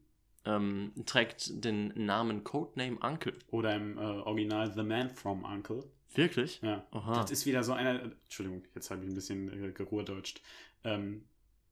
ähm, 0.45 0.93
trägt 1.07 1.65
den 1.65 1.93
Namen 2.07 2.45
Codename 2.45 2.99
Uncle. 3.01 3.35
Oder 3.51 3.77
im 3.77 3.99
äh, 3.99 4.01
Original 4.01 4.73
The 4.73 4.83
Man 4.83 5.11
from 5.11 5.45
Uncle. 5.45 5.85
Wirklich? 6.15 6.61
Ja. 6.63 6.87
Aha. 6.91 7.23
Das 7.23 7.31
ist 7.31 7.47
wieder 7.47 7.65
so 7.65 7.73
einer. 7.73 8.03
Entschuldigung, 8.03 8.63
jetzt 8.75 8.91
habe 8.91 9.03
ich 9.05 9.11
ein 9.11 9.15
bisschen 9.15 9.65
äh, 9.65 9.73
gerurdeutscht. 9.73 10.41
Ähm, 10.85 11.25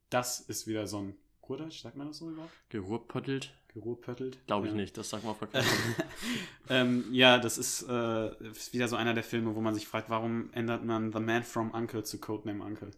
das 0.09 0.39
ist 0.41 0.67
wieder 0.67 0.87
so 0.87 0.99
ein. 0.99 1.15
Ruhrdeutsch, 1.47 1.81
sagt 1.81 1.97
man 1.97 2.07
das 2.07 2.19
so 2.19 2.29
überhaupt? 2.29 2.53
Gerurpöttelt? 2.69 3.53
Gerurpöttelt? 3.67 4.45
Glaube 4.47 4.67
ich 4.67 4.73
ja. 4.73 4.77
nicht, 4.77 4.97
das 4.97 5.09
sagt 5.09 5.25
man 5.25 5.33
auf 5.33 5.39
ähm, 6.69 7.05
ja, 7.11 7.37
das 7.37 7.57
ist, 7.57 7.83
äh, 7.89 8.49
ist 8.49 8.73
wieder 8.73 8.87
so 8.87 8.95
einer 8.95 9.13
der 9.13 9.23
Filme, 9.23 9.53
wo 9.53 9.59
man 9.59 9.73
sich 9.73 9.85
fragt, 9.85 10.09
warum 10.09 10.53
ändert 10.53 10.85
man 10.85 11.11
The 11.11 11.19
Man 11.19 11.43
from 11.43 11.71
Uncle 11.71 12.03
zu 12.03 12.19
Codename 12.19 12.63
Uncle? 12.63 12.91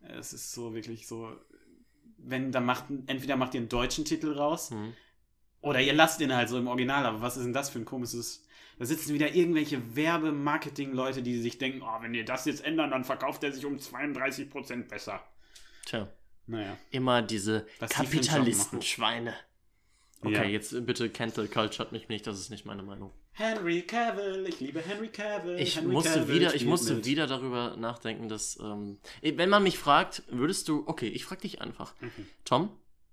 Es 0.00 0.32
ist 0.32 0.52
so 0.52 0.74
wirklich 0.74 1.06
so. 1.06 1.36
Wenn, 2.24 2.52
dann 2.52 2.64
macht, 2.64 2.84
entweder 3.06 3.36
macht 3.36 3.54
ihr 3.54 3.60
einen 3.60 3.68
deutschen 3.68 4.04
Titel 4.04 4.32
raus, 4.32 4.70
Hm. 4.70 4.92
oder 5.60 5.80
ihr 5.80 5.92
lasst 5.92 6.20
ihn 6.20 6.34
halt 6.34 6.48
so 6.48 6.58
im 6.58 6.68
Original, 6.68 7.04
aber 7.06 7.20
was 7.20 7.36
ist 7.36 7.44
denn 7.44 7.52
das 7.52 7.70
für 7.70 7.78
ein 7.78 7.84
komisches. 7.84 8.44
Da 8.78 8.86
sitzen 8.86 9.14
wieder 9.14 9.34
irgendwelche 9.34 9.94
Werbe-Marketing-Leute, 9.96 11.22
die 11.22 11.40
sich 11.40 11.58
denken, 11.58 11.82
oh, 11.82 12.00
wenn 12.02 12.14
ihr 12.14 12.24
das 12.24 12.46
jetzt 12.46 12.64
ändern, 12.64 12.90
dann 12.90 13.04
verkauft 13.04 13.44
er 13.44 13.52
sich 13.52 13.64
um 13.66 13.76
32% 13.76 14.88
besser. 14.88 15.22
Tja, 15.84 16.08
Naja. 16.46 16.76
immer 16.90 17.22
diese 17.22 17.66
Kapitalistenschweine. 18.32 19.34
Okay, 20.22 20.34
Ja. 20.34 20.44
jetzt 20.44 20.72
äh, 20.72 20.80
bitte 20.80 21.10
Cancel 21.10 21.48
Culture 21.48 21.88
mich 21.92 22.08
nicht, 22.08 22.26
das 22.26 22.38
ist 22.40 22.50
nicht 22.50 22.64
meine 22.64 22.82
Meinung. 22.82 23.12
Henry 23.34 23.82
Cavill, 23.82 24.44
ich 24.46 24.60
liebe 24.60 24.80
Henry 24.80 25.08
Cavill. 25.08 25.58
Ich 25.58 25.76
Henry 25.76 25.92
musste 25.92 26.20
Cavill 26.20 26.34
wieder, 26.34 26.54
ich 26.54 26.64
musste 26.66 26.94
mit. 26.94 27.06
wieder 27.06 27.26
darüber 27.26 27.76
nachdenken, 27.76 28.28
dass 28.28 28.58
ähm, 28.60 28.98
wenn 29.22 29.48
man 29.48 29.62
mich 29.62 29.78
fragt, 29.78 30.22
würdest 30.28 30.68
du, 30.68 30.82
okay, 30.86 31.08
ich 31.08 31.24
frag 31.24 31.40
dich 31.40 31.60
einfach, 31.62 31.94
Okay. 32.02 32.26
Tom? 32.44 32.70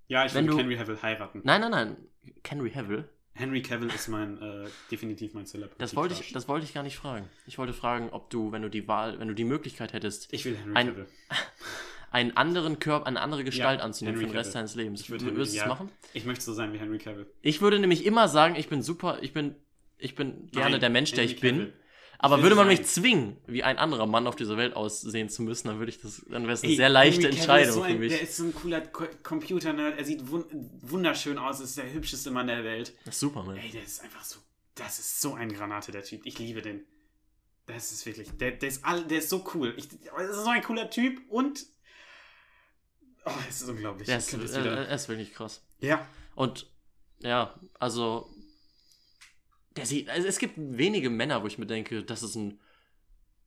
Ja, 0.08 0.26
ich 0.26 0.34
würde 0.34 0.56
Henry 0.58 0.76
Cavill 0.76 1.02
heiraten. 1.02 1.42
Nein, 1.44 1.62
nein, 1.62 1.72
nein, 1.72 1.98
Henry 2.46 2.72
Havill. 2.72 3.08
Henry 3.34 3.62
Cavill 3.62 3.90
ist 3.90 4.10
mein, 4.10 4.42
äh, 4.42 4.68
definitiv 4.92 5.34
mein 5.34 5.46
Celebrity. 5.46 5.78
Das 5.80 5.96
wollte 5.96 6.16
ich, 6.20 6.34
das 6.34 6.50
wollte 6.50 6.66
ich 6.66 6.74
gar 6.74 6.84
nicht 6.84 6.98
fragen. 6.98 7.30
Ich 7.48 7.58
wollte 7.58 7.72
fragen, 7.72 8.10
ob 8.10 8.30
du, 8.30 8.52
wenn 8.52 8.62
du 8.62 8.70
die 8.70 8.88
Wahl, 8.90 9.18
wenn 9.20 9.30
du 9.30 9.36
die 9.36 9.46
Möglichkeit 9.46 9.94
hättest, 9.94 10.34
Ich 10.34 10.44
will 10.44 10.58
Henry 10.58 10.76
ein- 10.76 10.88
Cavill. 10.88 11.06
einen 12.12 12.36
anderen 12.36 12.80
Körper, 12.80 13.06
eine 13.08 13.22
andere 13.22 13.46
Gestalt 13.46 13.80
Ja, 13.80 13.86
anzunehmen 13.86 14.20
für 14.20 14.26
den 14.26 14.36
Rest 14.36 14.50
Cavill. 14.50 14.60
deines 14.62 14.76
Lebens, 14.76 15.02
Ich 15.02 15.10
würde 15.12 15.26
würdest 15.28 15.54
du 15.54 15.58
ja, 15.58 15.64
es 15.64 15.70
machen? 15.70 15.90
Ich 16.14 16.26
möchte 16.26 16.44
so 16.44 16.54
sein 16.54 16.74
wie 16.74 16.80
Henry 16.80 16.98
Cavill. 16.98 17.28
Ich 17.42 17.62
würde 17.62 17.80
nämlich 17.80 18.06
immer 18.06 18.28
sagen, 18.28 18.56
ich 18.58 18.68
bin 18.68 18.82
super, 18.82 19.20
ich 19.22 19.32
bin, 19.32 19.56
ich 20.00 20.16
bin 20.16 20.50
gerne 20.52 20.72
Nein, 20.72 20.80
der 20.80 20.90
Mensch, 20.90 21.12
der 21.12 21.24
ich 21.24 21.40
bin. 21.40 21.74
Aber 22.22 22.42
würde 22.42 22.56
man 22.56 22.68
mich 22.68 22.84
zwingen, 22.84 23.38
wie 23.48 23.64
ein 23.64 23.78
anderer 23.78 24.06
Mann 24.06 24.28
auf 24.28 24.36
dieser 24.36 24.58
Welt 24.58 24.76
aussehen 24.76 25.30
zu 25.30 25.42
müssen, 25.42 25.70
dann 25.70 25.80
würde 25.80 25.90
ich 25.90 26.02
das, 26.02 26.22
dann 26.30 26.44
wäre 26.44 26.54
es 26.54 26.64
eine 26.64 26.72
Ey, 26.74 26.76
sehr 26.76 26.90
leichte 26.90 27.22
Henry 27.24 27.38
Entscheidung 27.38 27.74
so 27.76 27.82
ein, 27.82 27.94
für 27.94 28.00
mich. 28.00 28.12
Der 28.12 28.22
ist 28.22 28.36
so 28.36 28.44
ein 28.44 28.54
cooler 28.54 28.82
Co 28.82 29.06
Computer-Nerd. 29.24 29.98
Er 29.98 30.04
sieht 30.04 30.30
wun 30.30 30.44
wunderschön 30.82 31.38
aus. 31.38 31.62
Ist 31.62 31.78
der 31.78 31.92
hübscheste 31.94 32.30
Mann 32.32 32.48
der 32.48 32.66
Welt. 32.66 32.94
Das 33.06 33.16
ist 33.16 33.22
super, 33.22 33.44
man. 33.44 33.56
Ey, 33.56 33.70
der 33.72 33.84
ist 33.84 34.02
einfach 34.04 34.24
so. 34.26 34.40
Das 34.76 35.00
ist 35.00 35.22
so 35.22 35.34
ein 35.34 35.54
Granate, 35.54 35.94
der 35.94 36.04
Typ. 36.04 36.26
Ich 36.26 36.38
liebe 36.40 36.62
den. 36.62 36.86
Das 37.68 37.94
ist 37.94 38.06
wirklich. 38.06 38.30
Der, 38.38 38.52
der, 38.52 38.68
ist, 38.68 38.84
all, 38.84 39.06
der 39.06 39.20
ist 39.20 39.30
so 39.30 39.46
cool. 39.54 39.74
Ich, 39.78 39.88
das 39.88 40.30
ist 40.30 40.44
so 40.44 40.50
ein 40.50 40.62
cooler 40.62 40.90
Typ 40.90 41.22
und. 41.30 41.66
Oh, 43.26 43.32
es 43.48 43.62
ist 43.62 43.70
unglaublich. 43.70 44.08
Der 44.08 44.18
ist, 44.18 44.34
äh, 44.34 44.66
er 44.66 44.92
ist 44.92 45.08
wirklich 45.08 45.34
krass. 45.34 45.66
ja. 45.80 46.06
Und 46.36 46.70
ja, 47.22 47.54
also 47.80 48.30
der 49.76 49.86
sieht, 49.86 50.10
also 50.10 50.28
es 50.28 50.40
gibt 50.40 50.56
wenige 50.58 51.10
Männer, 51.10 51.42
wo 51.44 51.48
ich 51.48 51.58
mir 51.58 51.66
denke, 51.68 52.04
das 52.04 52.24
ist 52.24 52.36
ein 52.36 52.60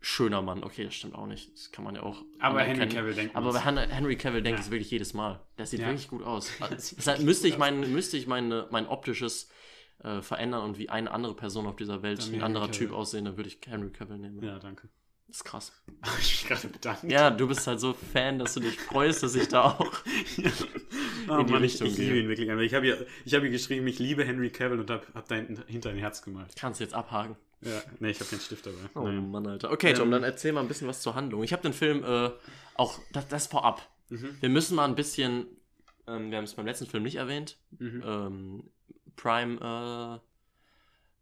schöner 0.00 0.42
Mann. 0.42 0.64
Okay, 0.64 0.85
das 0.85 0.94
stimmt 0.94 1.14
auch 1.14 1.26
nicht. 1.26 1.52
Das 1.52 1.70
kann 1.70 1.85
man 1.85 1.94
ja 1.94 2.02
auch. 2.02 2.22
Aber 2.40 2.61
Henry. 2.62 2.88
Cavill 2.88 3.14
denkt 3.14 3.37
Aber 3.37 3.52
bei 3.52 3.61
Henry 3.61 4.16
Cavill 4.16 4.42
denke 4.42 4.56
Ja. 4.56 4.61
ich 4.61 4.66
es 4.66 4.70
wirklich 4.70 4.90
jedes 4.90 5.14
Mal. 5.14 5.40
Der 5.58 5.66
sieht 5.66 5.80
Ja. 5.80 5.87
wirklich 5.87 6.08
gut 6.08 6.22
aus. 6.24 6.50
Deshalb 6.96 7.20
müsste 7.20 7.46
ich 7.48 7.56
mein, 7.58 7.92
müsste 7.92 8.16
ich 8.16 8.26
meine, 8.26 8.66
mein 8.70 8.87
optisches 8.88 9.48
äh, 10.02 10.20
verändern 10.20 10.64
und 10.64 10.78
wie 10.78 10.88
eine 10.88 11.11
andere 11.12 11.37
Person 11.37 11.66
auf 11.66 11.76
dieser 11.76 12.02
Welt, 12.02 12.20
ein 12.32 12.42
anderer 12.42 12.66
Cavill. 12.66 12.88
Typ 12.88 12.92
aussehen, 12.96 13.24
dann 13.26 13.37
würde 13.37 13.48
ich 13.48 13.58
Henry 13.64 13.90
Cavill 13.90 14.18
nehmen. 14.18 14.42
Ja, 14.42 14.58
danke. 14.58 14.88
Das 15.28 15.37
ist 15.38 15.44
krass. 15.44 15.72
Habe 16.02 16.18
ich 16.20 16.30
mich 16.42 16.46
gerade 16.48 16.68
bedankt. 16.68 17.04
Ja, 17.11 17.30
du 17.30 17.48
bist 17.48 17.66
halt 17.66 17.80
so 17.80 17.94
Fan, 17.94 18.38
dass 18.38 18.54
du 18.54 18.61
dich 18.61 18.78
freust, 18.78 19.22
dass 19.22 19.35
ich 19.35 19.48
da 19.48 19.62
auch. 19.78 19.92
Oh 21.28 21.37
in 21.38 21.46
die 21.46 21.52
Mann, 21.52 21.62
Richtung 21.62 21.87
ich, 21.87 21.92
ich 21.94 21.98
liebe 21.98 22.12
gehe. 22.14 22.22
ihn 22.22 22.28
wirklich. 22.28 22.48
Ich 22.66 22.74
habe 22.74 22.85
hier, 22.87 23.06
ich 23.24 23.32
habe 23.35 23.44
hier 23.44 23.52
geschrieben, 23.52 23.87
ich 23.87 23.98
liebe 23.98 24.24
Henry 24.24 24.50
Cavill 24.50 24.80
und 24.80 24.90
habe 24.90 25.06
hab 25.14 25.28
da 25.28 25.37
hinter 25.37 25.90
ein 25.90 25.96
Herz 25.98 26.22
gemalt. 26.22 26.54
Kannst 26.58 26.80
du 26.80 26.85
jetzt 26.85 26.94
abhaken. 26.94 27.37
Ja, 27.62 27.80
nee, 28.00 28.11
ich 28.11 28.18
habe 28.20 28.28
keinen 28.28 28.40
Stift 28.40 28.66
dabei. 28.66 28.76
Oh 28.94 29.04
Naja. 29.04 29.20
Mann, 29.20 29.46
Alter. 29.46 29.70
Okay, 29.70 29.92
Tom, 29.94 30.06
Ähm, 30.06 30.11
dann 30.11 30.24
erzähl 30.24 30.52
mal 30.52 30.61
ein 30.62 30.68
bisschen 30.68 30.88
was 30.88 31.00
zur 31.00 31.14
Handlung. 31.14 31.44
Ich 31.44 31.52
habe 31.52 31.62
den 31.62 31.72
Film 31.72 32.02
äh, 32.04 32.30
auch, 32.74 32.98
das, 33.12 33.28
das 33.28 33.46
vorab. 33.46 33.88
Mhm. 34.08 34.37
Wir 34.40 34.48
müssen 34.48 34.74
mal 34.74 34.85
ein 34.87 34.96
bisschen, 34.96 35.46
ähm, 36.08 36.30
wir 36.30 36.38
haben 36.38 36.44
es 36.44 36.54
beim 36.54 36.66
letzten 36.66 36.87
Film 36.87 37.04
nicht 37.04 37.16
erwähnt, 37.16 37.56
Mhm. 37.78 38.02
ähm, 38.04 38.70
Prime, 39.14 40.20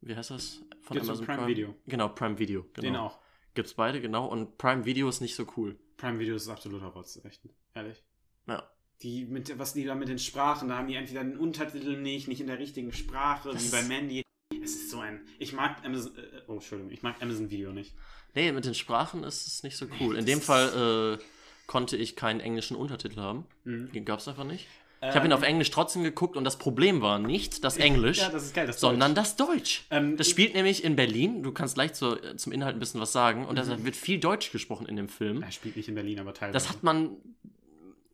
äh, 0.02 0.06
wie 0.06 0.16
heißt 0.16 0.30
das? 0.30 0.62
Von 0.82 0.94
Gibt's 0.94 1.10
auf 1.10 1.20
Prime 1.24 1.46
Video. 1.46 1.74
Genau, 1.86 2.08
Prime 2.08 2.38
Video. 2.38 2.62
Genau. 2.72 2.80
Den 2.88 2.96
auch. 2.96 3.18
Gibt's 3.54 3.74
beide, 3.74 4.00
genau. 4.00 4.26
Und 4.26 4.58
Prime 4.58 4.84
Video 4.84 5.08
ist 5.08 5.20
nicht 5.20 5.34
so 5.34 5.46
cool. 5.56 5.78
Prime 5.96 6.18
Video 6.18 6.34
ist 6.36 6.48
absoluter 6.48 6.86
Rotz, 6.86 7.20
echt. 7.24 7.40
Ehrlich. 7.74 8.02
Ja. 8.46 8.68
Die 9.02 9.24
mit, 9.24 9.58
was 9.58 9.72
die 9.72 9.84
da 9.84 9.94
mit 9.94 10.08
den 10.08 10.18
Sprachen, 10.18 10.68
da 10.68 10.76
haben 10.76 10.86
die 10.88 10.94
entweder 10.94 11.24
den 11.24 11.38
Untertitel 11.38 11.96
nicht, 12.00 12.28
nicht 12.28 12.40
in 12.40 12.46
der 12.46 12.58
richtigen 12.58 12.92
Sprache, 12.92 13.50
Das- 13.52 13.64
wie 13.66 13.70
bei 13.70 13.82
Mandy. 13.82 14.22
Es 14.62 14.72
ist 14.74 14.90
so 14.90 14.98
ein. 15.00 15.20
Ich 15.38 15.52
mag 15.52 15.84
Amazon. 15.84 16.14
Äh, 16.16 16.42
oh, 16.48 16.54
Entschuldigung, 16.54 16.92
ich 16.92 17.02
mag 17.02 17.22
Amazon 17.22 17.50
Video 17.50 17.72
nicht. 17.72 17.94
Nee, 18.34 18.52
mit 18.52 18.64
den 18.64 18.74
Sprachen 18.74 19.24
ist 19.24 19.46
es 19.46 19.62
nicht 19.62 19.76
so 19.76 19.86
cool. 20.00 20.16
In 20.16 20.26
dem 20.26 20.40
Fall 20.40 21.18
äh, 21.18 21.24
konnte 21.66 21.96
ich 21.96 22.14
keinen 22.16 22.40
englischen 22.40 22.76
Untertitel 22.76 23.20
haben. 23.20 23.46
Mhm. 23.64 23.90
Den 23.92 24.04
gab's 24.04 24.28
einfach 24.28 24.44
nicht. 24.44 24.66
Ich 25.02 25.14
habe 25.14 25.26
ihn 25.26 25.32
auf 25.32 25.42
Englisch 25.42 25.70
trotzdem 25.70 26.02
geguckt 26.02 26.36
und 26.36 26.44
das 26.44 26.58
Problem 26.58 27.00
war 27.00 27.18
nicht 27.18 27.64
das 27.64 27.76
Englisch, 27.88 28.18
Ja, 28.18 28.28
das 28.28 28.52
geil, 28.52 28.66
das 28.66 28.80
sondern 28.80 29.14
Deutsch. 29.14 29.16
das 29.28 29.36
Deutsch. 29.36 29.84
Ähm, 29.90 30.16
das 30.18 30.28
spielt 30.28 30.52
nämlich 30.54 30.84
in 30.84 30.94
Berlin. 30.94 31.42
Du 31.42 31.52
kannst 31.52 31.74
gleich 31.74 31.94
zur, 31.94 32.36
zum 32.36 32.52
Inhalt 32.52 32.76
ein 32.76 32.80
bisschen 32.80 33.00
was 33.00 33.12
sagen. 33.12 33.46
Und 33.46 33.54
Mhm. 33.58 33.68
da 33.70 33.84
wird 33.84 33.96
viel 33.96 34.18
Deutsch 34.20 34.52
gesprochen 34.52 34.86
in 34.86 34.96
dem 34.96 35.08
Film. 35.08 35.42
Er 35.42 35.52
spielt 35.52 35.76
nicht 35.76 35.88
in 35.88 35.94
Berlin, 35.94 36.20
aber 36.20 36.34
teilweise. 36.34 36.52
Das 36.52 36.68
hat 36.68 36.82
man. 36.82 37.16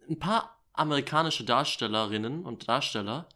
Ein 0.09 0.19
paar 0.21 0.57
amerikanische 0.75 1.43
Darstellerinnen 1.43 2.45
und 2.45 2.69
Darsteller 2.69 3.29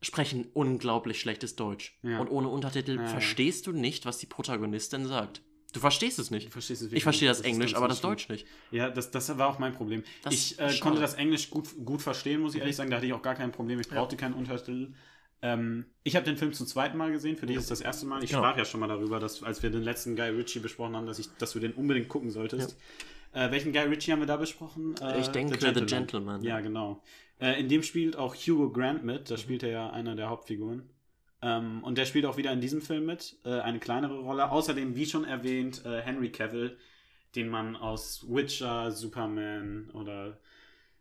sprechen 0.00 0.46
unglaublich 0.54 1.20
schlechtes 1.20 1.56
Deutsch. 1.56 1.98
Ja. 2.02 2.20
Und 2.20 2.28
ohne 2.28 2.48
Untertitel 2.48 2.96
ja. 2.98 3.06
verstehst 3.08 3.66
du 3.66 3.72
nicht, 3.72 4.06
was 4.06 4.18
die 4.18 4.26
Protagonistin 4.26 5.06
sagt. 5.06 5.40
Du 5.78 5.82
verstehst 5.82 6.18
es 6.18 6.32
nicht. 6.32 6.50
verstehst 6.50 6.82
es 6.82 6.92
Ich 6.92 7.04
verstehe 7.04 7.28
das 7.28 7.38
ist 7.38 7.46
Englisch, 7.46 7.74
aber 7.76 7.86
das. 7.86 8.00
Deutsch 8.00 8.28
nicht. 8.28 8.46
Ja, 8.72 8.90
das, 8.90 9.12
das 9.12 9.38
war 9.38 9.48
auch 9.48 9.60
mein 9.60 9.72
Problem. 9.74 10.02
Das 10.24 10.34
ich 10.34 10.58
äh, 10.58 10.76
konnte 10.80 11.00
das 11.00 11.14
Englisch 11.14 11.50
gut, 11.50 11.68
gut 11.84 12.02
verstehen, 12.02 12.40
muss 12.40 12.54
ich 12.56 12.60
ehrlich 12.60 12.74
sagen. 12.74 12.90
Da 12.90 12.96
hatte 12.96 13.06
ich 13.06 13.12
auch 13.12 13.22
gar 13.22 13.36
kein 13.36 13.52
Problem. 13.52 13.78
Ich 13.78 13.86
Ja. 13.86 13.94
brauchte 13.94 14.16
keinen 14.16 14.34
Untertitel. 14.34 14.92
Ähm, 15.40 15.84
ich 16.02 16.16
habe 16.16 16.24
den 16.24 16.36
Film 16.36 16.52
zum 16.52 16.66
zweiten 16.66 16.98
Mal 16.98 17.12
gesehen. 17.12 17.36
Für 17.36 17.46
dich 17.46 17.56
ist 17.56 17.70
das 17.70 17.80
erste 17.80 18.06
Mal. 18.06 18.24
Ich 18.24 18.30
Genau. 18.30 18.42
sprach 18.42 18.58
ja 18.58 18.64
schon 18.64 18.80
mal 18.80 18.88
darüber, 18.88 19.20
dass 19.20 19.44
als 19.44 19.62
wir 19.62 19.70
den 19.70 19.82
letzten 19.82 20.16
Guy 20.16 20.30
Ritchie 20.30 20.58
besprochen 20.58 20.96
haben, 20.96 21.06
dass, 21.06 21.20
ich, 21.20 21.28
dass 21.38 21.52
du 21.52 21.60
den 21.60 21.72
unbedingt 21.74 22.08
gucken 22.08 22.32
solltest. 22.32 22.76
Äh, 23.32 23.52
welchen 23.52 23.72
Guy 23.72 23.82
Ritchie 23.82 24.10
haben 24.10 24.20
wir 24.20 24.26
da 24.26 24.36
besprochen? 24.36 24.96
Äh, 25.00 25.20
Ich 25.20 25.28
denke, 25.28 25.56
The 25.60 25.86
Gentleman. 25.86 26.42
Ja, 26.42 26.58
genau. 26.60 27.00
Äh, 27.40 27.60
in 27.60 27.68
dem 27.68 27.84
spielt 27.84 28.16
auch 28.16 28.34
Hugo 28.34 28.70
Grant 28.70 29.04
mit. 29.04 29.30
Da 29.30 29.36
spielt 29.36 29.62
er 29.62 29.68
ja 29.70 29.90
einer 29.90 30.16
der 30.16 30.28
Hauptfiguren. 30.28 30.82
Ähm, 31.40 31.84
und 31.84 31.98
der 31.98 32.04
spielt 32.04 32.26
auch 32.26 32.36
wieder 32.36 32.52
in 32.52 32.60
diesem 32.60 32.82
Film 32.82 33.06
mit. 33.06 33.36
Äh, 33.44 33.60
eine 33.60 33.78
kleinere 33.78 34.18
Rolle. 34.18 34.50
Außerdem, 34.50 34.96
wie 34.96 35.06
schon 35.06 35.24
erwähnt, 35.24 35.84
äh, 35.84 36.00
Henry 36.00 36.30
Cavill, 36.30 36.76
den 37.34 37.48
man 37.48 37.76
aus 37.76 38.26
Witcher, 38.28 38.90
Superman 38.90 39.90
oder 39.92 40.38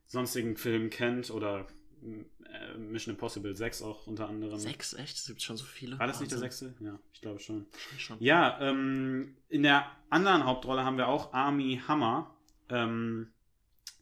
sonstigen 0.06 0.56
Filmen 0.58 0.89
kennt. 0.89 1.32
Oder 1.32 1.67
äh, 2.04 2.78
Mission 2.78 3.15
Impossible 3.15 3.56
6 3.56 3.82
auch 3.82 4.08
unter 4.08 4.30
anderem. 4.30 4.60
Sechs, 4.60 4.93
echt? 4.93 5.17
Es 5.17 5.28
gibt 5.28 5.41
schon 5.41 5.58
so 5.58 5.65
viele. 5.65 5.97
War 5.97 6.08
das 6.08 6.19
nicht 6.19 6.32
der 6.32 6.39
sechste? 6.39 6.76
Ja, 6.80 7.00
ich 7.13 7.21
glaube 7.21 7.39
schon. 7.39 7.65
Schon. 7.97 8.17
Ja, 8.19 8.60
ähm, 8.62 9.36
in 9.50 9.63
der 9.63 9.89
anderen 10.10 10.45
Hauptrolle 10.45 10.86
haben 10.86 10.97
wir 10.97 11.08
auch 11.08 11.34
Army 11.34 11.82
Hammer. 11.88 12.36
Ähm, 12.69 13.32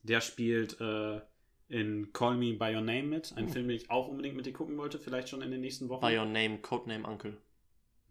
der 0.03 0.21
spielt 0.21 0.79
äh, 0.81 1.21
in 1.67 2.11
Call 2.13 2.35
Me 2.37 2.53
By 2.53 2.75
Your 2.75 2.81
Name 2.81 3.03
mit. 3.03 3.33
Ein 3.35 3.45
Oh. 3.45 3.51
Film, 3.51 3.67
den 3.67 3.77
ich 3.77 3.89
auch 3.89 4.07
unbedingt 4.07 4.35
mit 4.35 4.45
dir 4.45 4.53
gucken 4.53 4.77
wollte, 4.77 4.99
vielleicht 4.99 5.29
schon 5.29 5.41
in 5.41 5.51
den 5.51 5.61
nächsten 5.61 5.89
Wochen. 5.89 6.01
By 6.05 6.17
Your 6.17 6.25
Name, 6.25 6.59
Codename 6.59 7.07
Uncle. 7.07 7.37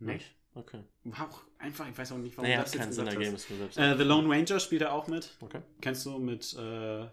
Nicht? 0.00 0.26
Okay. 0.56 0.80
War 1.04 1.28
auch 1.28 1.40
einfach, 1.58 1.88
ich 1.88 1.96
weiß 1.98 2.12
auch 2.12 2.18
nicht, 2.18 2.36
warum 2.36 2.48
Naja, 2.48 2.62
das 2.62 2.74
jetzt 2.74 2.82
Sinn 2.94 3.04
gesagt 3.06 3.12
ergeben, 3.12 3.34
hast. 3.66 3.76
Äh, 3.76 3.96
The 3.96 4.04
Lone 4.04 4.28
Ranger 4.28 4.60
spielt 4.60 4.82
er 4.82 4.92
auch 4.92 5.08
mit. 5.08 5.30
okay. 5.40 5.60
Kennst 5.80 6.06
du 6.06 6.18
mit 6.18 6.54
äh, 6.56 7.06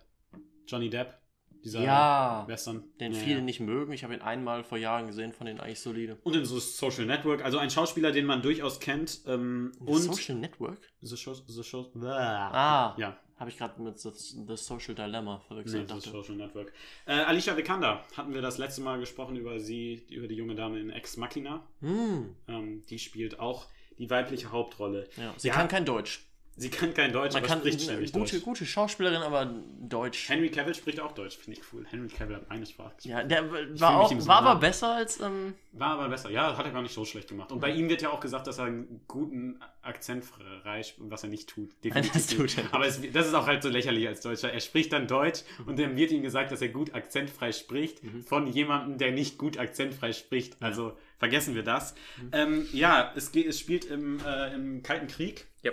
Johnny 0.68 0.90
Depp? 0.90 1.18
Dieser 1.64 1.82
Ja, 1.82 2.44
Western. 2.48 2.84
den 3.00 3.14
Ja, 3.14 3.20
viele 3.20 3.36
ja. 3.38 3.42
nicht 3.44 3.60
mögen. 3.60 3.94
Ich 3.94 4.04
habe 4.04 4.16
ihn 4.16 4.22
einmal 4.22 4.64
vor 4.64 4.80
Jahren 4.80 5.06
gesehen, 5.06 5.32
von 5.32 5.46
denen 5.46 5.60
eigentlich 5.60 5.80
solide. 5.80 6.18
Und 6.24 6.36
in 6.36 6.44
so 6.46 6.58
Social 6.60 7.06
Network, 7.06 7.44
also 7.46 7.60
ein 7.60 7.70
Schauspieler, 7.70 8.12
den 8.12 8.26
man 8.26 8.42
durchaus 8.42 8.80
kennt. 8.80 9.22
Ähm, 9.28 9.72
und 9.80 10.00
Social 10.02 10.38
Network? 10.40 10.80
The 11.02 11.16
Show, 11.16 11.34
The 11.36 11.64
Show, 11.64 11.92
Ah, 12.04 12.96
ja, 12.98 13.16
habe 13.42 13.50
ich 13.50 13.58
gerade 13.58 13.82
mit 13.82 14.00
The, 14.00 14.12
The 14.48 14.56
Social 14.56 14.96
Dilemma 14.96 15.38
Nee, 15.42 15.48
verwechselt. 15.48 15.90
das 15.92 15.98
ist 15.98 16.06
dachte. 16.08 16.18
Social 16.18 16.36
Network. 16.36 16.72
Äh, 17.06 17.14
Alicia 17.14 17.58
Vikander 17.58 18.06
hatten 18.16 18.34
wir 18.34 18.42
das 18.42 18.58
letzte 18.58 18.82
Mal 18.82 19.00
gesprochen 19.00 19.36
über 19.36 19.60
sie, 19.60 20.06
über 20.10 20.28
die 20.30 20.36
junge 20.36 20.56
Dame 20.56 20.80
in 20.80 20.90
Ex 20.92 21.18
Machina. 21.18 21.62
Hm, 21.82 22.36
Ähm, 22.48 22.84
die 22.90 23.00
spielt 23.00 23.40
auch 23.40 23.66
die 23.98 24.10
weibliche 24.10 24.52
Hauptrolle. 24.52 25.10
ja. 25.18 25.34
Sie 25.38 25.50
Ja. 25.50 25.56
kann 25.56 25.68
kein 25.68 25.84
Deutsch. 25.86 26.24
Sie 26.62 26.70
kann 26.70 26.94
kein 26.94 27.12
Deutsch, 27.12 27.34
Man 27.34 27.42
aber 27.44 27.48
kann 27.48 27.60
spricht 27.60 27.82
ständig 27.82 28.12
gute, 28.14 28.34
Deutsch. 28.34 28.44
gute 28.44 28.66
Schauspielerin, 28.68 29.24
aber 29.24 29.52
Deutsch. 29.80 30.30
Henry 30.30 30.50
Cavill 30.52 30.76
spricht 30.76 31.00
auch 31.00 31.12
Deutsch, 31.14 31.38
finde 31.38 31.60
ich 31.60 31.66
cool. 31.74 31.86
Henry 31.90 32.08
Cavill 32.08 32.36
hat 32.36 32.50
meine 32.50 32.66
Sprache 32.68 32.94
gesprochen. 32.98 33.10
Ja, 33.18 33.24
der 33.24 33.52
war, 33.80 34.00
auch, 34.00 34.12
so 34.12 34.28
war 34.28 34.44
aber 34.44 34.60
besser 34.60 34.94
als. 34.96 35.20
Ähm, 35.20 35.56
War 35.72 35.98
aber 35.98 36.10
besser. 36.10 36.30
Ja, 36.30 36.56
hat 36.56 36.66
er 36.66 36.72
gar 36.72 36.84
nicht 36.84 36.94
so 36.94 37.04
schlecht 37.04 37.30
gemacht. 37.30 37.52
Und 37.52 37.60
bei 37.62 37.72
ihm 37.72 37.90
wird 37.90 38.04
ja 38.04 38.12
auch 38.12 38.20
gesagt, 38.20 38.46
dass 38.46 38.60
er 38.60 38.66
einen 38.66 39.02
guten 39.08 39.60
Akzent 39.82 40.24
frei 40.24 40.84
spricht, 40.84 41.10
was 41.10 41.24
er 41.24 41.30
nicht 41.30 41.50
tut. 41.50 41.72
Das 42.14 42.28
tut 42.28 42.58
er. 42.58 42.66
Aber 42.74 42.86
es, 42.86 43.02
das 43.12 43.26
ist 43.28 43.34
auch 43.34 43.48
halt 43.48 43.64
so 43.64 43.70
lächerlich 43.70 44.08
als 44.08 44.22
Deutscher. 44.22 44.54
Er 44.54 44.60
spricht 44.60 44.94
dann 44.94 45.08
Deutsch 45.08 45.42
und 45.66 45.80
dann 45.80 45.96
wird 45.96 46.12
ihm 46.12 46.22
gesagt, 46.22 46.52
dass 46.52 46.62
er 46.62 46.70
gut 46.70 46.94
akzentfrei 46.94 47.52
spricht 47.52 48.04
Mhm. 48.04 48.24
von 48.24 48.46
jemandem, 48.48 48.98
der 49.00 49.12
nicht 49.12 49.38
gut 49.40 49.58
akzentfrei 49.58 50.14
spricht. 50.14 50.62
Also 50.62 50.96
vergessen 51.18 51.56
wir 51.56 51.64
das. 51.64 51.96
Mhm. 52.22 52.30
Ähm, 52.34 52.68
ja, 52.72 53.12
es, 53.16 53.34
es 53.36 53.60
spielt 53.60 53.86
im, 53.86 54.20
äh, 54.24 54.54
im 54.54 54.84
Kalten 54.84 55.08
Krieg. 55.08 55.48
Ja. 55.64 55.72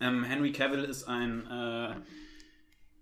Ähm, 0.00 0.24
Henry 0.24 0.52
Cavill 0.52 0.84
ist 0.84 1.04
ein 1.04 1.46
äh, 1.46 1.94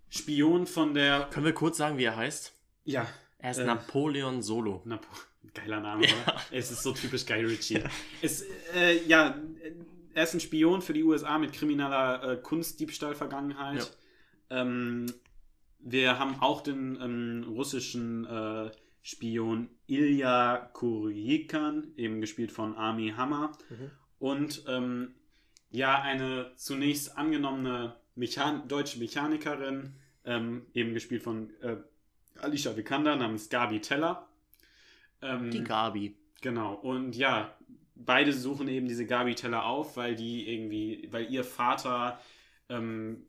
Spion 0.08 0.66
von 0.66 0.94
der. 0.94 1.28
können 1.30 1.46
wir 1.46 1.52
kurz 1.52 1.76
sagen, 1.76 1.98
wie 1.98 2.04
er 2.04 2.16
heißt? 2.16 2.54
Ja. 2.84 3.06
Er 3.38 3.50
ist 3.50 3.58
Äh, 3.58 3.64
Napoleon 3.66 4.42
Solo. 4.42 4.82
Napo 4.84 5.08
Geiler 5.54 5.80
Name, 5.80 6.04
oder? 6.04 6.40
Es 6.50 6.70
ist 6.70 6.82
so 6.82 6.92
typisch 6.92 7.24
Guy 7.24 7.44
Ritchie. 7.44 7.82
Es, 8.20 8.44
äh, 8.74 9.02
ja, 9.06 9.38
er 10.14 10.22
ist 10.24 10.34
ein 10.34 10.40
Spion 10.40 10.82
für 10.82 10.92
die 10.92 11.02
USA 11.02 11.38
mit 11.38 11.52
krimineller 11.52 12.32
äh, 12.32 12.36
Kunstdiebstahl-Vergangenheit. 12.36 13.96
Ähm, 14.50 15.06
wir 15.78 16.18
haben 16.18 16.40
auch 16.40 16.60
den 16.62 16.98
ähm, 17.00 17.44
russischen 17.48 18.26
äh, 18.26 18.70
Spion 19.02 19.68
Ilya 19.86 20.56
Kuryikan, 20.72 21.92
eben 21.96 22.20
gespielt 22.20 22.52
von 22.52 22.74
Army 22.76 23.14
Hammer. 23.16 23.52
Mhm. 23.70 23.90
Und 24.18 24.64
ähm, 24.68 25.14
ja, 25.70 26.00
eine 26.00 26.52
zunächst 26.56 27.16
angenommene 27.16 27.96
Mechan 28.14 28.66
deutsche 28.68 28.98
Mechanikerin, 28.98 29.94
ähm, 30.24 30.66
eben 30.74 30.94
gespielt 30.94 31.22
von 31.22 31.50
äh, 31.60 31.76
Alicia 32.40 32.76
Vikander 32.76 33.16
namens 33.16 33.48
Gabi 33.48 33.80
Teller. 33.80 34.28
Ähm, 35.22 35.50
Die 35.50 35.64
Gabi. 35.64 36.16
Genau, 36.40 36.74
und 36.74 37.16
ja, 37.16 37.56
beide 37.94 38.32
suchen 38.32 38.68
eben 38.68 38.88
diese 38.88 39.06
Gabi 39.06 39.34
Teller 39.34 39.64
auf, 39.64 39.96
weil 39.96 40.14
die 40.14 40.52
irgendwie, 40.52 41.08
weil 41.10 41.30
ihr 41.30 41.44
Vater 41.44 42.20
ähm, 42.68 43.26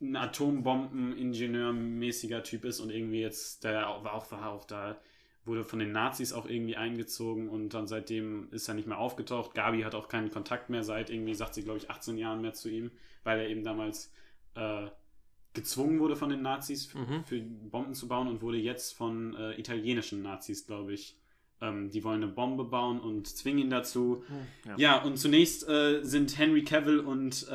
ein 0.00 0.16
Atombombeningenieur-mäßiger 0.16 2.42
Typ 2.42 2.64
ist 2.64 2.80
und 2.80 2.90
irgendwie 2.90 3.20
jetzt, 3.20 3.64
der 3.64 3.82
war 4.02 4.14
auch, 4.14 4.30
war 4.30 4.50
auch 4.50 4.64
da, 4.64 4.96
wurde 5.44 5.64
von 5.64 5.78
den 5.80 5.92
Nazis 5.92 6.32
auch 6.32 6.46
irgendwie 6.48 6.76
eingezogen 6.76 7.48
und 7.48 7.70
dann 7.74 7.86
seitdem 7.86 8.48
ist 8.52 8.68
er 8.68 8.74
nicht 8.74 8.86
mehr 8.86 8.98
aufgetaucht. 8.98 9.54
Gabi 9.54 9.82
hat 9.82 9.94
auch 9.94 10.08
keinen 10.08 10.30
Kontakt 10.30 10.70
mehr 10.70 10.84
seit 10.84 11.10
irgendwie, 11.10 11.34
sagt 11.34 11.54
sie, 11.54 11.62
glaube 11.64 11.78
ich, 11.78 11.90
18 11.90 12.16
Jahren 12.16 12.40
mehr 12.42 12.52
zu 12.54 12.68
ihm, 12.68 12.90
weil 13.24 13.40
er 13.40 13.48
eben 13.48 13.64
damals 13.64 14.12
äh, 14.54 14.86
gezwungen 15.52 15.98
wurde 16.00 16.16
von 16.16 16.30
den 16.30 16.42
Nazis 16.42 16.94
Mhm. 16.94 17.24
für 17.26 17.40
Bomben 17.40 17.94
zu 17.94 18.08
bauen 18.08 18.28
und 18.28 18.40
wurde 18.42 18.58
jetzt 18.58 18.94
von 18.96 19.34
äh, 19.36 19.58
italienischen 19.58 20.22
Nazis, 20.22 20.66
glaube 20.66 20.94
ich. 20.94 21.18
Ähm, 21.60 21.90
die 21.90 22.02
wollen 22.02 22.22
eine 22.22 22.32
Bombe 22.32 22.64
bauen 22.64 22.98
und 23.00 23.26
zwingen 23.28 23.58
ihn 23.64 23.70
dazu. 23.70 24.24
Ja. 24.64 24.74
Ja, 24.78 25.02
und 25.02 25.16
zunächst 25.16 25.68
äh, 25.68 26.02
sind 26.02 26.36
Henry 26.38 26.64
Cavill 26.64 26.98
und 27.00 27.46
äh, 27.48 27.52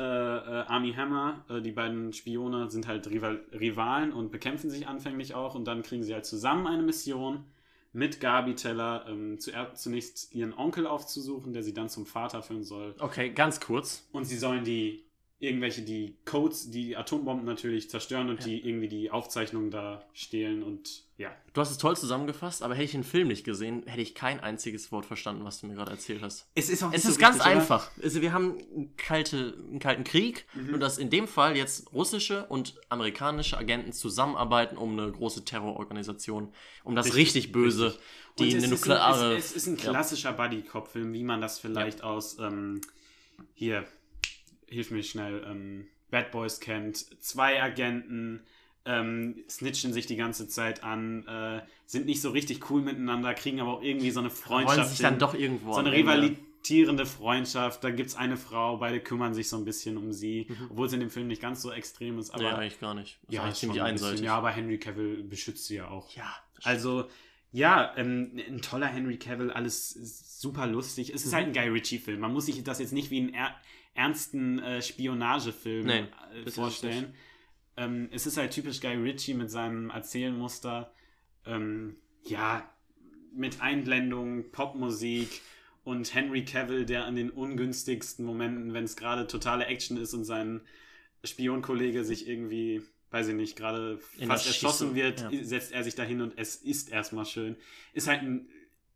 Army 0.66 0.92
Hammer, 0.94 1.44
äh, 1.50 1.60
die 1.60 1.72
beiden 1.72 2.12
Spione, 2.12 2.70
sind 2.70 2.86
halt 2.86 3.08
Rival 3.10 3.40
Rivalen 3.52 4.12
und 4.12 4.30
bekämpfen 4.30 4.70
sich 4.70 4.86
anfänglich 4.86 5.34
auch 5.34 5.54
und 5.54 5.66
dann 5.66 5.82
kriegen 5.82 6.02
sie 6.04 6.14
halt 6.14 6.24
zusammen 6.24 6.66
eine 6.66 6.82
Mission 6.82 7.44
mit 7.92 8.20
Gabi 8.20 8.54
Teller, 8.54 9.06
ähm, 9.08 9.38
zunächst 9.74 10.32
ihren 10.32 10.52
Onkel 10.52 10.86
aufzusuchen, 10.86 11.52
der 11.52 11.62
sie 11.62 11.72
dann 11.72 11.88
zum 11.88 12.06
Vater 12.06 12.42
führen 12.42 12.64
soll. 12.64 12.94
Okay, 12.98 13.30
ganz 13.30 13.60
kurz. 13.60 14.08
Und 14.12 14.24
sie 14.24 14.36
sollen 14.36 14.64
die 14.64 15.07
irgendwelche, 15.40 15.82
die 15.82 16.16
Codes, 16.24 16.70
die 16.70 16.96
Atombomben 16.96 17.44
natürlich 17.46 17.88
zerstören 17.88 18.28
und 18.28 18.44
die 18.44 18.58
irgendwie 18.66 18.88
die 18.88 19.10
Aufzeichnungen 19.12 19.70
da 19.70 20.04
stehlen 20.12 20.62
und 20.64 21.04
ja. 21.16 21.30
Du 21.52 21.60
hast 21.60 21.70
es 21.72 21.78
toll 21.78 21.96
zusammengefasst, 21.96 22.62
aber 22.62 22.74
hätte 22.74 22.84
ich 22.84 22.90
den 22.92 23.02
Film 23.02 23.26
nicht 23.28 23.42
gesehen, 23.44 23.82
hätte 23.86 24.00
ich 24.02 24.14
kein 24.14 24.38
einziges 24.38 24.92
Wort 24.92 25.04
verstanden, 25.04 25.44
was 25.44 25.60
du 25.60 25.66
mir 25.66 25.74
gerade 25.74 25.90
erzählt 25.90 26.22
hast. 26.22 26.46
Es 26.54 26.68
ist 26.70 26.82
auch 26.84 26.88
Es 26.92 27.02
nicht 27.04 27.08
ist 27.08 27.14
so 27.14 27.20
ganz 27.20 27.36
oder? 27.36 27.46
einfach. 27.46 27.90
Also 28.00 28.20
wir 28.22 28.32
haben 28.32 28.54
einen, 28.74 28.96
kalte, 28.96 29.54
einen 29.68 29.78
kalten 29.80 30.04
Krieg 30.04 30.46
Mhm. 30.54 30.74
und 30.74 30.80
dass 30.80 30.96
in 30.98 31.10
dem 31.10 31.26
Fall 31.28 31.56
jetzt 31.56 31.92
russische 31.92 32.44
und 32.46 32.74
amerikanische 32.88 33.58
Agenten 33.58 33.92
zusammenarbeiten, 33.92 34.76
um 34.76 34.92
eine 34.98 35.10
große 35.10 35.44
Terrororganisation, 35.44 36.52
um 36.84 36.94
das 36.94 37.06
richtig, 37.14 37.18
Richtig, 37.46 37.52
Böse, 37.52 37.86
richtig. 37.86 38.00
die 38.38 38.44
eine 38.50 38.56
es 38.58 38.64
ist 38.64 38.70
nukleare. 38.70 39.30
Ein, 39.32 39.36
es, 39.38 39.44
es 39.50 39.56
ist 39.56 39.66
ein 39.66 39.76
Ja. 39.76 39.90
klassischer 39.90 40.32
Buddy-Cop-Film, 40.32 41.12
wie 41.12 41.24
man 41.24 41.40
das 41.40 41.58
vielleicht 41.58 42.02
aus, 42.04 42.38
ähm, 42.38 42.80
hier, 43.54 43.84
hilf 44.68 44.90
mir 44.90 45.02
schnell, 45.02 45.44
ähm, 45.48 45.86
Bad 46.10 46.30
Boys 46.30 46.60
kennt. 46.60 46.96
Zwei 47.22 47.62
Agenten 47.62 48.40
ähm, 48.84 49.44
snitchen 49.48 49.92
sich 49.92 50.06
die 50.06 50.16
ganze 50.16 50.48
Zeit 50.48 50.82
an, 50.82 51.26
äh, 51.26 51.60
sind 51.86 52.06
nicht 52.06 52.22
so 52.22 52.30
richtig 52.30 52.70
cool 52.70 52.80
miteinander, 52.80 53.34
kriegen 53.34 53.60
aber 53.60 53.74
auch 53.74 53.82
irgendwie 53.82 54.10
so 54.10 54.20
eine 54.20 54.30
Freundschaft. 54.30 54.78
wollen 54.78 54.88
sich 54.88 54.98
dann 55.00 55.18
doch 55.18 55.34
irgendwo 55.34 55.72
so 55.74 55.78
eine 55.80 55.92
rivalitierende 55.92 57.04
Freundschaft. 57.04 57.84
Da 57.84 57.90
gibt 57.90 58.08
es 58.08 58.16
eine 58.16 58.36
Frau, 58.38 58.78
beide 58.78 59.00
kümmern 59.00 59.34
sich 59.34 59.48
so 59.48 59.56
ein 59.58 59.64
bisschen 59.66 59.96
um 59.98 60.12
sie, 60.12 60.46
obwohl 60.70 60.86
es 60.86 60.92
in 60.94 61.00
dem 61.00 61.10
Film 61.10 61.26
nicht 61.28 61.42
ganz 61.42 61.60
so 61.60 61.70
extrem 61.70 62.18
ist. 62.18 62.30
Aber 62.30 62.42
Nee, 62.42 62.48
eigentlich 62.50 62.80
gar 62.80 62.94
nicht. 62.94 63.18
Das 63.26 63.34
ja, 63.34 63.42
eigentlich 63.42 63.56
ziemlich 63.56 63.82
ein 63.82 63.92
bisschen, 63.92 64.06
einseitig. 64.08 64.26
Ja, 64.26 64.36
aber 64.36 64.50
Henry 64.50 64.78
Cavill 64.78 65.22
beschützt 65.22 65.66
sie 65.66 65.76
ja 65.76 65.88
auch. 65.88 66.08
Ja, 66.16 66.34
Also, 66.62 67.08
ja, 67.52 67.92
ähm, 67.96 68.32
ein 68.48 68.60
toller 68.62 68.86
Henry 68.86 69.18
Cavill, 69.18 69.50
alles 69.50 70.38
super 70.40 70.66
lustig. 70.66 71.12
Es 71.14 71.24
ist 71.24 71.32
Mhm. 71.32 71.36
halt 71.36 71.46
ein 71.48 71.52
Guy 71.52 71.68
Ritchie-Film. 71.68 72.20
Man 72.20 72.32
muss 72.32 72.46
sich 72.46 72.62
das 72.64 72.78
jetzt 72.78 72.92
nicht 72.92 73.10
wie 73.10 73.18
einen 73.20 73.34
er 73.34 73.54
ernsten 73.98 74.60
äh, 74.60 74.80
Spionagefilm 74.80 75.86
Nee, 75.86 75.98
äh, 75.98 76.06
das 76.38 76.46
ist 76.46 76.54
vorstellen. 76.54 77.14
Ähm, 77.76 78.08
es 78.12 78.26
ist 78.26 78.36
halt 78.36 78.52
typisch 78.52 78.80
Guy 78.80 78.94
Ritchie 78.94 79.34
mit 79.34 79.50
seinem 79.50 79.90
Erzählmuster. 79.90 80.92
Ähm, 81.44 81.96
ja, 82.24 82.68
mit 83.32 83.60
Einblendungen, 83.60 84.50
Popmusik 84.50 85.42
und 85.84 86.14
Henry 86.14 86.44
Cavill, 86.44 86.84
der 86.86 87.04
an 87.04 87.16
den 87.16 87.30
ungünstigsten 87.30 88.24
Momenten, 88.24 88.72
wenn 88.72 88.84
es 88.84 88.96
gerade 88.96 89.26
totale 89.26 89.66
Action 89.66 89.96
ist 89.96 90.14
und 90.14 90.24
sein 90.24 90.60
Spionkollege 91.24 92.04
sich 92.04 92.28
irgendwie, 92.28 92.82
weiß 93.10 93.28
ich 93.28 93.34
nicht, 93.34 93.56
gerade 93.56 93.98
fast 94.26 94.46
erschossen 94.46 94.94
wird, 94.94 95.20
ja. 95.20 95.44
setzt 95.44 95.72
er 95.72 95.84
sich 95.84 95.94
dahin 95.94 96.20
und 96.20 96.36
es 96.36 96.56
ist 96.56 96.90
erstmal 96.90 97.26
schön. 97.26 97.56
Ist 97.92 98.08
halt 98.08 98.22
ein 98.22 98.48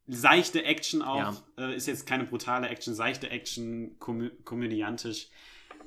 seichte 0.09 0.65
Action 0.65 1.03
auch, 1.03 1.43
äh, 1.59 1.77
ist 1.77 1.87
jetzt 1.87 2.07
keine 2.07 2.25
brutale 2.25 2.69
Action, 2.69 2.95
seichte 2.95 3.31
Action, 3.31 3.99
komö 3.99 4.31
komödiantisch. 4.45 5.29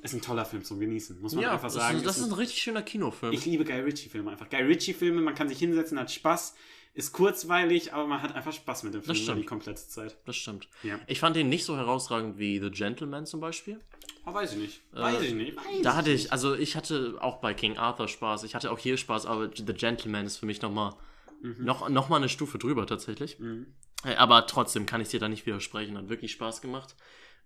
Ist 0.01 0.13
ein 0.13 0.21
toller 0.21 0.45
Film 0.45 0.63
zum 0.63 0.79
Genießen, 0.79 1.19
muss 1.19 1.33
man 1.33 1.43
ja 1.43 1.51
einfach 1.53 1.69
sagen. 1.69 1.97
ist, 1.97 2.05
das 2.05 2.17
Ist 2.17 2.21
ist 2.23 2.27
ein- 2.27 2.33
ein 2.33 2.37
richtig 2.39 2.61
schöner 2.61 2.83
Kinofilm. 2.83 3.33
ich 3.33 3.43
liebe 3.45 3.65
Guy 3.65 3.79
Ritchie-Filme 3.79 4.29
einfach. 4.31 4.49
Guy 4.49 4.61
Ritchie-Filme, 4.61 5.19
man 5.21 5.33
kann 5.33 5.49
sich 5.49 5.57
hinsetzen, 5.57 5.99
hat 5.99 6.11
Spaß, 6.11 6.55
ist 6.93 7.11
kurzweilig, 7.11 7.91
aber 7.93 8.05
man 8.07 8.21
hat 8.21 8.35
einfach 8.35 8.53
Spaß 8.53 8.83
mit 8.83 8.93
dem 8.93 9.01
Film 9.01 9.07
Das 9.09 9.17
über 9.17 9.23
stimmt. 9.31 9.41
die 9.41 9.45
komplette 9.45 9.87
Zeit. 9.87 10.15
das 10.25 10.35
stimmt. 10.35 10.69
Ja. 10.83 10.99
Ich 11.07 11.19
fand 11.19 11.35
den 11.35 11.49
nicht 11.49 11.65
so 11.65 11.75
herausragend 11.75 12.37
wie 12.37 12.59
The 12.59 12.69
Gentleman 12.69 13.25
zum 13.25 13.39
Beispiel. 13.39 13.79
Oh, 14.27 14.33
weiß 14.33 14.53
ich 14.53 14.59
nicht. 14.59 14.81
Weiß 14.91 15.21
ich 15.21 15.33
nicht. 15.33 15.57
Weiß 15.57 15.63
Da 15.81 15.95
hatte 15.95 16.11
ich, 16.11 16.31
also 16.31 16.53
ich 16.55 16.75
hatte 16.75 17.17
auch 17.19 17.37
bei 17.37 17.53
King 17.55 17.77
Arthur 17.77 18.07
Spaß, 18.07 18.43
ich 18.43 18.53
hatte 18.53 18.71
auch 18.71 18.79
hier 18.79 18.97
Spaß, 18.97 19.25
aber 19.25 19.49
The 19.55 19.73
Gentleman 19.73 20.25
ist 20.27 20.37
für 20.37 20.45
mich 20.45 20.61
nochmal 20.61 20.93
noch, 21.41 21.89
noch 21.89 22.09
mal 22.09 22.17
eine 22.17 22.29
Stufe 22.29 22.57
drüber 22.59 22.85
tatsächlich. 22.87 23.39
Mhm. 23.39 23.67
Äh, 24.05 24.15
Aber 24.15 24.45
trotzdem 24.47 24.85
kann 24.85 25.01
ich 25.01 25.09
dir 25.09 25.19
da 25.19 25.27
nicht 25.27 25.45
widersprechen, 25.45 25.97
hat 25.97 26.09
wirklich 26.09 26.31
Spaß 26.31 26.61
gemacht. 26.61 26.95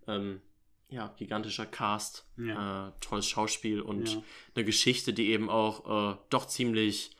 Ähm, 0.06 0.40
ja, 0.88 1.08
gigantischer 1.16 1.66
Cast, 1.66 2.26
Ja. 2.36 2.88
äh, 2.88 2.92
tolles 3.00 3.26
Schauspiel 3.26 3.80
und 3.80 4.08
Ja. 4.14 4.22
eine 4.54 4.64
Geschichte, 4.64 5.12
die 5.12 5.30
eben 5.30 5.48
auch 5.48 6.14
äh, 6.14 6.18
doch 6.30 6.46
ziemlich 6.46 7.16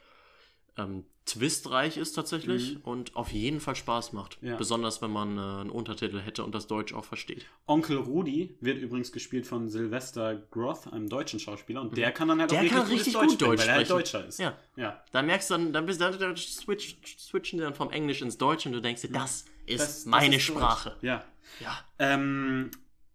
ähm, 0.84 1.04
twistreich 1.26 1.96
ist 1.96 2.12
tatsächlich 2.14 2.74
Mhm. 2.76 2.80
und 2.82 3.14
auf 3.16 3.30
jeden 3.30 3.60
Fall 3.60 3.76
Spaß 3.76 4.12
macht. 4.12 4.38
Ja. 4.42 4.56
Besonders 4.56 5.00
wenn 5.00 5.12
man 5.12 5.38
äh, 5.38 5.40
einen 5.40 5.70
Untertitel 5.70 6.18
hätte 6.20 6.42
und 6.42 6.54
das 6.54 6.66
Deutsch 6.66 6.92
auch 6.92 7.04
versteht. 7.04 7.46
Onkel 7.66 7.98
Rudi 7.98 8.56
wird 8.60 8.78
übrigens 8.78 9.12
gespielt 9.12 9.46
von 9.46 9.68
Sylvester 9.68 10.34
Groth, 10.50 10.92
einem 10.92 11.08
deutschen 11.08 11.38
Schauspieler, 11.38 11.82
und 11.82 11.96
der 11.96 12.10
kann 12.10 12.26
dann 12.28 12.40
halt 12.40 12.50
Der 12.50 12.60
auch 12.62 12.64
gutes 12.68 12.90
richtig 12.90 13.12
Deutsch 13.12 13.26
gut 13.28 13.32
sprechen, 13.34 13.50
Deutsch 13.50 13.60
weil 13.60 13.68
er 13.68 13.74
halt 13.74 13.86
sprechen. 13.86 13.98
Deutscher 13.98 14.26
ist. 14.26 14.38
Ja. 14.40 14.58
ja. 14.76 15.04
Da 15.12 15.22
merkst 15.22 15.50
du 15.50 15.54
dann, 15.54 15.72
dann, 15.72 15.86
bist, 15.86 16.00
dann, 16.00 16.18
dann 16.18 16.36
switch, 16.36 16.96
switchen 17.18 17.58
die 17.58 17.64
dann 17.64 17.74
vom 17.74 17.90
Englisch 17.90 18.22
ins 18.22 18.36
Deutsch 18.36 18.66
und 18.66 18.72
du 18.72 18.80
denkst 18.80 19.02
dir, 19.02 19.12
das 19.12 19.44
ist 19.66 19.80
Das- 19.80 19.96
das 19.98 20.06
meine 20.06 20.34
ist 20.36 20.48
Deutsch. 20.48 20.56
Sprache. 20.58 20.96
Ja. 21.02 21.24
Ja. 21.60 21.78
Ähm, 22.00 22.70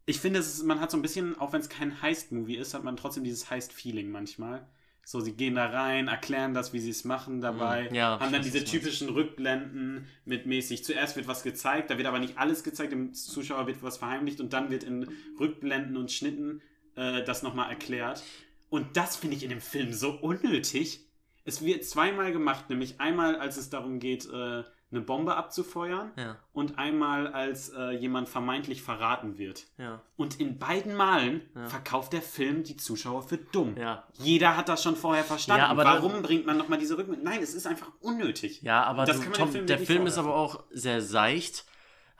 ich 0.05 0.19
finde, 0.19 0.39
es 0.39 0.47
ist, 0.53 0.63
man 0.63 0.79
hat 0.79 0.91
so 0.91 0.97
ein 0.97 1.01
bisschen, 1.01 1.37
auch 1.39 1.51
wenn 1.51 1.59
es 1.61 1.67
kein 1.67 2.01
Heist-Movie 2.01 2.55
ist, 2.55 2.73
hat 2.75 2.83
man 2.83 2.95
trotzdem 2.95 3.23
dieses 3.23 3.49
Heist-Feeling 3.49 4.11
manchmal. 4.11 4.67
So, 5.07 5.19
sie 5.19 5.33
gehen 5.33 5.53
da 5.53 5.67
rein, 5.67 6.07
erklären 6.07 6.55
das, 6.55 6.73
wie 6.73 6.79
sie 6.79 6.89
es 6.89 7.05
machen 7.05 7.39
dabei, 7.39 7.89
Mhm. 7.89 7.95
Ja, 7.95 8.19
haben 8.19 8.33
dann 8.33 8.41
diese 8.41 8.63
typischen 8.63 9.07
Rückblenden 9.09 10.07
mit 10.25 10.47
mäßig. 10.47 10.83
Zuerst 10.83 11.15
wird 11.15 11.27
was 11.27 11.43
gezeigt, 11.43 11.91
da 11.91 11.97
wird 11.97 12.07
aber 12.07 12.17
nicht 12.17 12.39
alles 12.39 12.63
gezeigt, 12.63 12.91
dem 12.91 13.13
Zuschauer 13.13 13.67
wird 13.67 13.83
was 13.83 13.97
verheimlicht 13.97 14.41
und 14.41 14.51
dann 14.51 14.71
wird 14.71 14.83
in 14.83 15.07
Rückblenden 15.39 15.95
und 15.95 16.11
Schnitten 16.11 16.61
äh, 16.95 17.23
das 17.23 17.43
nochmal 17.43 17.69
erklärt. 17.69 18.23
Und 18.69 18.97
das 18.97 19.15
finde 19.15 19.37
ich 19.37 19.43
in 19.43 19.49
dem 19.49 19.61
Film 19.61 19.93
so 19.93 20.11
unnötig. 20.11 21.01
Es 21.43 21.63
wird 21.63 21.85
zweimal 21.85 22.31
gemacht, 22.31 22.71
nämlich 22.71 22.99
einmal, 22.99 23.35
als 23.35 23.57
es 23.57 23.69
darum 23.69 23.99
geht, 23.99 24.25
äh, 24.25 24.63
eine 24.95 25.03
Bombe 25.03 25.35
abzufeuern 25.35 26.11
Ja, 26.15 26.37
und 26.53 26.77
einmal 26.79 27.27
als 27.27 27.69
äh, 27.69 27.91
jemand 27.91 28.29
vermeintlich 28.29 28.81
verraten 28.81 29.37
wird. 29.37 29.65
ja, 29.77 30.01
Und 30.17 30.39
in 30.39 30.57
beiden 30.57 30.95
Malen 30.95 31.41
Ja. 31.55 31.65
verkauft 31.67 32.13
der 32.13 32.21
Film 32.21 32.63
die 32.63 32.77
Zuschauer 32.77 33.23
für 33.23 33.37
dumm. 33.37 33.75
Jeder 34.13 34.55
hat 34.57 34.69
das 34.69 34.81
schon 34.83 34.95
vorher 34.95 35.23
verstanden. 35.23 35.77
Warum 35.77 36.13
dann- 36.13 36.21
bringt 36.23 36.45
man 36.45 36.57
nochmal 36.57 36.79
diese 36.79 36.97
Rückmeldung? 36.97 37.25
Nein, 37.25 37.41
es 37.43 37.53
ist 37.53 37.67
einfach 37.67 37.91
unnötig. 38.01 38.61
Ja, 38.61 38.83
aber 38.83 39.05
Das 39.05 39.17
du, 39.17 39.23
kann 39.23 39.31
man 39.31 39.39
Tom, 39.39 39.51
Film 39.51 39.67
der 39.67 39.79
Film 39.79 40.07
ist 40.07 40.17
aber 40.17 40.35
auch 40.35 40.63
sehr 40.71 41.01
seicht. 41.01 41.65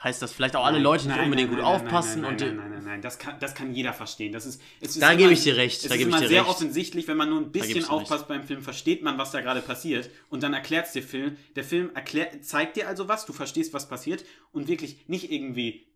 Heißt 0.03 0.21
das 0.21 0.33
vielleicht 0.33 0.55
auch 0.55 0.65
alle 0.65 0.77
Leute 0.77 1.05
nicht 1.07 1.15
Nein, 1.15 1.25
unbedingt 1.25 1.49
nein, 1.51 1.57
gut 1.59 1.65
nein, 1.65 1.75
aufpassen 1.81 2.21
nein, 2.21 2.31
und 2.33 2.41
nein, 2.41 2.55
nein, 2.55 2.57
nein, 2.69 2.71
nein, 2.79 2.85
nein, 2.85 3.01
das 3.01 3.17
kann, 3.17 3.39
das 3.39 3.55
kann 3.55 3.73
jeder 3.73 3.93
verstehen. 3.93 4.33
Das 4.33 4.45
ist, 4.45 4.61
es 4.81 4.89
ist 4.89 5.01
Da 5.01 5.09
immer- 5.11 5.17
gebe 5.17 5.33
ich 5.33 5.43
dir 5.43 5.55
recht, 5.55 5.77
Es 5.77 5.87
da 5.87 5.93
ist 5.95 5.99
gebe 5.99 6.09
ich 6.09 6.15
immer 6.15 6.21
dir 6.21 6.27
sehr 6.27 6.41
recht. 6.41 6.49
offensichtlich, 6.51 7.07
wenn 7.07 7.17
man 7.17 7.29
nur 7.29 7.39
ein 7.41 7.51
bisschen 7.51 7.77
ich 7.77 7.89
aufpasst 7.89 8.27
beim 8.27 8.43
Film, 8.43 8.61
versteht 8.61 9.01
man, 9.03 9.17
was 9.17 9.31
da 9.31 9.41
gerade 9.41 9.61
passiert 9.61 10.09
und 10.29 10.43
dann 10.43 10.53
erklärt 10.53 10.87
es 10.87 10.91
dir 10.93 11.01
Film. 11.01 11.37
Der 11.55 11.63
Film 11.63 11.91
erklärt, 11.95 12.43
zeigt 12.45 12.75
dir 12.75 12.87
also 12.87 13.07
was, 13.07 13.25
du 13.25 13.33
verstehst, 13.33 13.73
was 13.73 13.87
passiert 13.87 14.25
und 14.51 14.67
wirklich 14.67 14.97
nicht 15.07 15.31
irgendwie, 15.31 15.87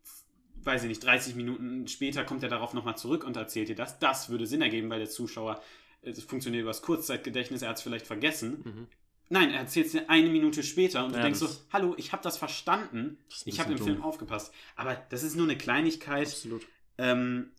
weiß 0.63 0.83
ich 0.83 0.87
nicht, 0.89 1.03
30 1.03 1.35
Minuten 1.35 1.87
später 1.89 2.23
kommt 2.23 2.41
er 2.41 2.49
darauf 2.49 2.73
nochmal 2.73 2.97
zurück 2.97 3.23
und 3.25 3.35
erzählt 3.37 3.67
dir 3.69 3.75
das. 3.75 3.99
Das 3.99 4.29
würde 4.29 4.47
Sinn 4.47 4.61
ergeben, 4.61 4.89
weil 4.89 4.99
der 4.99 5.09
Zuschauer, 5.09 5.61
es 6.01 6.23
funktioniert 6.23 6.61
über 6.61 6.69
das 6.71 6.81
Kurzzeitgedächtnis, 6.81 7.61
er 7.61 7.69
hat 7.69 7.77
es 7.77 7.83
vielleicht 7.83 8.07
vergessen. 8.07 8.61
Mhm. 8.63 8.87
Nein, 9.29 9.51
er 9.51 9.59
erzählt 9.59 9.85
es 9.85 9.91
dir 9.91 10.09
eine 10.09 10.29
Minute 10.29 10.63
später 10.63 11.05
und 11.05 11.11
du 11.11 11.17
Ja, 11.17 11.23
denkst 11.23 11.39
so, 11.39 11.47
hallo, 11.71 11.93
ich 11.97 12.11
habe 12.11 12.23
das 12.23 12.37
verstanden, 12.37 13.19
Das 13.29 13.45
ich 13.45 13.59
habe 13.59 13.71
im 13.71 13.77
Film 13.77 14.01
aufgepasst. 14.01 14.51
Aber 14.75 14.95
das 14.95 15.21
ist 15.21 15.35
nur 15.35 15.45
eine 15.45 15.57
Kleinigkeit. 15.57 16.27
Absolut. 16.27 16.65
Ähm, 16.97 17.51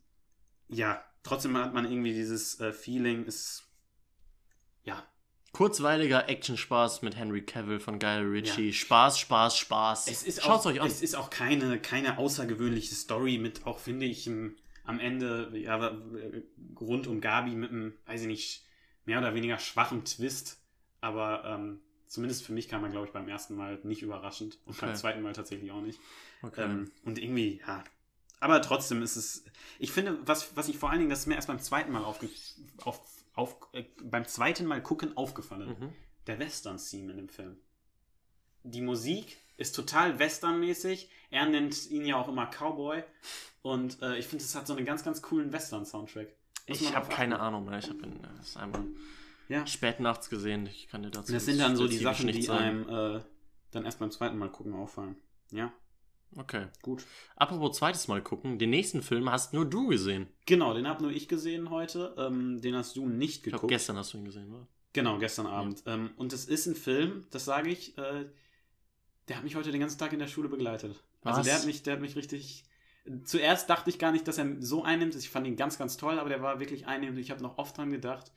ja, 0.68 1.05
trotzdem 1.23 1.57
hat 1.57 1.73
man 1.73 1.85
irgendwie 1.91 2.12
dieses 2.12 2.59
äh, 2.61 2.73
Feeling, 2.73 3.25
ist 3.25 3.64
ja, 4.83 5.05
Kurzweiliger 5.53 6.29
Actionspaß 6.29 7.03
mit 7.03 7.16
Henry 7.16 7.43
Cavill 7.43 7.81
von 7.81 7.99
Guy 7.99 8.18
Ritchie. 8.18 8.73
Spaß, 8.73 9.18
Spaß, 9.18 9.57
Spaß. 9.57 10.09
es 10.09 10.23
ist 10.23 10.43
Schaut's 10.43 10.64
auch, 10.64 10.71
euch 10.71 10.81
an. 10.81 10.87
Es 10.87 11.03
ist 11.03 11.16
auch 11.16 11.29
keine, 11.31 11.81
keine 11.81 12.18
außergewöhnliche 12.18 12.95
Story 12.95 13.39
mit, 13.39 13.66
auch 13.66 13.81
finde 13.81 14.07
ich, 14.07 14.27
im, 14.29 14.57
am 14.85 15.01
Ende, 15.01 15.51
ja, 15.55 15.97
rund 16.81 17.07
um 17.09 17.21
Gabi 17.21 17.57
mit 17.57 17.71
einem, 17.71 17.95
weiß 18.07 18.23
ich 18.23 18.27
nicht, 18.29 18.64
mehr 19.07 19.18
oder 19.18 19.35
weniger 19.35 19.59
schwachen 19.59 20.05
Twist. 20.05 20.60
Aber 21.01 21.44
ähm, 21.44 21.80
zumindest 22.07 22.44
für 22.44 22.53
mich 22.53 22.68
kam 22.68 22.84
er, 22.84 22.90
glaube 22.90 23.07
ich, 23.07 23.12
beim 23.12 23.28
ersten 23.28 23.55
Mal 23.57 23.78
nicht 23.84 24.03
überraschend 24.03 24.59
und 24.66 24.78
beim 24.80 24.90
Okay. 24.90 24.98
zweiten 24.98 25.22
Mal 25.22 25.32
tatsächlich 25.32 25.70
auch 25.72 25.80
nicht. 25.80 26.01
okay. 26.42 26.64
Ähm, 26.64 26.90
und 27.05 27.18
irgendwie, 27.18 27.61
ja. 27.66 27.82
Aber 28.40 28.62
trotzdem 28.62 29.03
ist 29.03 29.16
es. 29.16 29.44
Ich 29.78 29.92
finde, 29.92 30.18
was, 30.26 30.57
was 30.57 30.68
ich 30.68 30.78
vor 30.78 30.90
allen 30.90 30.98
Dingen, 31.01 31.11
das 31.11 31.20
ist 31.20 31.26
mir 31.26 31.34
erst 31.34 31.48
beim 31.48 31.59
zweiten 31.61 31.92
Mal 31.92 32.03
aufge, 32.05 32.28
auf, 32.84 33.01
auf, 33.34 33.57
äh, 33.72 33.84
beim 34.03 34.26
zweiten 34.26 34.66
Mal 34.66 34.82
gucken 34.82 35.16
aufgefallen. 35.16 35.76
mhm. 35.78 35.92
Der 36.26 36.38
Western-Theme 36.38 37.11
in 37.12 37.16
dem 37.16 37.28
Film. 37.28 37.57
Die 38.62 38.82
Musik 38.82 39.38
ist 39.57 39.74
total 39.74 40.18
Western-mäßig. 40.18 41.11
Er 41.30 41.46
nennt 41.46 41.90
ihn 41.90 42.05
ja 42.07 42.16
auch 42.16 42.28
immer 42.28 42.46
Cowboy. 42.46 43.03
Und 43.62 44.01
äh, 44.03 44.16
ich 44.16 44.26
finde, 44.26 44.44
es 44.44 44.55
hat 44.55 44.66
so 44.66 44.74
einen 44.74 44.86
ganz, 44.86 45.03
ganz 45.05 45.20
coolen 45.22 45.53
Western-Soundtrack. 45.53 46.28
Ich 46.66 46.94
habe 46.94 47.09
keine. 47.09 47.40
Ahnung 47.40 47.64
mehr. 47.66 47.78
Ich 47.78 47.88
habe 47.88 47.98
ihn 48.07 48.20
das 48.38 48.57
einmal 48.57 48.84
Ja. 49.51 49.66
spät 49.66 50.01
nachts 50.01 50.30
gesehen. 50.30 50.66
Ich 50.66 50.88
kann 50.88 51.03
dir 51.03 51.11
dazu 51.11 51.32
Das 51.32 51.44
sind 51.44 51.59
dann 51.59 51.76
so 51.76 51.86
die 51.88 51.98
Sachen, 51.98 52.28
die 52.28 52.42
sagen. 52.42 52.88
einem 52.88 53.16
äh, 53.16 53.20
dann 53.72 53.84
erst 53.84 53.98
beim 53.98 54.11
zweiten 54.11 54.38
Mal 54.38 54.48
gucken 54.51 54.74
auffallen. 54.74 55.16
Ja, 55.51 55.72
Okay. 56.36 56.68
gut. 56.82 57.05
Apropos 57.34 57.76
zweites 57.76 58.07
Mal 58.07 58.22
gucken. 58.22 58.59
Den 58.61 58.70
nächsten 58.70 59.03
Film 59.03 59.28
hast 59.30 59.53
nur 59.53 59.64
du 59.68 59.88
gesehen. 59.88 60.28
Genau, 60.46 60.72
den 60.74 60.86
habe 60.86 61.03
nur 61.03 61.11
ich 61.11 61.26
gesehen 61.26 61.70
heute. 61.70 62.14
Ähm, 62.16 62.61
den 62.61 62.76
hast 62.76 62.94
du 62.96 63.09
nicht 63.09 63.38
Ich 63.38 63.42
glaube, 63.42 63.57
geguckt. 63.57 63.70
gestern 63.72 63.96
hast 63.96 64.12
du 64.14 64.18
ihn 64.18 64.24
gesehen, 64.26 64.48
oder? 64.55 64.68
Genau, 64.92 65.18
gestern 65.18 65.46
Abend. 65.48 65.82
Ähm, 65.86 66.11
und 66.16 66.32
es 66.32 66.44
ist 66.44 66.66
ein 66.66 66.76
Film, 66.76 67.26
das 67.32 67.44
sage 67.44 67.70
ich, 67.70 67.98
äh, 67.98 68.26
der 69.28 69.36
hat 69.36 69.42
mich 69.44 69.57
heute 69.57 69.72
den 69.72 69.80
ganzen 69.80 69.98
Tag 69.98 70.12
in 70.12 70.20
der 70.20 70.28
Schule 70.28 70.48
begleitet. 70.48 71.03
Also 71.22 71.40
Was? 71.40 71.46
der 71.46 71.57
hat 71.57 71.66
mich, 71.66 71.82
der 71.82 71.94
hat 71.94 72.01
mich 72.01 72.14
richtig. 72.14 72.64
zuerst 73.24 73.68
dachte 73.68 73.90
ich 73.90 73.98
gar 73.98 74.12
nicht, 74.12 74.28
dass 74.28 74.38
er 74.38 74.46
so 74.62 74.84
einnimmt. 74.84 75.16
Ich 75.16 75.30
fand 75.30 75.46
ihn 75.48 75.57
ganz, 75.57 75.78
ganz 75.78 75.96
toll, 75.96 76.18
aber 76.20 76.28
der 76.28 76.42
war 76.42 76.61
wirklich 76.61 76.86
einnehmend. 76.86 77.18
Ich 77.18 77.32
habe 77.32 77.42
noch 77.42 77.59
oft 77.59 77.76
dran 77.76 77.90
gedacht 77.90 78.30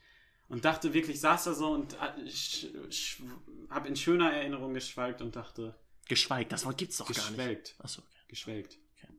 und 0.54 0.64
dachte 0.64 0.94
wirklich, 0.94 1.20
saß 1.20 1.46
da 1.46 1.54
so 1.54 1.72
und 1.72 1.98
habe 2.00 3.88
in 3.88 3.96
schöner 3.96 4.32
Erinnerung 4.32 4.76
geschweigt 4.76 5.24
und 5.24 5.36
dachte. 5.36 5.74
Geschweigt, 6.08 6.52
das 6.52 6.64
Wort 6.64 6.78
gibt's 6.78 6.98
doch 6.98 7.08
gar 7.08 7.16
nicht. 7.16 7.30
Geschwelgt. 7.30 7.76
Achso, 7.80 8.04
okay. 8.04 8.24
Geschwelgt. 8.28 8.78
Okay. 8.96 9.14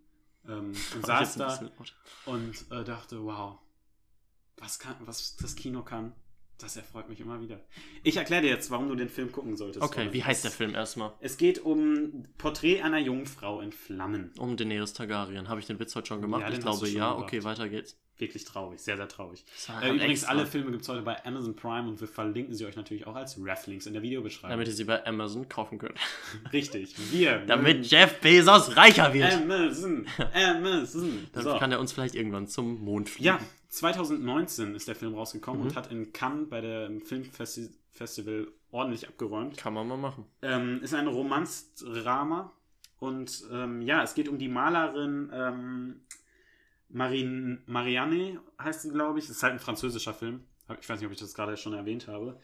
Ähm, 0.47 0.72
und 0.95 1.07
saß 1.07 1.35
da 1.35 1.72
und 2.26 2.70
äh, 2.70 2.85
dachte, 2.85 3.24
wow, 3.24 3.59
was, 4.59 4.78
kann, 4.78 4.95
was 5.01 5.35
das 5.35 5.57
Kino 5.57 5.82
kann. 5.82 6.14
Das 6.59 6.76
erfreut 6.76 7.09
mich 7.09 7.18
immer 7.18 7.41
wieder. 7.41 7.61
Ich 8.05 8.16
erkläre 8.16 8.43
dir 8.43 8.51
jetzt, 8.51 8.70
warum 8.70 8.87
du 8.89 8.95
den 8.95 9.09
Film 9.09 9.32
gucken 9.32 9.57
solltest. 9.57 9.82
Okay, 9.82 10.12
wie 10.12 10.22
heißt 10.22 10.45
der 10.45 10.53
Film 10.53 10.72
erstmal? 10.72 11.14
Es 11.18 11.37
geht 11.37 11.59
um 11.59 12.28
Porträt 12.39 12.80
einer 12.80 12.99
jungen 12.99 13.26
Frau 13.26 13.61
in 13.61 13.72
Flammen. 13.72 14.32
Um 14.39 14.57
Daenerys 14.57 14.93
Targaryen. 14.93 15.49
Habe 15.49 15.59
ich 15.59 15.66
den 15.66 15.80
Witz 15.80 15.97
heute 15.97 16.07
schon 16.07 16.20
gemacht? 16.20 16.43
Ja, 16.43 16.51
ich 16.51 16.61
glaube 16.61 16.89
ja. 16.89 17.11
Gemacht. 17.11 17.24
Okay, 17.24 17.43
weiter 17.43 17.68
geht's. 17.68 17.99
Wirklich 18.17 18.45
traurig, 18.45 18.81
sehr, 18.81 18.97
sehr 18.97 19.09
traurig. 19.09 19.45
Äh, 19.83 19.89
übrigens, 19.89 20.21
extra. 20.21 20.31
alle 20.31 20.47
Filme 20.47 20.71
gibt 20.71 20.83
es 20.83 20.89
heute 20.89 21.03
bei 21.03 21.25
Amazon 21.25 21.57
Prime 21.57 21.89
und 21.89 22.01
wir 22.01 22.07
verlinken 22.07 22.55
sie 22.55 22.65
euch 22.65 22.77
natürlich 22.77 23.09
auch 23.09 23.17
als 23.17 23.37
Reflinks 23.43 23.87
in 23.87 23.93
der 23.93 24.03
Videobeschreibung. 24.03 24.51
Damit 24.51 24.69
ihr 24.69 24.75
sie 24.75 24.85
bei 24.85 25.05
Amazon 25.05 25.49
kaufen 25.49 25.79
könnt. 25.79 25.99
Richtig, 26.53 26.95
wir. 27.12 27.39
Damit 27.47 27.91
Jeff 27.91 28.21
Bezos 28.21 28.77
reicher 28.77 29.12
wird. 29.12 29.33
Amazon, 29.33 30.07
Amazon. 30.33 31.27
Dann 31.33 31.43
so. 31.43 31.59
kann 31.59 31.73
er 31.73 31.81
uns 31.81 31.93
vielleicht 31.93 32.15
irgendwann 32.15 32.47
zum 32.47 32.85
Mond 32.85 33.09
fliegen. 33.09 33.27
Ja, 33.27 33.41
2019 33.71 34.77
ist 34.77 34.87
der 34.87 34.95
Film 34.95 35.15
rausgekommen 35.15 35.62
mhm. 35.62 35.69
und 35.69 35.77
hat 35.77 35.91
in 35.91 36.12
Cannes 36.12 36.49
bei 36.49 36.61
dem 36.61 37.01
Filmfestival 37.01 38.47
ordentlich 38.71 39.09
abgeräumt. 39.09 39.57
Kann 39.57 39.75
man 39.75 39.89
mal 39.89 39.97
machen. 39.97 40.25
Ähm, 40.43 40.81
ist 40.83 40.95
ein 40.95 41.09
Romanzdrama 41.09 42.53
und 43.01 43.43
ähm, 43.53 43.83
ja, 43.83 44.05
es 44.05 44.15
geht 44.15 44.29
um 44.29 44.39
die 44.39 44.49
Malerin 44.49 45.31
ähm, 45.35 46.01
Marine, 46.95 47.59
Marianne 47.66 48.40
heißt 48.62 48.82
sie, 48.82 48.90
glaube 48.90 49.18
ich. 49.18 49.26
Das 49.26 49.36
ist 49.36 49.42
halt 49.42 49.55
ein 49.55 49.59
französischer 49.59 50.14
Film. 50.14 50.45
Ich 50.80 50.88
weiß 50.88 51.01
nicht, 51.01 51.07
ob 51.07 51.12
ich 51.12 51.18
das 51.18 51.34
gerade 51.34 51.57
schon 51.57 51.74
erwähnt 51.74 52.07
habe. 52.07 52.40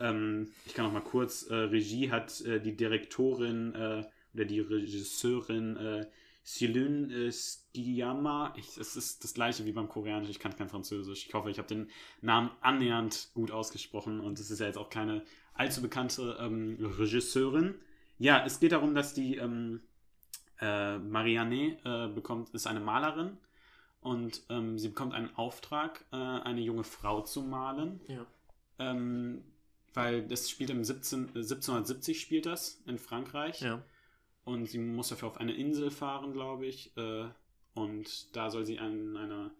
Ähm, 0.00 0.50
ich 0.64 0.72
kann 0.72 0.86
noch 0.86 0.92
mal 0.92 1.04
kurz. 1.04 1.42
Äh, 1.42 1.54
Regie 1.54 2.10
hat 2.10 2.40
äh, 2.40 2.60
die 2.60 2.74
Direktorin 2.74 3.74
äh, 3.74 4.04
oder 4.32 4.44
die 4.46 4.60
Regisseurin 4.60 5.76
äh, 5.76 6.06
Silun 6.42 7.10
äh, 7.10 7.30
Skiyama. 7.30 8.54
Es 8.56 8.96
ist 8.96 9.22
das 9.22 9.34
gleiche 9.34 9.66
wie 9.66 9.72
beim 9.72 9.90
Koreanisch. 9.90 10.30
Ich 10.30 10.38
kann 10.38 10.56
kein 10.56 10.70
Französisch. 10.70 11.26
Ich 11.26 11.34
hoffe, 11.34 11.50
ich 11.50 11.58
habe 11.58 11.68
den 11.68 11.90
Namen 12.22 12.50
annähernd 12.62 13.28
gut 13.34 13.50
ausgesprochen. 13.50 14.20
Und 14.20 14.40
es 14.40 14.50
ist 14.50 14.60
ja 14.60 14.66
jetzt 14.66 14.78
auch 14.78 14.88
keine 14.88 15.24
allzu 15.52 15.82
bekannte 15.82 16.38
ähm, 16.40 16.78
Regisseurin. 16.98 17.74
Ja, 18.16 18.46
es 18.46 18.60
geht 18.60 18.72
darum, 18.72 18.94
dass 18.94 19.12
die 19.12 19.36
ähm, 19.36 19.82
äh, 20.58 20.96
Marianne 20.96 21.76
äh, 21.84 22.08
bekommt, 22.14 22.48
ist 22.54 22.66
eine 22.66 22.80
Malerin 22.80 23.36
und 24.00 24.42
ähm, 24.48 24.78
sie 24.78 24.88
bekommt 24.88 25.14
einen 25.14 25.34
Auftrag, 25.36 26.04
äh, 26.12 26.16
eine 26.16 26.60
junge 26.60 26.84
Frau 26.84 27.20
zu 27.20 27.42
malen. 27.42 28.00
Ja. 28.08 28.26
Ähm, 28.78 29.44
weil 29.92 30.26
das 30.26 30.48
spielt 30.48 30.70
im 30.70 30.84
17, 30.84 31.28
1770 31.28 32.16
äh, 32.16 32.20
spielt 32.20 32.46
das 32.46 32.82
in 32.86 32.98
Frankreich. 32.98 33.60
Ja. 33.60 33.82
Und 34.44 34.66
sie 34.66 34.78
muss 34.78 35.08
dafür 35.08 35.28
auf 35.28 35.38
eine 35.38 35.52
Insel 35.52 35.90
fahren, 35.90 36.32
glaube 36.32 36.66
ich. 36.66 36.96
Äh, 36.96 37.26
und 37.74 38.34
da 38.34 38.50
soll 38.50 38.64
sie 38.64 38.78
an 38.78 39.16
einer 39.16 39.50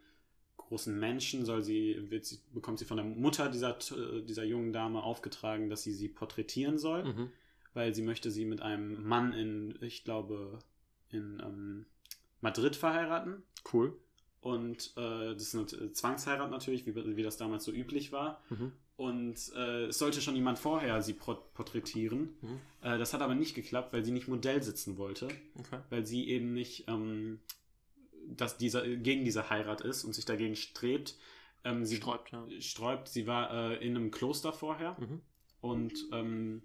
großen 0.56 0.98
Menschen, 0.98 1.44
soll 1.44 1.62
sie, 1.62 2.10
wird 2.10 2.24
sie, 2.24 2.38
bekommt 2.52 2.78
sie 2.78 2.84
von 2.84 2.96
der 2.96 3.06
Mutter 3.06 3.48
dieser, 3.50 3.76
äh, 3.76 4.22
dieser 4.22 4.44
jungen 4.44 4.72
Dame 4.72 5.02
aufgetragen, 5.02 5.68
dass 5.68 5.82
sie 5.82 5.92
sie 5.92 6.08
porträtieren 6.08 6.78
soll. 6.78 7.04
Mhm. 7.04 7.30
Weil 7.74 7.94
sie 7.94 8.02
möchte 8.02 8.30
sie 8.30 8.46
mit 8.46 8.62
einem 8.62 9.06
Mann 9.06 9.32
in, 9.32 9.78
ich 9.82 10.02
glaube, 10.02 10.58
in 11.10 11.40
ähm, 11.44 11.86
Madrid 12.40 12.74
verheiraten. 12.74 13.42
Cool. 13.70 13.96
Und 14.40 14.92
äh, 14.96 15.34
das 15.34 15.54
ist 15.54 15.54
eine 15.54 15.92
Zwangsheirat 15.92 16.50
natürlich, 16.50 16.86
wie, 16.86 16.94
wie 17.16 17.22
das 17.22 17.36
damals 17.36 17.64
so 17.64 17.72
üblich 17.72 18.10
war. 18.10 18.42
Mhm. 18.48 18.72
Und 18.96 19.52
äh, 19.54 19.86
es 19.86 19.98
sollte 19.98 20.20
schon 20.20 20.36
jemand 20.36 20.58
vorher 20.58 21.02
sie 21.02 21.14
porträtieren. 21.14 22.36
Mhm. 22.40 22.60
Äh, 22.82 22.98
das 22.98 23.12
hat 23.12 23.22
aber 23.22 23.34
nicht 23.34 23.54
geklappt, 23.54 23.92
weil 23.92 24.04
sie 24.04 24.12
nicht 24.12 24.28
Modell 24.28 24.62
sitzen 24.62 24.96
wollte. 24.96 25.28
Okay. 25.58 25.80
Weil 25.90 26.06
sie 26.06 26.28
eben 26.28 26.52
nicht 26.54 26.84
ähm, 26.88 27.40
dass 28.36 28.56
dieser, 28.56 28.86
gegen 28.86 29.24
diese 29.24 29.50
Heirat 29.50 29.80
ist 29.80 30.04
und 30.04 30.14
sich 30.14 30.24
dagegen 30.24 30.56
strebt. 30.56 31.16
Ähm, 31.64 31.84
sie 31.84 31.96
sträubt, 31.96 32.32
ja. 32.32 32.46
sträubt. 32.60 33.08
Sie 33.08 33.26
war 33.26 33.52
äh, 33.52 33.86
in 33.86 33.96
einem 33.96 34.10
Kloster 34.10 34.52
vorher. 34.52 34.96
Mhm. 34.98 35.20
Und 35.60 35.92
ähm, 36.12 36.62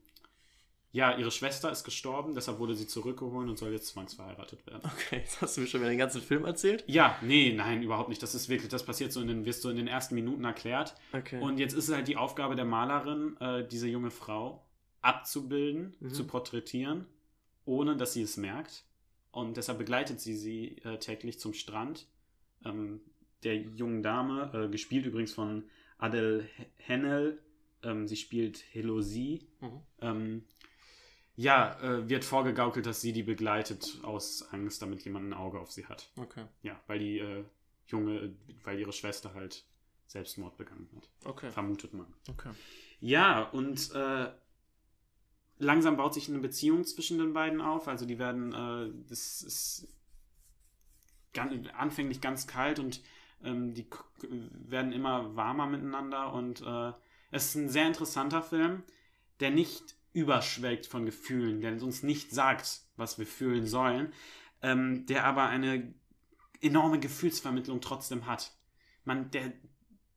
ja, 0.96 1.18
ihre 1.18 1.30
Schwester 1.30 1.70
ist 1.70 1.84
gestorben, 1.84 2.36
deshalb 2.36 2.58
wurde 2.58 2.74
sie 2.74 2.88
zurückgeholt 2.88 3.50
und 3.50 3.58
soll 3.58 3.74
jetzt 3.74 3.88
zwangsverheiratet 3.88 4.66
werden. 4.66 4.80
Okay, 4.86 5.18
jetzt 5.18 5.41
hast 5.41 5.58
du 5.58 5.62
mir 5.62 5.68
schon 5.68 5.82
wieder 5.82 5.89
den 5.89 6.00
ganzen 6.00 6.22
Film 6.22 6.46
erzählt? 6.46 6.86
Ja, 6.88 7.20
nee, 7.22 7.52
nein, 7.54 7.84
überhaupt 7.84 8.08
nicht. 8.08 8.24
Das 8.24 8.34
ist 8.34 8.48
wirklich, 8.48 8.70
das 8.70 8.86
passiert 8.86 9.12
so 9.12 9.20
in 9.20 9.28
den, 9.28 9.43
wirst 9.43 9.66
du 9.66 9.70
in 9.70 9.76
den 9.76 9.89
ersten 9.89 10.16
Minuten 10.16 10.46
erklärt. 10.46 10.96
Okay. 11.12 11.41
Und 11.41 11.58
jetzt 11.58 11.74
ist 11.74 11.89
es 11.89 11.93
halt 11.93 12.08
die 12.08 12.16
Aufgabe 12.16 12.56
der 12.56 12.64
Malerin, 12.64 13.36
äh, 13.41 13.68
diese 13.68 13.89
junge 13.89 14.10
Frau 14.10 14.66
abzubilden, 15.02 15.96
mhm. 16.00 16.14
zu 16.14 16.26
porträtieren, 16.28 17.06
ohne 17.66 17.98
dass 17.98 18.14
sie 18.14 18.22
es 18.22 18.38
merkt. 18.38 18.86
Und 19.32 19.58
deshalb 19.58 19.80
begleitet 19.80 20.22
sie 20.22 20.38
sie 20.38 20.78
äh, 20.86 20.98
täglich 20.98 21.41
zum 21.41 21.54
Strand. 21.54 22.08
Ähm, 22.64 23.02
der 23.43 23.58
jungen 23.58 24.02
Dame, 24.02 24.50
äh, 24.54 24.70
gespielt 24.70 25.06
übrigens 25.06 25.34
von 25.34 25.66
Adel 25.98 26.48
Hennel, 26.78 27.41
ähm, 27.84 28.08
sie 28.08 28.16
spielt 28.16 28.64
Helosie. 28.74 29.46
Mhm. 29.60 29.82
Ähm, 30.00 30.43
ja, 31.36 31.78
äh, 31.82 32.08
wird 32.08 32.24
vorgegaukelt, 32.24 32.86
dass 32.86 33.02
sie 33.02 33.12
die 33.12 33.24
begleitet 33.24 34.00
aus 34.04 34.48
Angst, 34.52 34.82
damit 34.82 35.04
jemand 35.04 35.30
ein 35.30 35.34
Auge 35.34 35.60
auf 35.60 35.72
sie 35.72 35.86
hat. 35.86 36.10
Okay. 36.18 36.46
Ja, 36.62 36.80
weil 36.88 37.00
die 37.00 37.20
äh, 37.20 37.44
Junge, 37.88 38.34
weil 38.64 38.80
ihre 38.80 38.94
Schwester 38.94 39.34
halt 39.34 39.66
Selbstmord 40.08 40.58
begangen 40.58 40.90
hat. 40.96 41.10
Okay. 41.26 41.52
Vermutet 41.52 41.94
man. 41.94 42.08
Okay. 42.30 42.52
Ja, 43.00 43.44
und 43.44 43.92
äh, 43.94 44.32
langsam 45.58 45.98
baut 45.98 46.14
sich 46.14 46.30
eine 46.30 46.40
Beziehung 46.40 46.86
zwischen 46.86 47.18
den 47.18 47.34
beiden 47.34 47.62
auf. 47.62 47.88
Also 47.88 48.06
die 48.06 48.18
werden, 48.18 48.54
äh, 48.54 48.94
das 49.10 49.42
ist 49.42 49.88
ganz, 51.34 51.68
anfänglich 51.78 52.22
ganz 52.22 52.48
kalt 52.48 52.80
und 52.80 53.02
ähm, 53.44 53.74
die 53.74 53.88
werden 54.30 54.94
immer 54.94 55.36
warmer 55.36 55.66
miteinander 55.66 56.34
und 56.34 56.62
äh, 56.62 56.94
es 57.32 57.48
ist 57.48 57.56
ein 57.56 57.70
sehr 57.70 57.88
interessanter 57.88 58.42
Film, 58.42 58.84
der 59.42 59.52
nicht 59.52 59.96
überschwelgt 60.16 60.88
von 60.88 61.05
Gefühlen, 61.05 61.61
der 61.61 61.74
uns 61.84 62.01
nicht 62.01 62.32
sagt, 62.32 62.82
was 62.95 63.20
wir 63.20 63.28
fühlen 63.28 63.68
sollen, 63.68 64.13
ähm, 64.61 65.05
der 65.05 65.26
aber 65.26 65.47
eine 65.47 65.93
enorme 66.61 66.99
Gefühlsvermittlung 66.99 67.82
trotzdem 67.82 68.26
hat. 68.26 68.53
Man, 69.03 69.30
der 69.32 69.51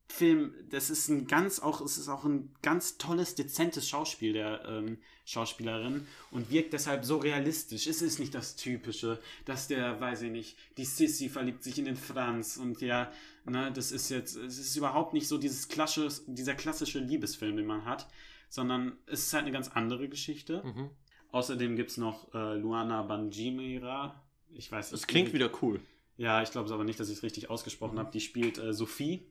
Film, 0.07 0.55
das 0.69 0.89
ist 0.89 1.09
ein 1.09 1.27
ganz 1.27 1.59
auch, 1.59 1.81
es 1.81 1.97
ist 1.97 2.07
auch 2.07 2.23
ein 2.23 2.55
ganz 2.63 2.97
tolles, 2.97 3.35
dezentes 3.35 3.87
Schauspiel 3.87 4.33
der 4.33 4.65
ähm, 4.65 4.97
Schauspielerin 5.25 6.07
und 6.31 6.49
wirkt 6.49 6.73
deshalb 6.73 7.05
so 7.05 7.17
realistisch. 7.17 7.85
Es 7.85 8.01
ist 8.01 8.19
nicht 8.19 8.33
das 8.33 8.55
Typische, 8.55 9.19
dass 9.45 9.67
der, 9.67 9.99
weiß 10.01 10.23
ich 10.23 10.31
nicht, 10.31 10.57
die 10.77 10.85
Sissy 10.85 11.29
verliebt 11.29 11.63
sich 11.63 11.77
in 11.77 11.85
den 11.85 11.97
Franz 11.97 12.57
und 12.57 12.81
ja, 12.81 13.11
ne, 13.45 13.71
das 13.71 13.91
ist 13.91 14.09
jetzt, 14.09 14.35
es 14.35 14.57
ist 14.57 14.75
überhaupt 14.75 15.13
nicht 15.13 15.27
so 15.27 15.37
dieses 15.37 15.67
klassische, 15.67 16.21
dieser 16.25 16.55
klassische 16.55 16.99
Liebesfilm, 16.99 17.57
den 17.57 17.67
man 17.67 17.85
hat, 17.85 18.07
sondern 18.49 18.97
es 19.05 19.27
ist 19.27 19.33
halt 19.33 19.43
eine 19.43 19.51
ganz 19.51 19.69
andere 19.69 20.09
Geschichte. 20.09 20.63
Mhm. 20.63 20.89
Außerdem 21.31 21.75
gibt 21.75 21.91
es 21.91 21.97
noch 21.97 22.33
äh, 22.33 22.55
Luana 22.55 23.03
Banjimera. 23.03 24.21
Ich 24.51 24.71
weiß 24.71 24.89
Das 24.89 25.07
klingt 25.07 25.31
wieder 25.33 25.51
cool. 25.61 25.79
Ja, 26.17 26.41
ich 26.41 26.51
glaube 26.51 26.65
es 26.65 26.71
aber 26.71 26.83
nicht, 26.83 26.99
dass 26.99 27.09
ich 27.09 27.17
es 27.17 27.23
richtig 27.23 27.49
ausgesprochen 27.49 27.95
mhm. 27.95 27.99
habe. 27.99 28.11
Die 28.11 28.19
spielt 28.19 28.57
äh, 28.57 28.73
Sophie 28.73 29.25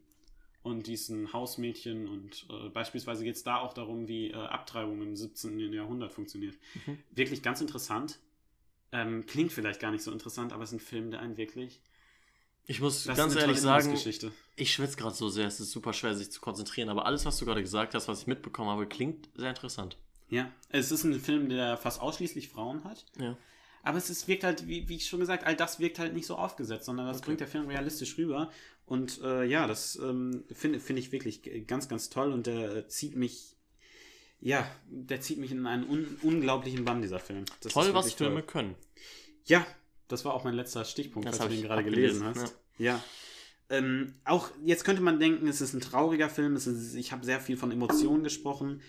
und 0.63 0.87
die 0.87 0.95
ist 0.95 1.09
ein 1.09 1.33
Hausmädchen 1.33 2.09
und 2.09 2.47
äh, 2.51 2.69
beispielsweise 2.69 3.25
geht 3.25 3.37
es 3.37 3.43
da 3.43 3.59
auch 3.59 3.75
darum, 3.75 4.09
wie 4.09 4.31
äh, 4.31 4.35
Abtreibung 4.35 5.03
im 5.03 5.17
17. 5.17 5.59
Jahrhundert 5.73 6.13
funktioniert. 6.13 6.57
Mhm. 6.87 6.99
Wirklich 7.11 7.43
ganz 7.43 7.61
interessant. 7.61 8.21
Ähm, 8.91 9.27
klingt 9.27 9.53
vielleicht 9.53 9.81
gar 9.81 9.91
nicht 9.91 10.03
so 10.03 10.13
interessant, 10.13 10.53
aber 10.53 10.63
es 10.63 10.71
ist 10.71 10.77
ein 10.77 10.81
Film, 10.81 11.11
der 11.11 11.21
einen 11.21 11.37
wirklich 11.37 11.83
ich 12.69 12.83
muss 12.83 13.05
das 13.05 13.17
ganz 13.17 13.35
ehrlich 13.35 13.59
sagen, 13.59 13.99
ich 14.57 14.73
schwitze 14.73 14.97
gerade 14.99 15.15
so 15.15 15.31
sehr, 15.31 15.47
es 15.47 15.59
ist 15.59 15.71
super 15.71 15.95
schwer, 15.95 16.15
sich 16.15 16.31
zu 16.31 16.41
konzentrieren. 16.41 16.91
Aber 16.91 17.07
alles, 17.07 17.25
was 17.25 17.39
du 17.39 17.47
gerade 17.47 17.63
gesagt 17.63 17.95
hast, 17.95 18.09
was 18.09 18.21
ich 18.21 18.27
mitbekommen 18.27 18.69
habe, 18.69 18.87
klingt 18.87 19.31
sehr 19.35 19.49
interessant. 19.49 19.97
Ja, 20.29 20.53
es 20.69 20.93
ist 20.93 21.05
ein 21.05 21.19
Film, 21.19 21.49
der 21.49 21.79
fast 21.79 22.03
ausschließlich 22.03 22.51
Frauen 22.51 22.85
hat. 22.85 23.07
Ja. 23.19 23.39
Aber 23.83 23.97
es 23.97 24.11
ist, 24.11 24.29
wirkt 24.29 24.45
halt, 24.45 24.69
wie, 24.69 24.87
wie 24.87 24.97
ich 24.97 25.07
schon 25.07 25.21
gesagt, 25.21 25.47
all 25.47 25.57
das 25.57 25.81
wirkt 25.81 25.99
halt 25.99 26.13
nicht 26.13 26.27
so 26.27 26.37
aufgesetzt, 26.37 26.85
sondern 26.85 27.07
das 27.07 27.19
okay. 27.19 27.27
bringt 27.27 27.41
der 27.41 27.49
Film 27.49 27.69
realistisch 27.69 28.19
rüber. 28.19 28.51
Und 28.85 29.23
äh, 29.23 29.45
ja, 29.45 29.67
das 29.67 29.97
ähm, 29.97 30.45
finde 30.53 30.79
find 30.79 30.99
ich 30.99 31.11
wirklich 31.11 31.67
ganz, 31.67 31.89
ganz 31.89 32.11
toll 32.11 32.33
und 32.33 32.47
der 32.47 32.87
zieht 32.89 33.17
mich, 33.17 33.57
ja, 34.41 34.71
der 34.91 35.23
zieht 35.23 35.39
mich 35.39 35.53
in 35.53 35.65
einen 35.67 35.89
un 35.89 36.19
unglaublichen 36.21 36.85
Bann, 36.85 37.01
dieser 37.01 37.19
Film. 37.19 37.47
Das 37.63 37.73
toll, 37.73 37.95
was 37.95 38.13
Filme 38.13 38.43
können. 38.43 38.75
Ja, 39.47 39.67
das 40.09 40.25
war 40.25 40.35
auch 40.35 40.45
mein 40.45 40.55
letzter 40.55 40.85
Stichpunkt, 40.85 41.29
das 41.29 41.41
als 41.41 41.51
du 41.51 41.55
den 41.55 41.65
gerade 41.65 41.85
gelesen 41.85 42.25
hast. 42.25 42.57
Ja. 42.79 42.95
ja. 42.95 43.05
Ähm, 43.71 44.15
auch 44.25 44.51
jetzt 44.65 44.85
könnte 44.85 45.03
man 45.03 45.21
denken, 45.21 45.47
es 45.47 45.61
ist 45.61 45.75
ein 45.75 45.81
trauriger 45.81 46.31
Film. 46.31 46.57
Ist, 46.57 46.67
ich 46.67 47.13
habe 47.13 47.25
sehr 47.25 47.41
viel 47.41 47.57
von 47.57 47.71
Emotionen 47.71 48.25
gesprochen. 48.25 48.81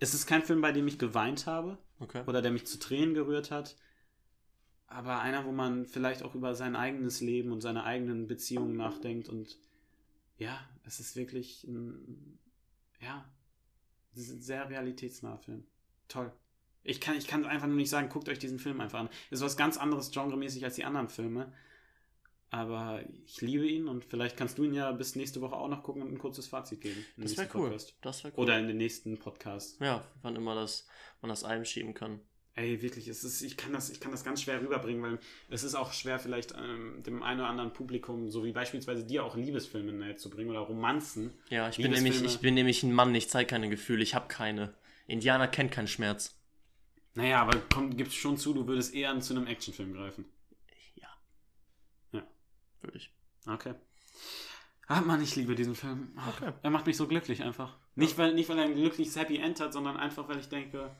Es 0.00 0.14
ist 0.14 0.26
kein 0.26 0.42
Film, 0.42 0.60
bei 0.60 0.70
dem 0.70 0.86
ich 0.86 0.98
geweint 0.98 1.46
habe 1.46 1.78
okay. 1.98 2.22
oder 2.26 2.42
der 2.42 2.52
mich 2.52 2.66
zu 2.66 2.78
Tränen 2.78 3.14
gerührt 3.14 3.50
hat. 3.50 3.76
aber 4.86 5.20
einer, 5.20 5.44
wo 5.44 5.52
man 5.52 5.86
vielleicht 5.86 6.22
auch 6.22 6.34
über 6.34 6.54
sein 6.54 6.76
eigenes 6.76 7.20
Leben 7.20 7.52
und 7.52 7.60
seine 7.60 7.84
eigenen 7.84 8.26
Beziehungen 8.26 8.76
nachdenkt 8.76 9.28
und 9.28 9.58
ja, 10.38 10.58
es 10.84 11.00
ist 11.00 11.16
wirklich 11.16 11.64
ein, 11.64 12.38
ja, 13.00 13.24
ein 14.16 14.40
sehr 14.40 14.68
realitätsnaher 14.68 15.38
Film. 15.38 15.66
Toll. 16.08 16.32
Ich 16.88 17.00
kann, 17.00 17.16
ich 17.16 17.26
kann 17.26 17.44
einfach 17.44 17.66
nur 17.66 17.76
nicht 17.76 17.90
sagen, 17.90 18.08
guckt 18.08 18.28
euch 18.28 18.38
diesen 18.38 18.58
Film 18.58 18.80
einfach 18.80 19.00
an. 19.00 19.08
Ist 19.30 19.42
was 19.42 19.56
ganz 19.56 19.76
anderes 19.76 20.10
genremäßig 20.10 20.64
als 20.64 20.76
die 20.76 20.84
anderen 20.84 21.08
Filme. 21.08 21.52
Aber 22.50 23.02
ich 23.26 23.42
liebe 23.42 23.66
ihn 23.66 23.88
und 23.88 24.06
vielleicht 24.06 24.38
kannst 24.38 24.56
du 24.56 24.64
ihn 24.64 24.72
ja 24.72 24.90
bis 24.92 25.14
nächste 25.14 25.42
Woche 25.42 25.54
auch 25.54 25.68
noch 25.68 25.82
gucken 25.82 26.00
und 26.00 26.10
ein 26.10 26.18
kurzes 26.18 26.46
Fazit 26.46 26.80
geben. 26.80 27.04
Das 27.18 27.36
wäre 27.36 27.48
cool. 27.54 27.68
Podcast. 27.68 27.94
Das 28.00 28.24
wäre 28.24 28.32
cool. 28.34 28.44
Oder 28.44 28.58
in 28.58 28.68
den 28.68 28.78
nächsten 28.78 29.18
Podcast. 29.18 29.78
ja, 29.80 30.02
wann 30.22 30.34
immer 30.34 30.54
das, 30.54 30.86
man 31.20 31.28
das 31.28 31.44
einschieben 31.44 31.92
kann. 31.92 32.20
Ey, 32.54 32.82
wirklich, 32.82 33.06
es 33.06 33.22
ist, 33.22 33.42
ich, 33.42 33.56
kann 33.56 33.72
das, 33.72 33.90
ich 33.90 34.00
kann 34.00 34.10
das 34.10 34.24
ganz 34.24 34.42
schwer 34.42 34.60
rüberbringen, 34.60 35.02
weil 35.02 35.18
es 35.48 35.62
ist 35.62 35.76
auch 35.76 35.92
schwer, 35.92 36.18
vielleicht 36.18 36.54
ähm, 36.58 37.02
dem 37.04 37.22
einen 37.22 37.38
oder 37.38 37.50
anderen 37.50 37.72
Publikum, 37.72 38.30
so 38.30 38.44
wie 38.44 38.50
beispielsweise 38.50 39.04
dir, 39.04 39.24
auch 39.24 39.36
Liebesfilme 39.36 39.92
näher 39.92 40.16
zu 40.16 40.28
bringen 40.28 40.50
oder 40.50 40.60
Romanzen. 40.60 41.34
Ja, 41.50 41.68
ich 41.68 41.76
bin, 41.76 41.92
nämlich, 41.92 42.24
ich 42.24 42.40
bin 42.40 42.54
nämlich 42.54 42.82
ein 42.82 42.92
Mann, 42.92 43.14
ich 43.14 43.28
zeige 43.28 43.46
keine 43.46 43.68
Gefühle, 43.68 44.02
ich 44.02 44.14
habe 44.14 44.26
keine. 44.26 44.74
Indianer 45.06 45.46
kennt 45.46 45.70
keinen 45.70 45.86
Schmerz. 45.86 46.37
Naja, 47.18 47.42
aber 47.42 47.60
komm, 47.74 47.96
gib's 47.96 48.14
schon 48.14 48.36
zu, 48.36 48.54
du 48.54 48.64
würdest 48.68 48.94
eher 48.94 49.18
zu 49.18 49.34
einem 49.34 49.48
Actionfilm 49.48 49.92
greifen. 49.92 50.24
Ja. 50.94 51.08
Ja. 52.12 52.22
Würde 52.80 52.96
ich. 52.96 53.12
Okay. 53.44 53.74
Ah, 54.86 55.00
Mann, 55.00 55.20
ich 55.20 55.34
liebe 55.34 55.56
diesen 55.56 55.74
Film. 55.74 56.12
Ach, 56.16 56.28
Okay. 56.40 56.52
Er 56.62 56.70
macht 56.70 56.86
mich 56.86 56.96
so 56.96 57.08
glücklich 57.08 57.42
einfach. 57.42 57.76
Nicht 57.96 58.16
weil, 58.18 58.34
nicht, 58.34 58.48
weil 58.48 58.58
er 58.60 58.66
ein 58.66 58.74
glückliches 58.76 59.16
Happy 59.16 59.38
End 59.38 59.58
hat, 59.58 59.72
sondern 59.72 59.96
einfach, 59.96 60.28
weil 60.28 60.38
ich 60.38 60.48
denke, 60.48 60.94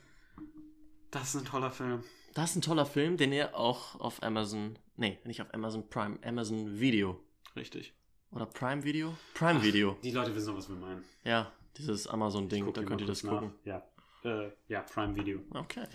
das 1.13 1.37
ist 1.37 1.43
ein 1.43 1.45
toller 1.45 1.71
Film. 1.71 2.03
Das 2.35 2.51
ist 2.51 2.57
ein 2.57 2.63
toller 2.63 2.85
Film, 2.85 3.17
den 3.17 3.33
ihr 3.33 3.57
auch 3.57 4.01
auf 4.01 4.21
Amazon, 4.21 4.77
nee, 4.97 5.21
nicht 5.25 5.41
auf 5.41 5.55
Amazon 5.55 5.89
Prime, 5.89 6.19
Amazon 6.25 6.81
Video. 6.81 7.21
Richtig. 7.55 7.95
Oder 8.33 8.47
Prime 8.47 8.83
Video? 8.83 9.17
Prime 9.35 9.63
Video. 9.63 9.97
Die 10.03 10.11
Leute 10.11 10.35
wissen 10.35 10.49
doch, 10.49 10.57
was 10.57 10.69
wir 10.69 10.75
meinen. 10.77 11.05
Ja, 11.23 11.53
dieses 11.77 12.09
Amazon-Ding, 12.09 12.73
da 12.73 12.83
könnt 12.83 13.03
ihr 13.03 13.07
das 13.07 13.23
nach. 13.23 13.35
gucken. 13.35 13.53
Ja. 13.65 13.87
Äh, 14.25 14.51
ja, 14.69 14.83
Prime 14.83 15.15
Video. 15.17 15.41
Okay. 15.55 15.87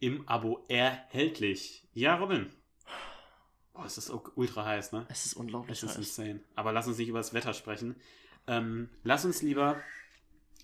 Im 0.00 0.28
Abo 0.28 0.64
erhältlich. 0.68 1.86
Ja, 1.92 2.16
Robin. 2.16 2.52
Boah, 3.72 3.84
es 3.84 3.98
ist 3.98 4.10
auch 4.10 4.30
ultra 4.36 4.64
heiß, 4.64 4.92
ne? 4.92 5.06
Es 5.08 5.26
ist 5.26 5.34
unglaublich 5.34 5.76
Es 5.78 5.82
ist 5.82 5.90
heiß. 5.90 5.98
insane. 5.98 6.40
Aber 6.54 6.72
lass 6.72 6.86
uns 6.86 6.98
nicht 6.98 7.08
über 7.08 7.18
das 7.18 7.32
Wetter 7.32 7.54
sprechen. 7.54 7.96
Ähm, 8.46 8.88
lass 9.02 9.24
uns 9.24 9.42
lieber 9.42 9.80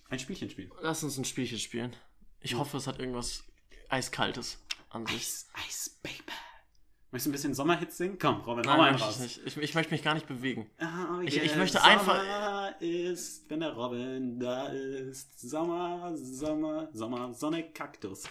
ein 0.09 0.19
Spielchen 0.19 0.49
spielen. 0.49 0.71
Lass 0.81 1.03
uns 1.03 1.17
ein 1.17 1.25
Spielchen 1.25 1.59
spielen. 1.59 1.95
Ich 2.41 2.55
hoffe, 2.55 2.77
es 2.77 2.87
hat 2.87 2.99
irgendwas 2.99 3.43
Eiskaltes 3.89 4.63
an 4.89 5.05
sich. 5.05 5.15
Eis, 5.15 5.47
Eis, 5.53 5.99
Baby. 6.01 6.15
Möchtest 7.15 7.27
du 7.27 7.29
ein 7.29 7.31
bisschen 7.31 7.53
Sommerhits 7.53 7.95
singen? 7.95 8.17
Komm, 8.19 8.41
Robin, 8.41 8.69
hau 8.69 8.75
mal 8.75 8.89
einen 8.89 8.97
raus. 8.99 9.21
ich. 9.23 9.41
Ich, 9.45 9.55
ich 9.55 9.73
möchte 9.73 9.93
mich 9.93 10.03
gar 10.03 10.15
nicht 10.15 10.27
bewegen. 10.27 10.69
Oh, 10.81 11.21
Ich- 11.21 11.41
ich 11.41 11.55
möchte 11.55 11.77
Sommer 11.77 11.89
einfach- 11.89 12.81
ist, 12.81 13.49
wenn 13.49 13.61
der 13.61 13.71
Robin 13.71 14.37
da 14.37 14.67
ist. 14.67 15.39
Sommer, 15.39 16.11
Sommer, 16.17 16.89
Sommer, 16.91 17.33
Sonne, 17.33 17.63
Kaktus. 17.71 18.23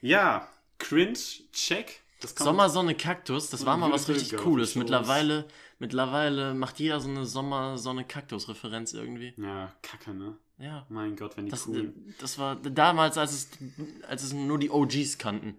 Ja, 0.00 0.48
Cringe, 0.78 1.12
check. 1.52 2.00
Das 2.20 2.34
kommt- 2.34 2.46
Sommersonne 2.46 2.96
Kaktus, 2.96 3.48
das 3.50 3.64
war 3.64 3.76
mal 3.76 3.92
was 3.92 4.08
richtig 4.08 4.36
Cooles. 4.38 4.74
Mittlerweile, 4.74 5.44
mittlerweile 5.78 6.52
macht 6.54 6.80
jeder 6.80 6.98
so 6.98 7.08
eine 7.08 7.26
Sommersonne-Kaktus-Referenz 7.26 8.92
irgendwie. 8.92 9.34
Ja, 9.36 9.72
kacke, 9.82 10.12
ne? 10.14 10.34
Ja. 10.58 10.84
Mein 10.88 11.14
Gott, 11.14 11.36
wenn 11.36 11.44
die 11.44 11.52
Das, 11.52 11.68
cool. 11.68 11.94
das 12.18 12.38
war 12.40 12.56
damals, 12.56 13.18
als 13.18 13.32
es, 13.32 13.48
als 14.08 14.24
es 14.24 14.32
nur 14.32 14.58
die 14.58 14.70
OGs 14.70 15.16
kannten. 15.18 15.54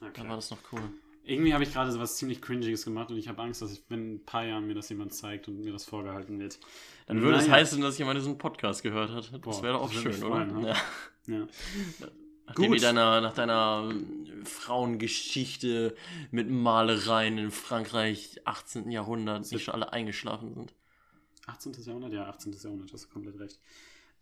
Ja, 0.00 0.08
okay. 0.08 0.20
Da 0.22 0.28
war 0.28 0.34
das 0.34 0.50
noch 0.50 0.58
cool. 0.72 0.80
Irgendwie 1.24 1.54
habe 1.54 1.62
ich 1.62 1.72
gerade 1.72 1.92
so 1.92 2.00
was 2.00 2.16
ziemlich 2.16 2.42
Cringiges 2.42 2.84
gemacht 2.84 3.10
und 3.10 3.16
ich 3.16 3.28
habe 3.28 3.40
Angst, 3.42 3.62
dass 3.62 3.72
ich, 3.72 3.84
wenn 3.88 4.00
in 4.00 4.14
ein 4.16 4.24
paar 4.24 4.44
Jahren 4.44 4.66
mir 4.66 4.74
das 4.74 4.88
jemand 4.88 5.14
zeigt 5.14 5.46
und 5.46 5.60
mir 5.60 5.72
das 5.72 5.84
vorgehalten 5.84 6.40
wird. 6.40 6.58
Dann 7.06 7.22
würde 7.22 7.38
es 7.38 7.46
Naja. 7.46 7.58
heißen, 7.60 7.80
dass 7.80 7.96
jemand 7.98 8.18
diesen 8.18 8.38
Podcast 8.38 8.82
gehört 8.82 9.10
hat. 9.10 9.32
Das 9.32 9.40
Boah, 9.40 9.62
wäre 9.62 9.74
doch 9.74 9.82
auch 9.82 9.92
schön, 9.92 10.10
mich 10.12 10.22
oder? 10.22 10.46
freuen, 10.46 10.60
ne? 10.62 10.68
Ja. 10.68 10.76
Ja. 11.34 11.46
Nachdem 12.46 12.70
Gut. 12.70 12.78
die 12.78 12.82
deiner, 12.82 13.20
nach 13.20 13.34
deiner 13.34 13.88
ähm, 13.90 14.44
Frauengeschichte 14.44 15.94
mit 16.32 16.50
Malereien 16.50 17.38
in 17.38 17.50
Frankreich 17.50 18.40
18. 18.44 18.90
Jahrhundert 18.90 19.50
nicht 19.52 19.64
schon 19.64 19.74
alle 19.74 19.92
eingeschlafen 19.92 20.52
sind. 20.54 20.74
18. 21.46 21.72
Jahrhundert? 21.84 22.12
Ja, 22.12 22.26
18. 22.28 22.52
Jahrhundert, 22.62 22.92
hast 22.92 23.04
du 23.04 23.08
komplett 23.10 23.38
recht. 23.38 23.60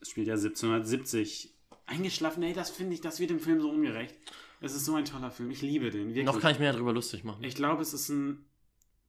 Es 0.01 0.11
spielt 0.11 0.27
ja 0.27 0.35
1770. 0.35 1.55
Eingeschlafen, 1.87 2.43
ey, 2.43 2.53
das 2.53 2.71
finde 2.71 2.95
ich, 2.95 3.01
das 3.01 3.21
wird 3.21 3.31
dem 3.31 3.41
Film 3.41 3.61
so 3.61 3.71
ungerecht. 3.71 4.15
Es 4.61 4.75
ist 4.75 4.85
so 4.85 4.95
ein 4.95 5.05
toller 5.05 5.31
Film. 5.31 5.51
Ich 5.51 5.63
liebe 5.63 5.91
den. 5.91 6.09
Wirklich. 6.09 6.25
Noch 6.27 6.41
kann 6.41 6.53
ich 6.53 6.59
mir 6.59 6.73
darüber 6.73 6.93
lustig 6.93 7.25
machen. 7.25 7.43
Ich 7.45 7.55
glaube, 7.55 7.83
es 7.83 7.95
ist 7.95 8.09
ein 8.11 8.45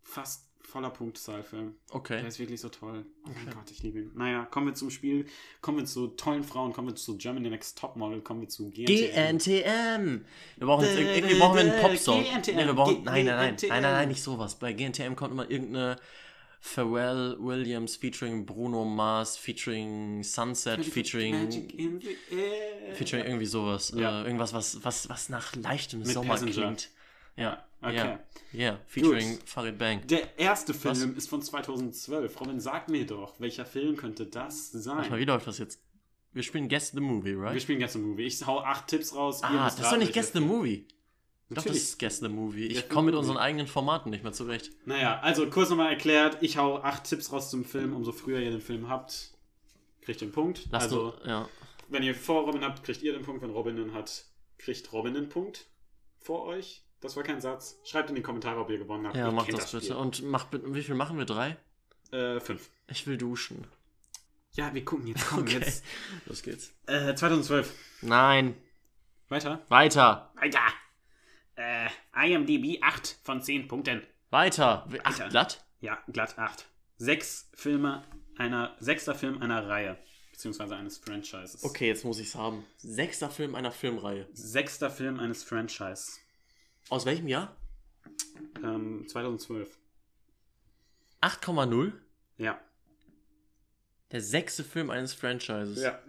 fast 0.01 0.47
voller 0.61 0.89
Punktzahlfilm. 0.91 1.75
Der 1.89 1.95
Okay. 1.95 2.25
ist 2.25 2.39
wirklich 2.39 2.61
so 2.61 2.69
toll. 2.69 3.05
Oh 3.25 3.29
mein. 3.45 3.53
Gott, 3.53 3.69
ich 3.71 3.83
liebe 3.83 3.99
ihn. 3.99 4.11
Naja, 4.15 4.45
kommen 4.45 4.67
wir 4.67 4.73
zum 4.73 4.89
Spiel. 4.89 5.25
Kommen 5.59 5.79
wir 5.79 5.85
zu 5.85 6.07
tollen 6.07 6.43
Frauen. 6.45 6.71
Kommen 6.71 6.87
wir 6.89 6.95
zu 6.95 7.17
Germany 7.17 7.49
Next 7.49 7.77
Topmodel. 7.77 8.21
Kommen 8.21 8.41
wir 8.41 8.47
zu 8.47 8.69
GNTM. 8.69 9.37
GNTM. 9.37 10.25
Wir 10.57 10.67
brauchen 10.67 10.85
jetzt, 10.85 10.97
irg- 10.97 11.15
irgendwie 11.15 11.39
brauchen 11.39 11.55
wir 11.57 11.73
einen 11.73 11.81
Popsong. 11.81 12.23
GNTM. 12.23 12.55
Nee, 12.55 12.65
wir 12.67 12.73
brauchen, 12.73 13.03
nein, 13.03 13.25
nein, 13.25 13.55
nein, 13.61 13.69
nein, 13.69 13.81
nein, 13.81 14.07
nicht 14.07 14.21
sowas. 14.23 14.57
Bei 14.57 14.71
GNTM 14.71 15.15
kommt 15.15 15.31
immer 15.33 15.49
irgendeine 15.49 15.97
Pharrell 16.63 17.37
Williams 17.39 17.95
featuring 17.95 18.45
Bruno 18.45 18.85
Mars 18.85 19.35
featuring 19.35 20.23
Sunset 20.23 20.85
featuring 20.85 21.33
Magic 21.45 21.73
in 21.73 21.99
the 21.99 22.15
air. 22.31 22.93
featuring 22.95 23.25
irgendwie 23.25 23.47
sowas. 23.47 23.91
Ja. 23.95 24.21
Äh, 24.21 24.25
irgendwas, 24.25 24.53
was, 24.53 24.83
was, 24.85 25.09
was 25.09 25.29
nach 25.29 25.55
leichtem 25.55 25.99
Mit 25.99 26.09
Sommer 26.09 26.33
Passenger. 26.33 26.51
klingt. 26.53 26.89
Ja, 27.35 27.65
Okay. 27.83 27.95
ja, 27.95 28.19
ja, 28.53 28.79
featuring 28.85 29.39
Farid 29.43 29.79
Bang. 29.79 30.05
Der 30.05 30.37
erste 30.37 30.71
Film 30.71 30.93
Was? 30.93 31.23
ist 31.23 31.29
von 31.29 31.41
2012. 31.41 32.39
Robin, 32.39 32.59
sag 32.59 32.89
mir 32.89 33.07
doch, 33.07 33.39
welcher 33.39 33.65
Film 33.65 33.97
könnte 33.97 34.27
das 34.27 34.71
Warte 34.75 34.87
mal, 34.89 35.09
sein? 35.09 35.19
wie 35.19 35.25
läuft 35.25 35.47
das 35.47 35.57
jetzt? 35.57 35.81
Wir 36.31 36.43
spielen 36.43 36.69
Guess 36.69 36.91
the 36.91 36.99
Movie, 36.99 37.31
Wir 37.31 37.39
right? 37.41 37.59
spielen 37.59 37.79
Guess 37.79 37.93
the 37.93 37.99
Movie. 37.99 38.25
Ich 38.25 38.45
hau 38.45 38.59
acht 38.59 38.87
Tipps 38.87 39.15
raus. 39.15 39.41
Ah, 39.41 39.65
das 39.65 39.79
ist 39.79 39.91
doch 39.91 39.97
nicht 39.97 40.13
Guess 40.13 40.27
the 40.27 40.33
Film. 40.37 40.47
Movie. 40.47 40.85
Ich 41.51 41.55
dachte, 41.55 41.67
das 41.69 41.75
Natürlich. 41.75 41.81
ist 41.83 41.99
Guess 41.99 42.19
the 42.19 42.29
Movie. 42.29 42.67
Ich 42.67 42.87
komme 42.87 43.07
mit 43.07 43.15
unseren 43.15 43.35
eigenen 43.37 43.67
Formaten 43.67 44.09
nicht 44.09 44.23
mehr 44.23 44.31
zurecht. 44.31 44.71
Naja, 44.85 45.19
also 45.19 45.49
kurz 45.49 45.69
nochmal 45.69 45.89
erklärt. 45.91 46.37
Ich 46.39 46.55
hau 46.57 46.77
acht 46.77 47.03
Tipps 47.03 47.29
raus 47.33 47.49
zum 47.49 47.65
Film. 47.65 47.93
Umso 47.93 48.13
früher 48.13 48.39
ihr 48.39 48.51
den 48.51 48.61
Film 48.61 48.87
habt, 48.87 49.31
kriegt 50.01 50.21
ihr 50.21 50.29
den 50.29 50.31
Punkt. 50.33 50.67
Lass 50.71 50.83
also, 50.83 51.11
du, 51.11 51.27
ja. 51.27 51.49
wenn 51.89 52.03
ihr 52.03 52.15
vor 52.15 52.43
Robin 52.45 52.63
habt, 52.63 52.85
kriegt 52.85 53.01
ihr 53.03 53.11
den 53.11 53.23
Punkt. 53.23 53.41
Wenn 53.41 53.49
Robin 53.49 53.75
den 53.75 53.93
hat, 53.93 54.23
kriegt 54.59 54.93
Robin 54.93 55.13
den 55.13 55.27
Punkt 55.27 55.65
vor 56.21 56.45
euch. 56.45 56.85
Das 57.01 57.17
war 57.17 57.23
kein 57.23 57.41
Satz. 57.41 57.79
Schreibt 57.83 58.09
in 58.09 58.15
die 58.15 58.21
Kommentare, 58.21 58.57
ob 58.61 58.69
ihr 58.69 58.77
gewonnen 58.77 59.07
habt. 59.07 59.17
Ja, 59.17 59.27
Ich 59.27 59.33
mach 59.33 59.45
kenn 59.45 59.55
das 59.57 59.71
bitte. 59.71 59.85
Spiel. 59.87 59.97
Und 59.97 60.23
mach 60.23 60.45
bitte, 60.45 60.73
wie 60.73 60.83
viel 60.83 60.95
machen 60.95 61.17
wir? 61.17 61.25
Drei? 61.25 61.57
Äh, 62.11 62.39
fünf. 62.39 62.69
Ich 62.87 63.05
will 63.07 63.17
duschen. 63.17 63.67
Ja, 64.53 64.73
wir 64.73 64.85
gucken 64.85 65.07
jetzt. 65.07 65.27
Komm, 65.27 65.39
Okay. 65.39 65.59
jetzt. 65.59 65.83
Los 66.27 66.43
geht's. 66.43 66.71
Äh, 66.85 67.13
2012. 67.13 67.73
Nein. 68.03 68.55
Weiter. 69.29 69.61
Weiter. 69.69 70.31
Weiter. 70.35 70.59
Äh, 71.61 71.89
IMDb 72.15 72.81
8 72.81 73.19
von 73.23 73.41
10 73.41 73.67
Punkten. 73.67 74.01
Weiter. 74.31 74.87
Ach, 75.03 75.13
Weiter. 75.19 75.29
glatt? 75.29 75.63
Ja, 75.79 76.01
glatt 76.11 76.37
8. 76.39 76.65
Sechs 76.97 77.49
Filme 77.53 78.03
einer, 78.37 78.75
sechster 78.79 79.13
Film 79.13 79.41
einer 79.41 79.67
Reihe. 79.67 79.97
Beziehungsweise 80.31 80.75
eines 80.75 80.97
Franchises. 80.97 81.63
Okay, 81.63 81.87
jetzt 81.87 82.03
muss 82.03 82.19
ich's 82.19 82.33
haben. 82.33 82.65
Sechster 82.77 83.29
Film 83.29 83.53
einer 83.53 83.71
Filmreihe. 83.71 84.27
Sechster 84.33 84.89
Film 84.89 85.19
eines 85.19 85.43
Franchises. 85.43 86.19
Aus 86.89 87.05
welchem 87.05 87.27
Jahr? 87.27 87.55
Ähm, 88.63 89.05
2012. 89.07 89.77
8,0? 91.21 91.93
Ja. 92.37 92.59
Der 94.11 94.21
sechste 94.21 94.63
Film 94.63 94.89
eines 94.89 95.13
Franchises. 95.13 95.83
Ja. 95.83 95.99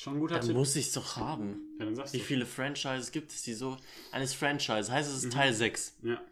Schon 0.00 0.14
ein 0.16 0.20
guter 0.20 0.36
Dann 0.38 0.46
Tipp. 0.46 0.56
muss 0.56 0.74
ich's 0.76 0.92
doch 0.92 1.16
haben. 1.16 1.76
Ja, 1.78 1.84
dann 1.84 1.94
sagst 1.94 2.14
Wie 2.14 2.18
du. 2.18 2.24
viele 2.24 2.46
Franchises 2.46 3.12
gibt 3.12 3.32
es, 3.32 3.42
die 3.42 3.52
so. 3.52 3.76
Eines 4.12 4.32
Franchise. 4.32 4.90
Heißt 4.90 5.10
es 5.10 5.22
Mhm. 5.24 5.28
ist 5.28 5.34
Teil 5.34 5.52
6. 5.52 5.96
Ja. 6.02 6.22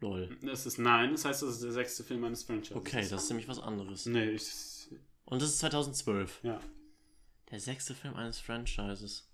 Lol. 0.00 0.36
Das 0.42 0.66
ist 0.66 0.78
nein, 0.78 1.12
das 1.12 1.24
heißt, 1.24 1.42
das 1.42 1.50
ist 1.50 1.62
der 1.62 1.70
sechste 1.70 2.02
Film 2.02 2.24
eines 2.24 2.42
Franchises. 2.42 2.76
Okay, 2.76 3.06
das 3.08 3.22
ist 3.22 3.28
nämlich 3.28 3.46
was 3.46 3.60
anderes. 3.60 4.06
Nee, 4.06 4.30
ich. 4.30 4.42
Und 5.24 5.40
das 5.40 5.50
ist 5.50 5.58
2012. 5.60 6.40
Ja. 6.42 6.60
Der 7.52 7.60
sechste 7.60 7.94
Film 7.94 8.14
eines 8.16 8.40
Franchises. 8.40 9.28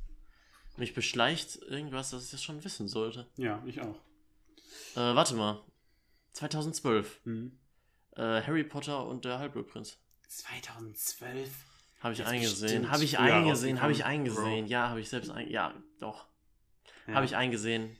Mich 0.76 0.92
beschleicht 0.92 1.56
irgendwas, 1.62 2.10
das 2.10 2.24
ich 2.26 2.30
das 2.32 2.42
schon 2.42 2.62
wissen 2.62 2.88
sollte. 2.88 3.26
Ja, 3.38 3.62
ich 3.64 3.80
auch. 3.80 3.96
Äh, 4.96 5.14
warte 5.14 5.34
mal. 5.34 5.62
2012. 6.34 7.20
Mhm. 7.24 7.58
Äh, 8.16 8.42
Harry 8.42 8.64
Potter 8.64 9.06
und 9.06 9.24
der 9.24 9.38
Halbblutprinz. 9.38 9.96
2012? 10.28 11.48
Habe 12.06 12.14
ich 12.14 12.24
eingesehen. 12.24 12.88
Habe 12.88 13.02
ich 13.02 13.18
eingesehen. 13.18 13.82
Habe 13.82 13.90
ich 13.90 14.04
eingesehen. 14.04 14.66
Ja, 14.68 14.88
habe 14.90 15.00
ich 15.00 15.08
selbst 15.08 15.28
eingesehen. 15.28 15.52
Ja, 15.52 15.74
doch. 15.98 16.26
Ja. 17.08 17.14
Habe 17.14 17.26
ich 17.26 17.34
eingesehen. 17.34 17.96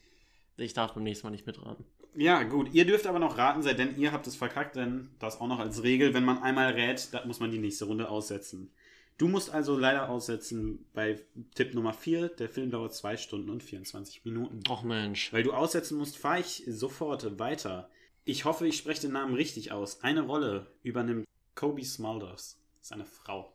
Ich 0.57 0.75
darf 0.75 0.93
beim 0.95 1.03
nächsten 1.03 1.27
Mal 1.27 1.33
nicht 1.33 1.45
mitraten. 1.45 1.85
Ja, 2.15 2.45
gut. 2.45 2.73
Ihr 2.73 2.87
dürft 2.87 3.09
aber 3.09 3.19
noch 3.19 3.37
raten, 3.37 3.63
sei 3.63 3.75
denn 3.75 3.99
ihr 3.99 4.13
habt 4.13 4.29
es 4.29 4.37
verkackt, 4.37 4.77
denn 4.77 5.11
das 5.19 5.41
auch 5.41 5.49
noch 5.49 5.59
als 5.59 5.83
Regel, 5.83 6.15
wenn 6.15 6.25
man 6.25 6.41
einmal 6.41 6.73
rät, 6.73 7.13
dann 7.13 7.27
muss 7.27 7.41
man 7.41 7.51
die 7.51 7.59
nächste 7.59 7.87
Runde 7.87 8.09
aussetzen. 8.09 8.71
Du 9.19 9.27
musst 9.27 9.51
also 9.51 9.77
leider 9.77 10.09
aussetzen 10.09 10.87
bei 10.95 11.21
Tipp 11.57 11.75
Nummer 11.75 11.93
4. 11.93 12.29
Der 12.29 12.49
Film 12.49 12.71
dauert 12.71 12.95
2 12.95 13.17
Stunden 13.17 13.51
und 13.51 13.65
24 13.65 14.25
Minuten. 14.25 14.63
Och 14.69 14.85
Mensch. 14.85 15.33
Weil 15.33 15.43
du 15.43 15.53
aussetzen 15.53 15.99
musst, 15.99 16.17
fahre 16.17 16.39
ich 16.39 16.63
sofort 16.69 17.41
weiter. 17.41 17.91
Ich 18.25 18.45
hoffe, 18.45 18.69
ich 18.69 18.77
spreche 18.77 19.01
den 19.01 19.13
Namen 19.13 19.35
richtig 19.35 19.73
aus. 19.73 20.05
Eine 20.05 20.21
Rolle 20.21 20.69
übernimmt 20.85 21.27
Kobe 21.57 21.85
Smulders. 21.85 22.61
Das 22.79 22.87
ist 22.87 22.93
eine 22.93 23.05
Frau. 23.05 23.53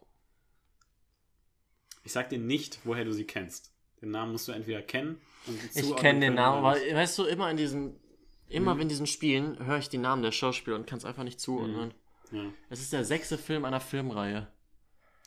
Ich 2.03 2.11
sag 2.11 2.29
dir 2.29 2.39
nicht, 2.39 2.79
woher 2.83 3.05
du 3.05 3.13
sie 3.13 3.25
kennst. 3.25 3.71
Den 4.01 4.11
Namen 4.11 4.31
musst 4.31 4.47
du 4.47 4.51
entweder 4.51 4.81
kennen 4.81 5.21
und 5.47 5.59
Ich 5.75 5.95
kenne 5.95 6.19
den 6.21 6.33
Namen, 6.35 6.65
aber 6.65 6.79
nicht. 6.79 6.93
weißt 6.95 7.17
du, 7.19 7.25
immer 7.25 7.49
in 7.51 7.57
diesen, 7.57 7.99
immer 8.49 8.77
in 8.79 8.89
diesen 8.89 9.05
Spielen 9.07 9.63
höre 9.65 9.77
ich 9.77 9.89
die 9.89 9.99
Namen 9.99 10.23
der 10.23 10.31
Schauspieler 10.31 10.75
und 10.75 10.87
kann 10.87 10.97
es 10.97 11.05
einfach 11.05 11.23
nicht 11.23 11.39
zuordnen. 11.39 11.93
Ja. 12.31 12.45
Es 12.69 12.81
ist 12.81 12.93
der 12.93 13.05
sechste 13.05 13.37
Film 13.37 13.65
einer 13.65 13.79
Filmreihe. 13.79 14.47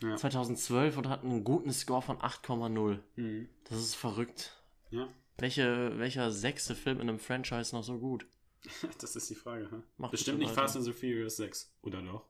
Ja. 0.01 0.17
2012 0.17 0.97
und 0.97 1.09
hat 1.09 1.23
einen 1.23 1.45
guten 1.45 1.73
Score 1.73 2.03
von 2.03 2.19
8,0. 2.19 2.99
Mhm. 3.17 3.49
Das 3.65 3.79
ist 3.79 3.95
verrückt. 3.95 4.61
ja, 4.91 5.09
Welche, 5.39 5.99
welcher 5.99 6.33
sechste 6.33 6.75
Film 6.75 7.01
in 7.01 7.09
einem 7.09 7.19
Franchise 7.21 7.75
noch 7.77 7.85
so 7.85 7.99
gut? 7.99 8.27
das 9.01 9.15
ist 9.15 9.31
die 9.31 9.35
Frage. 9.37 9.69
Mach 9.99 10.11
Bestimmt 10.11 10.39
nicht. 10.41 10.51
Fast 10.53 10.75
and 10.77 10.85
the 10.85 10.93
Furious 10.93 11.37
6. 11.37 11.73
Oder 11.83 12.03
doch? 12.03 12.25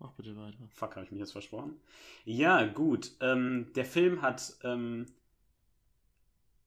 Mach 0.00 0.10
bitte 0.12 0.36
weiter. 0.36 0.58
Fuck, 0.74 0.96
habe 0.96 1.04
ich 1.04 1.12
mich 1.12 1.20
jetzt 1.20 1.32
versprochen? 1.32 1.78
Ja, 2.24 2.66
gut. 2.66 3.12
Ähm, 3.20 3.70
der 3.76 3.84
Film 3.84 4.22
hat 4.22 4.54
ähm, 4.64 5.06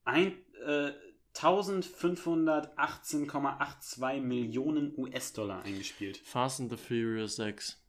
ein, 0.06 0.32
äh, 0.66 0.92
1518,82 1.36 4.22
Millionen 4.22 4.94
US-Dollar 4.96 5.64
eingespielt. 5.64 6.18
Fast 6.18 6.62
and 6.62 6.70
the 6.70 6.78
Furious 6.78 7.38
6. 7.38 7.80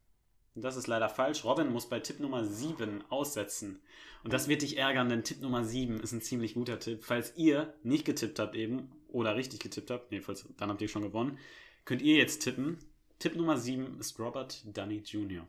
Und 0.55 0.63
das 0.63 0.77
ist 0.77 0.87
leider 0.87 1.09
falsch. 1.09 1.43
Robin 1.43 1.71
muss 1.71 1.87
bei 1.87 1.99
Tipp 1.99 2.19
Nummer 2.19 2.43
7 2.43 3.03
aussetzen. 3.09 3.79
Und 4.23 4.33
das 4.33 4.47
wird 4.47 4.63
dich 4.63 4.79
ärgern, 4.79 5.09
denn 5.09 5.23
Tipp 5.23 5.41
Nummer 5.41 5.63
7 5.63 5.99
ist 5.99 6.11
ein 6.11 6.21
ziemlich 6.21 6.55
guter 6.55 6.79
Tipp. 6.79 7.03
Falls 7.03 7.33
ihr 7.35 7.71
nicht 7.83 8.05
getippt 8.05 8.39
habt 8.39 8.55
eben 8.55 8.91
oder 9.09 9.35
richtig 9.35 9.59
getippt 9.59 9.91
habt, 9.91 10.11
nee, 10.11 10.21
falls, 10.21 10.47
dann 10.57 10.71
habt 10.71 10.81
ihr 10.81 10.87
schon 10.87 11.03
gewonnen, 11.03 11.37
könnt 11.83 12.01
ihr 12.01 12.15
jetzt 12.15 12.41
tippen. 12.41 12.79
Tipp 13.19 13.35
Nummer 13.35 13.57
7 13.57 13.99
ist 13.99 14.19
Robert 14.19 14.61
Downey 14.65 14.97
Jr. 14.97 15.47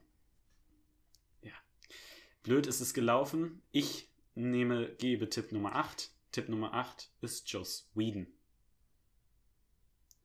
Ja. 1.43 1.53
Blöd 2.43 2.67
ist 2.67 2.81
es 2.81 2.95
gelaufen. 2.95 3.63
Ich 3.73 4.09
nehme, 4.35 4.95
gebe 4.97 5.29
Tipp 5.29 5.53
Nummer 5.53 5.75
8. 5.75 6.11
Tipp 6.33 6.49
Nummer 6.49 6.75
8 6.75 7.11
ist 7.21 7.51
Joss 7.51 7.91
Whedon. 7.95 8.27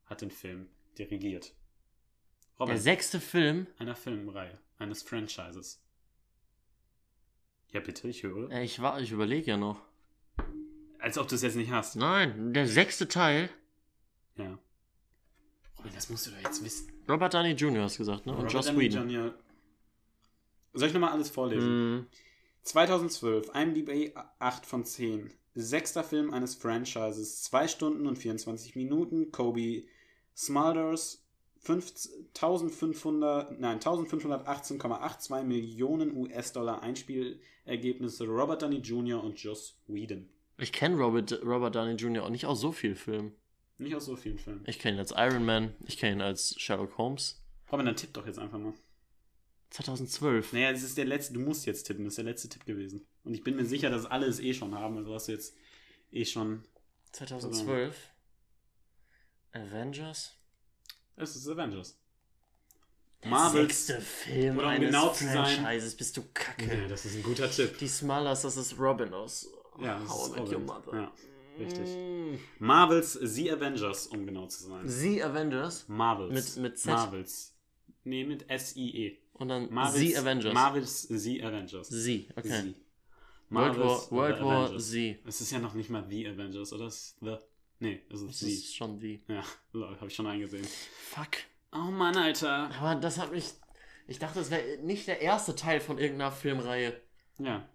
Hat 0.05 0.21
den 0.21 0.31
Film 0.31 0.69
dirigiert. 0.97 1.53
Robin 2.59 2.75
Der 2.75 2.81
sechste 2.81 3.19
Film, 3.19 3.65
einer 3.77 3.95
Filmreihe, 3.95 4.59
eines 4.77 5.01
Franchises. 5.01 5.81
Ja, 7.69 7.79
bitte, 7.79 8.07
ich 8.07 8.23
höre. 8.23 8.51
äh, 8.51 8.63
ich, 8.63 8.79
ich 8.79 9.11
überlege 9.11 9.51
ja 9.51 9.57
noch. 9.57 9.81
Als 10.99 11.17
ob 11.17 11.27
du 11.27 11.35
es 11.35 11.41
jetzt 11.41 11.55
nicht 11.55 11.71
hast. 11.71 11.95
Nein, 11.95 12.53
der 12.53 12.67
sechste 12.67 13.07
Teil. 13.07 13.49
Ja. 14.35 14.59
Das 16.01 16.09
musst 16.09 16.25
du 16.25 16.31
doch 16.31 16.39
jetzt 16.39 16.65
wissen. 16.65 16.91
Robert 17.07 17.31
Downey 17.31 17.51
Jr. 17.51 17.83
hast 17.83 17.99
gesagt, 17.99 18.25
ne? 18.25 18.31
Und 18.31 18.39
Robert 18.39 18.53
Joss 18.53 18.65
Downey 18.65 18.79
Whedon. 18.79 19.07
Jr. 19.07 19.33
Soll 20.73 20.87
ich 20.87 20.93
nochmal 20.95 21.11
alles 21.11 21.29
vorlesen? 21.29 21.99
Mm, 21.99 22.07
2012, 22.63 23.51
IMDb 23.53 24.17
8 24.39 24.65
von 24.65 24.83
10. 24.83 25.31
Sechster 25.53 26.03
Film 26.03 26.33
eines 26.33 26.55
Franchises, 26.55 27.43
2 27.43 27.67
Stunden 27.67 28.07
und 28.07 28.17
24 28.17 28.75
Minuten. 28.75 29.31
Kobe 29.31 29.83
Smulders, 30.35 31.23
1500, 31.67 33.59
nein, 33.59 33.79
1518,82 33.79 35.43
Millionen 35.43 36.17
US-Dollar 36.17 36.81
Einspielergebnisse. 36.81 38.25
Robert 38.25 38.63
Downey 38.63 38.77
Jr. 38.77 39.23
und 39.23 39.37
Joss 39.37 39.79
Whedon. 39.85 40.29
ich 40.57 40.71
kenne 40.71 40.97
Robert, 40.97 41.39
Robert 41.45 41.75
Downey 41.75 41.93
Jr. 41.93 42.23
auch 42.23 42.31
nicht 42.31 42.47
aus 42.47 42.59
so 42.59 42.71
vielen 42.71 42.95
Filmen. 42.95 43.35
Nicht 43.81 43.95
aus 43.95 44.05
so 44.05 44.15
vielen 44.15 44.37
Filmen. 44.37 44.63
Ich 44.67 44.79
kenne 44.79 44.97
ihn 44.97 44.99
als 44.99 45.11
Iron 45.11 45.43
Man, 45.45 45.73
ich 45.85 45.97
kenne 45.97 46.13
ihn 46.17 46.21
als 46.21 46.53
Sherlock 46.59 46.97
Holmes. 46.97 47.41
Robin, 47.71 47.85
dann 47.87 47.95
tipp 47.95 48.13
doch 48.13 48.25
jetzt 48.27 48.37
einfach 48.39 48.59
mal. 48.59 48.73
2012. 49.71 50.53
Naja, 50.53 50.71
das 50.71 50.83
ist 50.83 50.97
der 50.97 51.05
letzte, 51.05 51.33
du 51.33 51.39
musst 51.39 51.65
jetzt 51.65 51.83
tippen, 51.87 52.03
das 52.05 52.11
ist 52.13 52.17
der 52.17 52.25
letzte 52.25 52.49
Tipp 52.49 52.65
gewesen. 52.65 53.07
Und 53.23 53.33
ich 53.33 53.43
bin 53.43 53.55
mir 53.55 53.65
sicher, 53.65 53.89
dass 53.89 54.05
alle 54.05 54.25
es 54.27 54.39
eh 54.39 54.53
schon 54.53 54.75
haben, 54.75 54.97
also 54.97 55.13
hast 55.15 55.27
du 55.29 55.31
jetzt 55.31 55.55
eh 56.11 56.25
schon. 56.25 56.63
2012. 57.13 57.95
Avengers. 59.53 60.33
Es 61.15 61.35
ist 61.35 61.47
Avengers. 61.47 61.97
Der 63.23 63.29
Marvels. 63.31 63.87
sechste 63.87 64.01
Film 64.01 64.57
Oder 64.57 64.67
um 64.67 64.71
eines 64.73 64.87
genau 64.89 65.13
zu 65.13 65.23
sein- 65.25 65.33
Franchises. 65.33 65.95
Bist 65.95 66.17
du 66.17 66.23
kacke. 66.33 66.65
Ja, 66.81 66.87
das 66.87 67.05
ist 67.05 67.15
ein 67.15 67.23
guter 67.23 67.49
Tipp. 67.49 67.77
Die 67.77 67.87
Smullers, 67.87 68.41
das 68.43 68.57
ist 68.57 68.77
Robin 68.79 69.13
aus 69.13 69.47
Ja, 69.79 70.01
How 70.07 70.37
I 70.37 70.39
Met 70.41 70.51
Your. 70.51 70.59
Mother. 70.59 70.93
Ja, 70.93 71.11
richtig. 71.61 71.87
Mm. 71.89 72.35
Marvels 72.59 73.13
The 73.13 73.51
Avengers, 73.51 74.07
um 74.07 74.25
genau 74.25 74.47
zu 74.47 74.63
sein. 74.67 74.87
The 74.87 75.23
Avengers 75.23 75.87
Marvels. 75.87 76.55
Mit- 76.55 76.63
mit 76.63 76.79
Z? 76.79 76.91
Marvels. 76.93 77.55
Nee, 78.03 78.23
mit 78.25 78.49
S-I-E. 78.49 79.17
und 79.33 79.47
dann 79.49 79.71
Marvels, 79.73 79.99
The 79.99 80.17
Avengers. 80.17 80.53
Marvels 80.53 81.01
The 81.03 81.43
Avengers. 81.43 81.87
The, 81.89 82.27
okay. 82.35 82.49
The. 82.49 82.75
World 83.53 83.77
Marvels 83.77 84.11
War, 84.11 84.11
World 84.11 84.37
The 84.37 84.43
War 84.43 84.63
Avengers. 84.65 84.89
Z. 84.91 85.19
Es 85.25 85.41
ist 85.41 85.51
ja 85.51 85.59
noch 85.59 85.73
nicht 85.73 85.89
mal 85.89 86.05
The 86.09 86.27
Avengers, 86.27 86.73
oder? 86.73 86.85
Es 86.85 87.15
The. 87.21 87.37
Nee, 87.79 88.01
es 88.09 88.21
ist 88.21 88.27
Das 88.29 88.39
The. 88.39 88.53
ist 88.53 88.75
schon 88.75 88.99
The. 88.99 89.23
Ja, 89.27 89.43
lol, 89.73 89.97
hab 89.99 90.07
ich 90.07 90.15
schon 90.15 90.27
eingesehen. 90.27 90.65
Fuck. 91.09 91.37
Oh 91.73 91.89
Mann, 91.91 92.15
Alter. 92.17 92.69
Aber 92.79 92.95
das 92.99 93.17
hat 93.17 93.31
mich. 93.31 93.45
Ich 94.07 94.19
dachte, 94.19 94.39
das 94.39 94.51
wäre 94.51 94.77
nicht 94.83 95.07
der 95.07 95.21
erste 95.21 95.55
Teil 95.55 95.79
von 95.79 95.97
irgendeiner 95.97 96.31
Filmreihe. 96.31 96.99
Ja. 97.39 97.67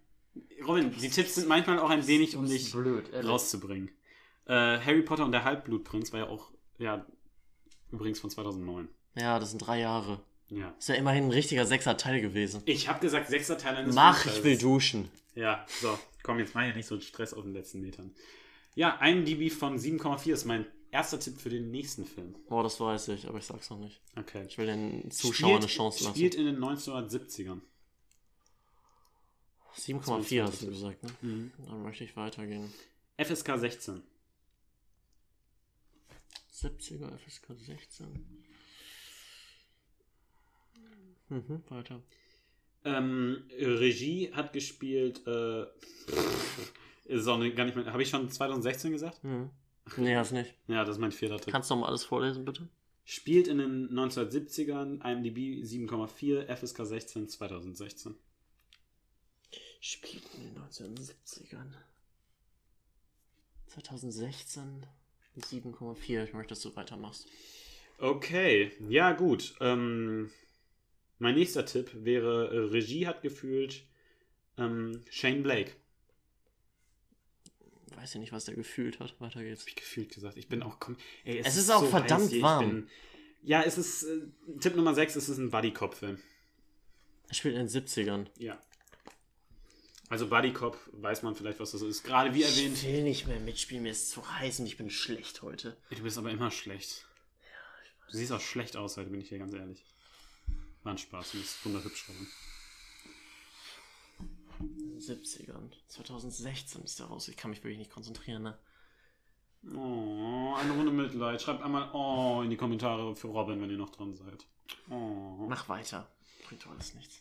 Robin, 0.67 0.91
die 0.91 1.09
Tipps 1.11 1.35
sind 1.35 1.49
manchmal 1.49 1.79
auch 1.79 1.91
ein 1.91 2.07
wenig, 2.07 2.37
um 2.37 2.47
dich 2.49 2.73
blöd. 2.73 3.11
rauszubringen. 3.13 3.91
Äh, 4.47 4.53
Harry 4.79 5.03
Potter 5.03 5.25
und 5.25 5.33
der 5.33 5.45
Halbblutprinz 5.45 6.13
war 6.13 6.21
ja 6.21 6.29
auch, 6.29 6.51
ja, 6.79 7.05
übrigens 7.91 8.21
von 8.21 8.31
2009. 8.31 8.89
Ja, 9.17 9.39
das 9.39 9.51
sind 9.51 9.59
drei 9.59 9.81
Jahre. 9.81 10.21
Ja. 10.49 10.75
Ist 10.79 10.89
ja 10.89 10.95
immerhin 10.95 11.25
ein 11.25 11.31
richtiger 11.33 11.67
sechser 11.67 11.97
Teil 11.97 12.21
gewesen. 12.21 12.63
Ich 12.67 12.89
habe 12.89 13.01
gesagt, 13.01 13.29
sechster 13.29 13.59
Teil 13.59 13.77
eines 13.77 13.95
Mach, 13.95 14.17
Franchises. 14.17 14.39
ich 14.39 14.45
will 14.45 14.59
duschen. 14.59 15.09
Ja, 15.35 15.67
so, 15.81 15.99
komm, 16.23 16.39
jetzt 16.39 16.55
mach 16.55 16.63
ja 16.63 16.75
nicht 16.75 16.87
so 16.87 16.95
einen 16.95 17.03
Stress 17.03 17.35
auf 17.35 17.43
den 17.43 17.53
letzten 17.53 17.81
Metern. 17.81 18.15
Ja, 18.75 18.99
IMDb 19.03 19.51
von 19.53 19.79
7,4 19.79 20.33
ist 20.33 20.45
mein 20.45 20.67
erster 20.91 21.19
Tipp 21.19 21.41
für 21.41 21.51
den 21.51 21.71
nächsten 21.71 22.05
Film. 22.05 22.37
Boah, 22.49 22.63
das 22.63 22.79
weiß 22.79 23.09
ich, 23.09 23.29
aber 23.29 23.39
ich 23.39 23.45
sag's 23.45 23.71
noch 23.71 23.79
nicht. 23.79 24.01
Okay. 24.17 24.45
Ich 24.49 24.57
will 24.59 24.67
den 24.67 25.11
Zuschauern 25.11 25.57
eine 25.57 25.67
Chance 25.67 26.05
lassen. 26.05 26.17
Spielt 26.17 26.35
in 26.37 26.47
den 26.47 26.59
1970ern. 26.59 27.61
7,4 29.77 30.43
hast 30.43 30.63
du 30.63 30.67
gesagt, 30.69 31.03
ne? 31.03 31.11
Mhm. 31.23 31.53
Dann 31.67 31.83
möchte 31.83 32.05
ich 32.05 32.17
weitergehen. 32.17 32.73
FSK 33.19 33.59
16. 33.59 34.03
70er, 36.53 37.17
FSK 37.19 37.55
16. 37.55 38.07
Mhm, 41.29 41.63
weiter. 41.69 42.01
Ähm, 42.85 43.45
Regie 43.59 44.33
hat 44.33 44.53
gespielt, 44.53 45.27
äh, 45.27 45.67
ist 47.05 47.27
auch 47.27 47.39
gar 47.55 47.65
nicht 47.65 47.77
mehr, 47.77 47.93
habe 47.93 48.03
ich 48.03 48.09
schon 48.09 48.31
2016 48.31 48.93
gesagt? 48.93 49.23
Mhm. 49.25 49.51
Nee, 49.97 50.17
hast 50.17 50.33
nicht. 50.33 50.55
Ja, 50.69 50.85
das 50.85 50.97
ist 50.97 51.01
mein 51.01 51.13
vierter 51.13 51.39
Tipp. 51.39 51.53
Kannst 51.53 51.71
du 51.71 51.75
noch 51.75 51.83
mal 51.83 51.89
alles 51.89 52.05
vorlesen, 52.05 52.45
bitte? 52.45 52.69
Spielt 53.05 53.47
in 53.47 53.59
den 53.59 53.91
1970ern, 53.91 55.05
IMDb 55.05 55.63
7,4, 55.65 56.47
FSK 56.57 56.85
16, 56.85 57.29
2016. 57.29 58.17
Spielt 59.81 60.25
in 60.35 60.55
den 60.55 60.63
1970ern. 60.63 61.73
2016 63.69 64.87
7,4. 65.39 66.25
Ich 66.25 66.33
möchte, 66.33 66.51
dass 66.51 66.61
du 66.63 66.75
weitermachst. 66.77 67.27
Okay, 67.99 68.73
ja 68.89 69.13
gut. 69.13 69.55
Ähm, 69.61 70.31
mein 71.19 71.35
nächster 71.35 71.65
Tipp 71.67 71.91
wäre, 71.95 72.49
äh, 72.55 72.59
Regie 72.71 73.07
hat 73.07 73.23
gefühlt 73.23 73.85
ähm, 74.59 75.03
Shane 75.11 75.43
Blake. 75.43 75.73
Weiß 77.97 78.15
ja 78.15 78.21
nicht, 78.21 78.33
was 78.33 78.45
der 78.47 78.55
gefühlt 78.55 78.99
hat. 79.01 79.19
Weiter 79.21 79.43
geht's. 79.43 79.63
Hab 79.63 79.69
ich 79.69 79.77
gefühlt 79.77 80.13
gesagt. 80.15 80.37
Ich 80.37 80.49
bin 80.49 80.63
auch... 80.63 80.79
komm- 80.81 80.97
Ey, 81.25 81.39
Es 81.45 81.57
ist 81.57 81.71
auch 81.71 81.87
verdammt 81.87 82.31
heiß 82.33 82.43
warm. 82.43 82.69
Bin, 82.69 82.91
ja, 83.43 83.63
es 83.63 83.79
ist... 83.79 84.03
Äh, 84.05 84.23
Tipp 84.61 84.77
Nummer 84.77 84.95
6, 84.95 85.17
es 85.17 85.29
ist 85.29 85.39
ein 85.39 85.51
Buddy-Cop-Film. 85.51 86.19
Er 87.29 87.35
spielt 87.35 87.57
in 87.57 87.67
den 87.67 87.69
70ern. 87.69 88.27
Ja. 88.39 88.61
Also 90.09 90.29
Buddy-Cop, 90.29 90.79
weiß 90.93 91.23
man 91.23 91.35
vielleicht, 91.35 91.59
was 91.59 91.73
das 91.73 91.83
ist. 91.83 92.05
Gerade 92.05 92.33
wie 92.33 92.45
erwähnt... 92.45 92.77
Ich 92.77 92.85
will 92.85 93.03
nicht 93.03 93.27
mehr 93.27 93.41
mitspielen, 93.41 93.83
mir 93.83 93.91
ist 93.91 94.11
zu 94.11 94.29
heiß 94.39 94.61
und 94.61 94.67
ich 94.67 94.77
bin 94.77 94.89
schlecht 94.89 95.43
heute. 95.43 95.77
Du 95.91 96.03
bist 96.03 96.17
aber 96.17 96.31
immer 96.31 96.51
schlecht. 96.51 97.07
Du 98.11 98.17
siehst 98.17 98.31
auch 98.31 98.41
schlecht 98.41 98.77
aus 98.77 98.97
heute, 98.97 99.11
bin 99.11 99.21
ich 99.21 99.29
dir 99.29 99.39
ganz 99.39 99.53
ehrlich. 99.53 99.85
War 100.85 100.93
ein 100.93 100.99
Spaß, 100.99 101.33
du 101.33 101.39
bist 101.39 101.65
wunderhübsch 101.65 102.09
Robin. 102.09 102.29
In 104.61 104.91
den 104.91 105.01
70ern. 105.01 105.73
2016 105.89 106.83
ist 106.85 107.01
der 107.01 107.07
raus. 107.07 107.27
Ich 107.27 107.37
kann 107.37 107.51
mich 107.51 107.63
wirklich 107.65 107.79
nicht 107.79 107.91
konzentrieren, 107.91 108.45
ne? 108.45 108.59
Oh, 109.75 110.55
eine 110.55 110.73
Runde 110.73 110.93
Mitleid. 110.93 111.43
Schreibt 111.43 111.63
einmal 111.63 111.91
Oh 111.93 112.43
in 112.45 112.51
die 112.51 112.57
Kommentare 112.57 113.17
für 113.17 113.27
Robin, 113.27 113.61
wenn 113.61 113.71
ihr 113.71 113.77
noch 113.77 113.91
dran 113.91 114.15
seid. 114.15 114.47
Oh. 114.89 115.47
Mach 115.49 115.69
weiter. 115.69 116.09
Bringt 116.47 116.65
alles 116.69 116.95
nichts. 116.95 117.21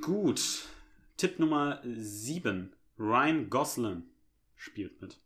Gut. 0.00 0.68
Tipp 1.16 1.38
Nummer 1.38 1.80
7. 1.84 2.72
Ryan 2.98 3.50
Gosling 3.50 4.02
spielt 4.56 5.00
mit. 5.00 5.18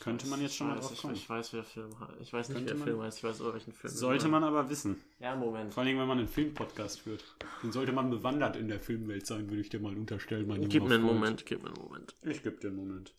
Könnte 0.00 0.26
man 0.26 0.40
jetzt 0.40 0.56
schon 0.56 0.68
mal 0.68 0.76
weiß, 0.76 0.86
drauf 0.86 0.92
ich, 0.92 1.00
kommen. 1.00 1.14
ich 1.14 1.28
weiß, 1.28 1.52
wer 1.52 1.62
Film 1.62 2.00
heißt. 2.00 2.12
Ich 2.20 2.32
weiß 2.32 2.48
nicht, 2.48 2.58
Könnte 2.58 2.78
wer 2.78 2.84
Film 2.84 3.00
heißt. 3.02 3.18
Ich 3.18 3.24
weiß 3.24 3.40
aber, 3.40 3.54
welchen 3.54 3.72
Film. 3.72 3.92
Sollte 3.92 4.28
man 4.28 4.42
aber 4.42 4.68
wissen. 4.68 5.00
Ja, 5.20 5.36
Moment. 5.36 5.72
Vor 5.72 5.84
allem, 5.84 5.98
wenn 5.98 6.08
man 6.08 6.18
einen 6.18 6.28
Filmpodcast 6.28 7.00
führt. 7.00 7.22
Dann 7.62 7.70
sollte 7.70 7.92
man 7.92 8.10
bewandert 8.10 8.56
in 8.56 8.66
der 8.68 8.80
Filmwelt 8.80 9.26
sein, 9.26 9.48
würde 9.48 9.60
ich 9.60 9.68
dir 9.68 9.78
mal 9.78 9.96
unterstellen, 9.96 10.48
mein 10.48 10.68
Gib 10.68 10.82
mir 10.82 10.94
einen 10.94 11.04
Freund. 11.04 11.20
Moment, 11.20 11.46
gib 11.46 11.62
mir 11.62 11.68
einen 11.68 11.80
Moment. 11.80 12.14
Ich 12.22 12.42
gebe 12.42 12.56
dir 12.56 12.68
einen 12.68 12.76
Moment. 12.76 13.14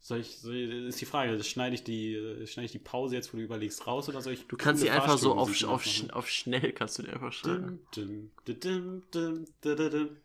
Soll 0.00 0.18
ich, 0.18 0.38
soll 0.38 0.56
ich, 0.56 0.70
ist 0.70 1.00
die 1.00 1.04
Frage, 1.04 1.42
schneide 1.44 1.76
ich 1.76 1.84
die, 1.84 2.16
äh, 2.16 2.44
schneide 2.48 2.66
ich 2.66 2.72
die 2.72 2.80
Pause 2.80 3.14
jetzt, 3.14 3.32
wo 3.32 3.36
du 3.36 3.44
überlegst, 3.44 3.86
raus 3.86 4.08
oder 4.08 4.20
soll 4.20 4.32
ich. 4.32 4.48
Du 4.48 4.56
kannst 4.56 4.82
sie 4.82 4.90
einfach 4.90 5.16
so 5.16 5.34
auf, 5.34 5.62
auf, 5.62 5.86
auf 6.10 6.28
schnell 6.28 6.72
kannst 6.72 6.98
du 6.98 7.04
dir 7.04 7.12
einfach 7.12 7.32
schreiben. 7.32 7.78
Dum, 7.94 8.30
dum, 8.46 9.02
dum, 9.12 10.16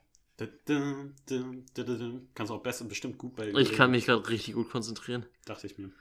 Kannst 2.36 2.52
auch 2.52 2.62
besser, 2.62 2.86
bestimmt 2.86 3.18
gut 3.18 3.36
bei. 3.36 3.50
Ich 3.50 3.74
kann 3.74 3.92
mich 3.92 4.06
gerade 4.06 4.28
richtig 4.30 4.54
gut 4.54 4.70
konzentrieren. 4.70 5.26
Dachte 5.46 5.66
ich 5.68 5.78
mir. 5.78 5.92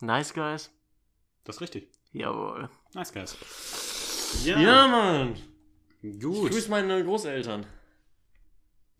Nice 0.00 0.32
Guys. 0.32 0.70
Das 1.44 1.56
ist 1.56 1.60
richtig. 1.62 1.90
Jawohl. 2.12 2.70
Nice 2.94 3.12
Guys. 3.12 3.36
Ja, 4.44 4.58
ja 4.58 4.88
Mann. 4.88 5.34
Gut. 6.02 6.46
Ich 6.46 6.50
grüße 6.52 6.70
meine 6.70 7.04
Großeltern. 7.04 7.66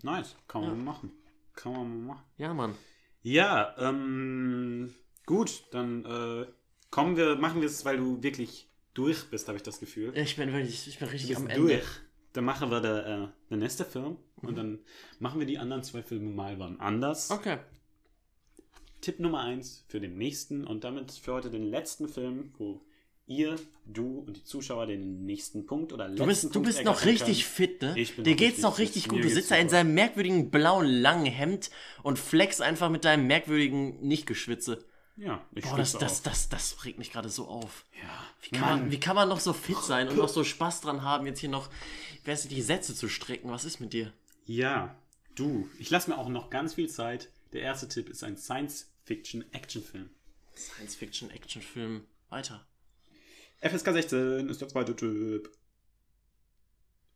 Nice. 0.03 0.37
Kann 0.47 0.63
man 0.63 0.77
ja. 0.77 0.83
machen. 0.83 1.13
Kann 1.55 1.73
man 1.73 2.07
machen. 2.07 2.25
Ja, 2.37 2.53
Mann. 2.53 2.75
Ja, 3.23 3.75
ähm, 3.79 4.93
gut, 5.27 5.65
dann 5.71 6.05
äh, 6.05 6.47
kommen 6.91 7.17
wir, 7.17 7.37
machen 7.37 7.61
wir 7.61 7.69
es, 7.69 7.85
weil 7.85 7.97
du 7.97 8.23
wirklich 8.23 8.69
durch 8.95 9.31
bist, 9.31 9.49
habe 9.49 9.57
ich 9.57 9.63
das 9.63 9.79
Gefühl. 9.81 10.13
Ich 10.17 10.37
bin 10.37 10.53
wirklich, 10.53 10.89
ich 10.89 10.99
bin 10.99 11.09
richtig 11.09 11.37
am 11.37 11.47
Ende. 11.47 11.67
Durch. 11.67 11.87
Dann 12.33 12.45
machen 12.45 12.71
wir 12.71 12.81
der, 12.81 13.07
äh, 13.07 13.29
der 13.51 13.59
nächste 13.59 13.85
Film 13.85 14.17
und 14.43 14.57
dann 14.57 14.79
machen 15.19 15.39
wir 15.41 15.47
die 15.47 15.59
anderen 15.59 15.83
zwei 15.83 16.03
Filme 16.03 16.31
mal 16.31 16.59
wann 16.59 16.81
anders. 16.81 17.31
Okay. 17.31 17.59
Tipp 19.01 19.19
Nummer 19.19 19.41
eins 19.41 19.85
für 19.89 20.01
den 20.01 20.17
nächsten 20.17 20.65
und 20.67 20.85
damit 20.85 21.11
für 21.13 21.33
heute 21.33 21.51
den 21.51 21.65
letzten 21.65 22.09
Film, 22.09 22.53
wo 22.59 22.81
ihr, 23.27 23.57
du 23.87 24.21
und 24.21 24.37
die 24.37 24.45
Zuschauer 24.45 24.87
den 24.87 25.25
nächsten 25.25 25.67
Punkt 25.67 25.93
oder 25.93 26.09
Du 26.09 26.25
letzten 26.25 26.27
bist, 26.27 26.45
du 26.45 26.51
Punkt 26.51 26.67
bist 26.69 26.85
noch 26.85 27.05
richtig 27.05 27.45
können. 27.45 27.55
fit, 27.71 27.83
ne? 27.83 27.99
Ich 27.99 28.15
bin 28.15 28.25
Dir 28.25 28.31
noch 28.33 28.37
geht's 28.39 28.51
richtig 28.51 28.63
noch 28.65 28.77
fit. 28.77 28.83
richtig 28.85 29.07
Mir 29.09 29.15
gut. 29.17 29.25
Du 29.25 29.31
sitzt 29.31 29.51
da 29.51 29.57
in 29.57 29.69
seinem 29.69 29.95
merkwürdigen 29.95 30.51
blauen 30.51 30.87
langen 30.87 31.27
Hemd 31.27 31.71
und 32.03 32.19
flex 32.19 32.61
einfach 32.61 32.91
mit 32.91 33.05
deinem 33.05 33.27
merkwürdigen 33.27 34.01
Nicht-Geschwitze. 34.07 34.85
Ja, 35.17 35.45
ich 35.55 35.65
Boah, 35.65 35.77
das, 35.77 35.93
das, 35.93 36.23
das, 36.23 36.49
das 36.49 36.85
regt 36.85 36.99
mich 36.99 37.13
gerade 37.13 37.29
so 37.29 37.47
auf. 37.47 37.85
Ja, 38.03 38.09
Wie 38.41 38.57
kann, 38.57 38.81
man, 38.81 38.91
wie 38.91 38.99
kann 38.99 39.15
man 39.15 39.29
noch 39.29 39.41
so 39.41 39.53
fit 39.53 39.77
sein 39.79 40.09
und 40.09 40.17
noch 40.17 40.29
so 40.29 40.43
Spaß 40.45 40.81
dran 40.81 41.03
haben, 41.03 41.27
jetzt 41.27 41.41
hier 41.41 41.51
noch, 41.51 41.69
ich 42.21 42.27
weiß 42.27 42.45
nicht, 42.45 42.57
die 42.57 42.63
Sätze 42.63 42.95
zu 42.95 43.09
strecken? 43.09 43.51
Was 43.51 43.65
ist 43.65 43.79
mit 43.81 43.93
dir? 43.93 44.13
Ja, 44.45 44.97
du. 45.35 45.69
Ich 45.79 45.91
lasse 45.91 46.11
mir 46.11 46.19
auch 46.19 46.29
noch 46.29 46.51
ganz 46.51 46.75
viel 46.75 46.89
Zeit. 46.89 47.31
Der 47.53 47.63
erste 47.63 47.89
Tipp 47.89 48.09
ist 48.09 48.25
ein 48.25 48.37
Science-Fiction-Action-Film. 48.37 50.11
Science-Fiction-Actionfilm. 50.57 52.05
Weiter. 52.29 52.67
FSK 53.61 53.93
16 53.93 54.49
ist 54.49 54.61
der 54.61 54.69
zweite 54.69 54.97
Tipp. 54.97 55.51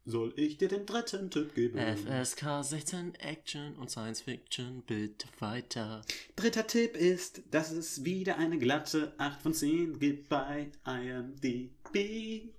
Soll 0.04 0.32
ich 0.36 0.56
dir 0.56 0.68
den 0.68 0.86
dritten 0.86 1.30
Tipp 1.32 1.52
geben? 1.56 1.80
FSK 1.80 2.62
16 2.62 3.16
Action 3.16 3.74
und 3.74 3.90
Science 3.90 4.20
Fiction, 4.20 4.82
bitte 4.82 5.26
weiter. 5.40 6.02
Dritter 6.36 6.64
Tipp 6.64 6.96
ist, 6.96 7.42
dass 7.50 7.72
es 7.72 8.04
wieder 8.04 8.38
eine 8.38 8.58
glatte 8.58 9.14
8 9.18 9.42
von 9.42 9.52
10 9.52 9.98
gibt 9.98 10.28
bei 10.28 10.70
IMDb. 10.86 12.52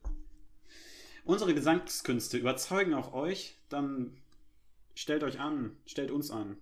Unsere 1.24 1.54
Gesangskünste 1.54 2.38
überzeugen 2.38 2.94
auch 2.94 3.14
euch, 3.14 3.56
dann 3.70 4.18
stellt 4.98 5.24
euch 5.24 5.40
an, 5.40 5.78
stellt 5.86 6.12
uns 6.12 6.32
an. 6.32 6.58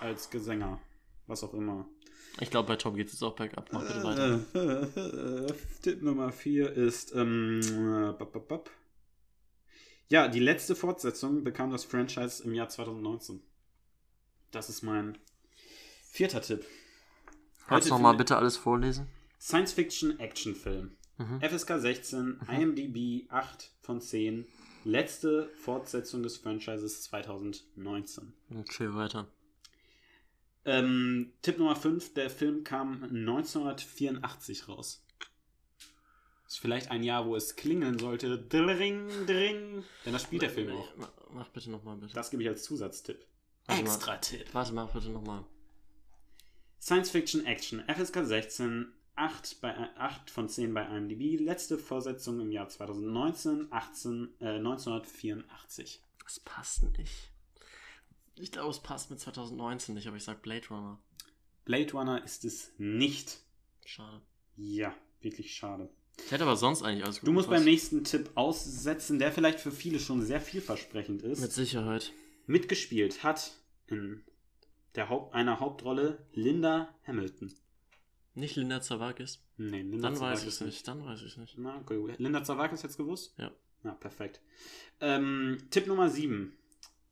Als 0.00 0.30
Gesänger. 0.30 0.80
Was 1.26 1.44
auch 1.44 1.54
immer. 1.54 1.86
Ich 2.40 2.50
glaube, 2.50 2.68
bei 2.68 2.76
Tom 2.76 2.96
geht 2.96 3.08
es 3.08 3.12
jetzt 3.14 3.22
auch 3.22 3.36
bergab. 3.36 3.68
Mach 3.72 3.86
bitte 3.86 4.02
weiter. 4.02 5.46
Äh, 5.48 5.52
Tipp 5.82 6.02
Nummer 6.02 6.32
4 6.32 6.72
ist, 6.72 7.14
ähm, 7.14 7.60
äh, 7.60 8.12
bap, 8.12 8.32
bap, 8.32 8.48
bap. 8.48 8.70
ja, 10.08 10.28
die 10.28 10.40
letzte 10.40 10.74
Fortsetzung 10.74 11.44
bekam 11.44 11.70
das 11.70 11.84
Franchise 11.84 12.42
im 12.42 12.54
Jahr 12.54 12.68
2019. 12.68 13.42
Das 14.50 14.68
ist 14.68 14.82
mein 14.82 15.18
vierter 16.02 16.40
Tipp. 16.40 16.64
Kannst 17.66 17.88
du 17.88 17.94
nochmal 17.94 18.16
bitte 18.16 18.36
alles 18.36 18.56
vorlesen? 18.56 19.06
Science-Fiction-Action-Film. 19.40 20.96
Mhm. 21.18 21.40
FSK 21.40 21.78
16, 21.78 22.40
IMDb 22.48 23.30
8 23.30 23.70
von 23.82 24.00
10. 24.00 24.46
Letzte 24.84 25.48
Fortsetzung 25.56 26.22
des 26.22 26.38
Franchises 26.38 27.02
2019. 27.02 28.32
Okay, 28.58 28.94
weiter. 28.94 29.26
Ähm, 30.64 31.32
Tipp 31.42 31.58
Nummer 31.58 31.76
5, 31.76 32.14
der 32.14 32.30
Film 32.30 32.64
kam 32.64 33.02
1984 33.04 34.68
raus. 34.68 35.04
Ist 36.46 36.58
vielleicht 36.58 36.90
ein 36.90 37.02
Jahr, 37.02 37.26
wo 37.26 37.36
es 37.36 37.56
klingeln 37.56 37.98
sollte. 37.98 38.38
Dring, 38.38 39.08
dring. 39.26 39.84
Denn 40.04 40.12
das 40.12 40.22
spielt 40.22 40.42
der 40.42 40.50
Film 40.50 40.72
auch. 40.76 40.96
Ma- 40.96 41.12
Mach 41.32 41.48
bitte 41.50 41.70
nochmal, 41.70 41.96
bitte. 41.96 42.12
Das 42.14 42.30
gebe 42.30 42.42
ich 42.42 42.48
als 42.48 42.64
Zusatztipp. 42.64 43.24
Extra-Tipp. 43.68 44.46
Warte, 44.52 44.72
mach 44.72 44.88
bitte 44.92 45.10
nochmal. 45.10 45.44
Science 46.80 47.10
Fiction 47.10 47.46
Action, 47.46 47.84
FSK 47.86 48.24
16, 48.24 48.92
8, 49.16 49.60
bei, 49.60 49.76
8 49.96 50.30
von 50.30 50.48
10 50.48 50.72
bei 50.74 50.84
IMDb. 50.84 51.38
Letzte 51.40 51.78
Vorsetzung 51.78 52.40
im 52.40 52.50
Jahr 52.52 52.68
2019, 52.68 53.68
18, 53.70 54.34
äh, 54.40 54.56
1984. 54.56 56.02
Das 56.24 56.40
passt 56.40 56.82
nicht. 56.98 57.30
Ich 58.36 58.52
glaube, 58.52 58.70
es 58.70 58.80
passt 58.80 59.10
mit 59.10 59.20
2019 59.20 59.94
nicht, 59.94 60.06
aber 60.06 60.16
ich 60.16 60.24
sag 60.24 60.42
Blade 60.42 60.66
Runner. 60.68 60.98
Blade 61.64 61.92
Runner 61.92 62.24
ist 62.24 62.44
es 62.44 62.72
nicht. 62.78 63.38
Schade. 63.84 64.22
Ja, 64.56 64.94
wirklich 65.20 65.54
schade. 65.54 65.90
Ich 66.24 66.30
hätte 66.30 66.44
aber 66.44 66.56
sonst 66.56 66.82
eigentlich 66.82 67.04
alles 67.04 67.20
gut 67.20 67.28
Du 67.28 67.32
musst 67.32 67.48
beim 67.48 67.64
gepasst. 67.64 67.92
nächsten 67.92 68.04
Tipp 68.04 68.30
aussetzen, 68.34 69.18
der 69.18 69.32
vielleicht 69.32 69.60
für 69.60 69.72
viele 69.72 69.98
schon 69.98 70.22
sehr 70.22 70.40
vielversprechend 70.40 71.22
ist. 71.22 71.40
Mit 71.40 71.52
Sicherheit. 71.52 72.12
Mitgespielt 72.46 73.22
hat 73.22 73.52
in 73.86 74.22
der 74.94 75.08
Haupt 75.08 75.34
einer 75.34 75.60
Hauptrolle 75.60 76.26
Linda 76.32 76.94
Hamilton. 77.06 77.52
Nicht 78.34 78.56
Linda 78.56 78.80
Zavakis. 78.80 79.42
Nee, 79.56 79.82
Linda 79.82 80.10
Dann 80.10 80.20
weiß 80.20 80.42
ich 80.42 80.48
es 80.48 80.60
nicht. 80.60 80.86
Dann 80.86 81.04
weiß 81.04 81.20
ich 81.22 81.32
es 81.32 81.36
nicht. 81.36 81.58
Na, 81.58 81.76
okay. 81.78 82.14
Linda 82.18 82.42
Zavakis 82.44 82.82
jetzt 82.82 82.96
gewusst? 82.96 83.34
Ja. 83.38 83.50
Na, 83.82 83.92
perfekt. 83.92 84.40
Ähm, 85.00 85.58
Tipp 85.70 85.86
Nummer 85.86 86.10
7. 86.10 86.52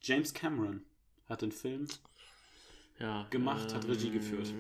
James 0.02 0.32
Cameron 0.32 0.82
hat 1.28 1.42
den 1.42 1.52
Film. 1.52 1.88
Ja. 2.98 3.26
Gemacht, 3.30 3.74
hat 3.74 3.86
Regie 3.86 4.10
geführt. 4.10 4.52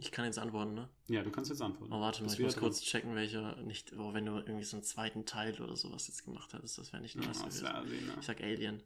Ich 0.00 0.10
kann 0.10 0.24
jetzt 0.24 0.38
antworten, 0.38 0.74
ne? 0.74 0.88
Ja, 1.08 1.22
du 1.22 1.30
kannst 1.30 1.50
jetzt 1.50 1.60
antworten. 1.60 1.92
Oh, 1.92 2.00
warte 2.00 2.24
mal, 2.24 2.32
ich 2.32 2.38
muss 2.38 2.54
dran. 2.54 2.62
kurz 2.64 2.80
checken, 2.80 3.14
welcher 3.14 3.56
nicht. 3.62 3.92
Oh, 3.98 4.14
wenn 4.14 4.24
du 4.24 4.32
irgendwie 4.38 4.64
so 4.64 4.76
einen 4.76 4.84
zweiten 4.84 5.26
Teil 5.26 5.60
oder 5.60 5.76
sowas 5.76 6.08
jetzt 6.08 6.24
gemacht 6.24 6.52
hättest, 6.52 6.78
das 6.78 6.92
wäre 6.92 7.02
nicht 7.02 7.16
nice 7.16 7.60
ja 7.60 7.82
ne? 7.82 7.88
Ich 8.18 8.26
sag 8.26 8.40
Alien. 8.40 8.82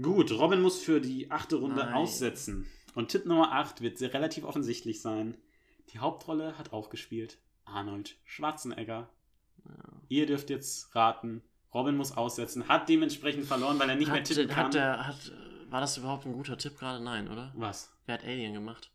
Gut, 0.00 0.32
Robin 0.32 0.62
muss 0.62 0.80
für 0.80 1.00
die 1.00 1.30
achte 1.30 1.56
Runde 1.56 1.76
Nein. 1.76 1.92
aussetzen. 1.94 2.66
Und 2.94 3.08
Tipp 3.08 3.26
Nummer 3.26 3.52
8 3.52 3.80
wird 3.82 3.98
sehr 3.98 4.12
relativ 4.12 4.44
offensichtlich 4.44 5.00
sein. 5.00 5.36
Die 5.92 5.98
Hauptrolle 5.98 6.58
hat 6.58 6.72
auch 6.72 6.90
gespielt 6.90 7.38
Arnold 7.64 8.16
Schwarzenegger. 8.24 9.08
Ja. 9.64 9.72
Ihr 10.08 10.26
dürft 10.26 10.50
jetzt 10.50 10.94
raten. 10.94 11.42
Robin 11.72 11.96
muss 11.96 12.12
aussetzen, 12.16 12.66
hat 12.66 12.88
dementsprechend 12.88 13.46
verloren, 13.46 13.78
weil 13.78 13.88
er 13.88 13.94
nicht 13.94 14.08
mehr 14.08 14.20
Hat, 14.20 14.26
tippen 14.26 14.48
kann. 14.48 14.66
hat 14.66 14.74
der, 14.74 15.06
hat, 15.06 15.32
war 15.68 15.80
das 15.80 15.96
überhaupt 15.96 16.26
ein 16.26 16.32
guter 16.32 16.58
Tipp 16.58 16.76
gerade? 16.76 17.02
Nein, 17.02 17.28
oder? 17.28 17.52
Was? 17.54 17.92
Wer 18.06 18.14
hat 18.14 18.24
Alien 18.24 18.54
gemacht? 18.54 18.90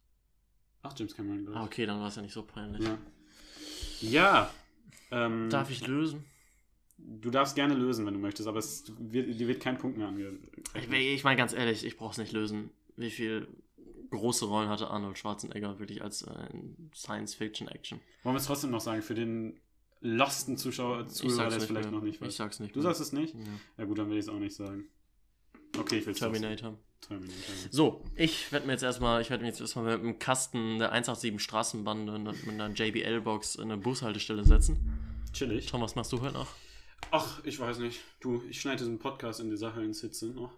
Ach, 0.81 0.93
James 0.97 1.15
Cameron. 1.15 1.45
glaub 1.45 1.55
Ah, 1.55 1.63
okay, 1.63 1.85
dann 1.85 1.99
war 2.01 2.09
es 2.09 2.15
ja 2.17 2.21
nicht 2.21 2.33
so 2.33 2.43
peinlich. 2.43 2.83
Ja. 2.83 2.97
Ja. 4.01 4.51
Ähm, 5.11 5.49
Darf 5.49 5.69
ich 5.69 5.87
lösen? 5.87 6.25
Du 6.97 7.29
darfst 7.29 7.55
gerne 7.55 7.75
lösen, 7.75 8.05
wenn 8.05 8.13
du 8.13 8.19
möchtest, 8.19 8.47
aber 8.47 8.59
es 8.59 8.91
wird, 8.99 9.39
dir 9.39 9.47
wird 9.47 9.61
kein 9.61 9.77
Punkt 9.77 9.97
mehr 9.97 10.07
angerechnet. 10.07 10.43
Ich, 10.75 10.89
ich 10.91 11.23
meine 11.23 11.37
ganz 11.37 11.53
ehrlich, 11.53 11.85
ich 11.85 11.97
brauch's 11.97 12.17
nicht 12.17 12.33
lösen. 12.33 12.71
Wie 12.97 13.09
viel 13.09 13.47
große 14.09 14.45
Rollen 14.45 14.69
hatte 14.69 14.89
Arnold 14.89 15.17
Schwarzenegger 15.17 15.79
wirklich 15.79 16.01
als 16.01 16.21
äh, 16.23 16.47
Science-Fiction-Action? 16.93 17.99
Wollen 18.23 18.35
wir 18.35 18.39
es 18.39 18.45
trotzdem 18.45 18.71
noch 18.71 18.81
sagen, 18.81 19.01
für 19.01 19.15
den 19.15 19.59
losten 20.01 20.57
Zuschauer, 20.57 21.07
Zuhörer, 21.07 21.49
der 21.49 21.57
es 21.57 21.65
vielleicht 21.65 21.89
mehr. 21.89 21.99
noch 21.99 22.03
nicht 22.03 22.15
Ich 22.15 22.21
weiß. 22.21 22.35
sag's 22.35 22.59
nicht. 22.59 22.75
Du 22.75 22.79
mehr. 22.79 22.89
sagst 22.89 23.01
es 23.01 23.11
nicht? 23.13 23.33
Ja. 23.33 23.39
Ja 23.79 23.85
gut, 23.85 23.97
dann 23.97 24.09
will 24.09 24.17
ich 24.17 24.25
es 24.25 24.29
auch 24.29 24.39
nicht 24.39 24.55
sagen. 24.55 24.85
Okay, 25.77 25.97
ich 25.99 26.05
will 26.05 26.13
es 26.13 26.19
Terminator. 26.19 26.77
Terminator. 27.01 27.35
So, 27.69 28.03
ich 28.15 28.51
werde 28.51 28.65
mir 28.65 28.73
jetzt 28.73 28.83
erstmal, 28.83 29.21
ich 29.21 29.29
werde 29.29 29.43
mir 29.43 29.49
jetzt 29.49 29.61
erstmal 29.61 29.85
mit 29.85 29.99
einem 29.99 30.19
Kasten 30.19 30.79
der 30.79 30.91
187 30.91 31.41
Straßenbande 31.41 32.13
und 32.13 32.23
mit 32.45 32.47
einer 32.49 32.69
JBL-Box 32.69 33.55
in 33.55 33.63
eine 33.63 33.77
Bushaltestelle 33.77 34.43
setzen. 34.45 34.99
Chillig. 35.33 35.65
Tom, 35.67 35.81
was 35.81 35.95
machst 35.95 36.11
du 36.13 36.21
heute 36.21 36.33
noch? 36.33 36.47
Ach, 37.11 37.43
ich 37.43 37.59
weiß 37.59 37.79
nicht. 37.79 37.99
Du, 38.21 38.41
ich 38.49 38.61
schneide 38.61 38.77
diesen 38.77 38.99
Podcast 38.99 39.39
in 39.39 39.49
dieser 39.49 39.75
Höllensitze 39.75 40.27
noch. 40.27 40.51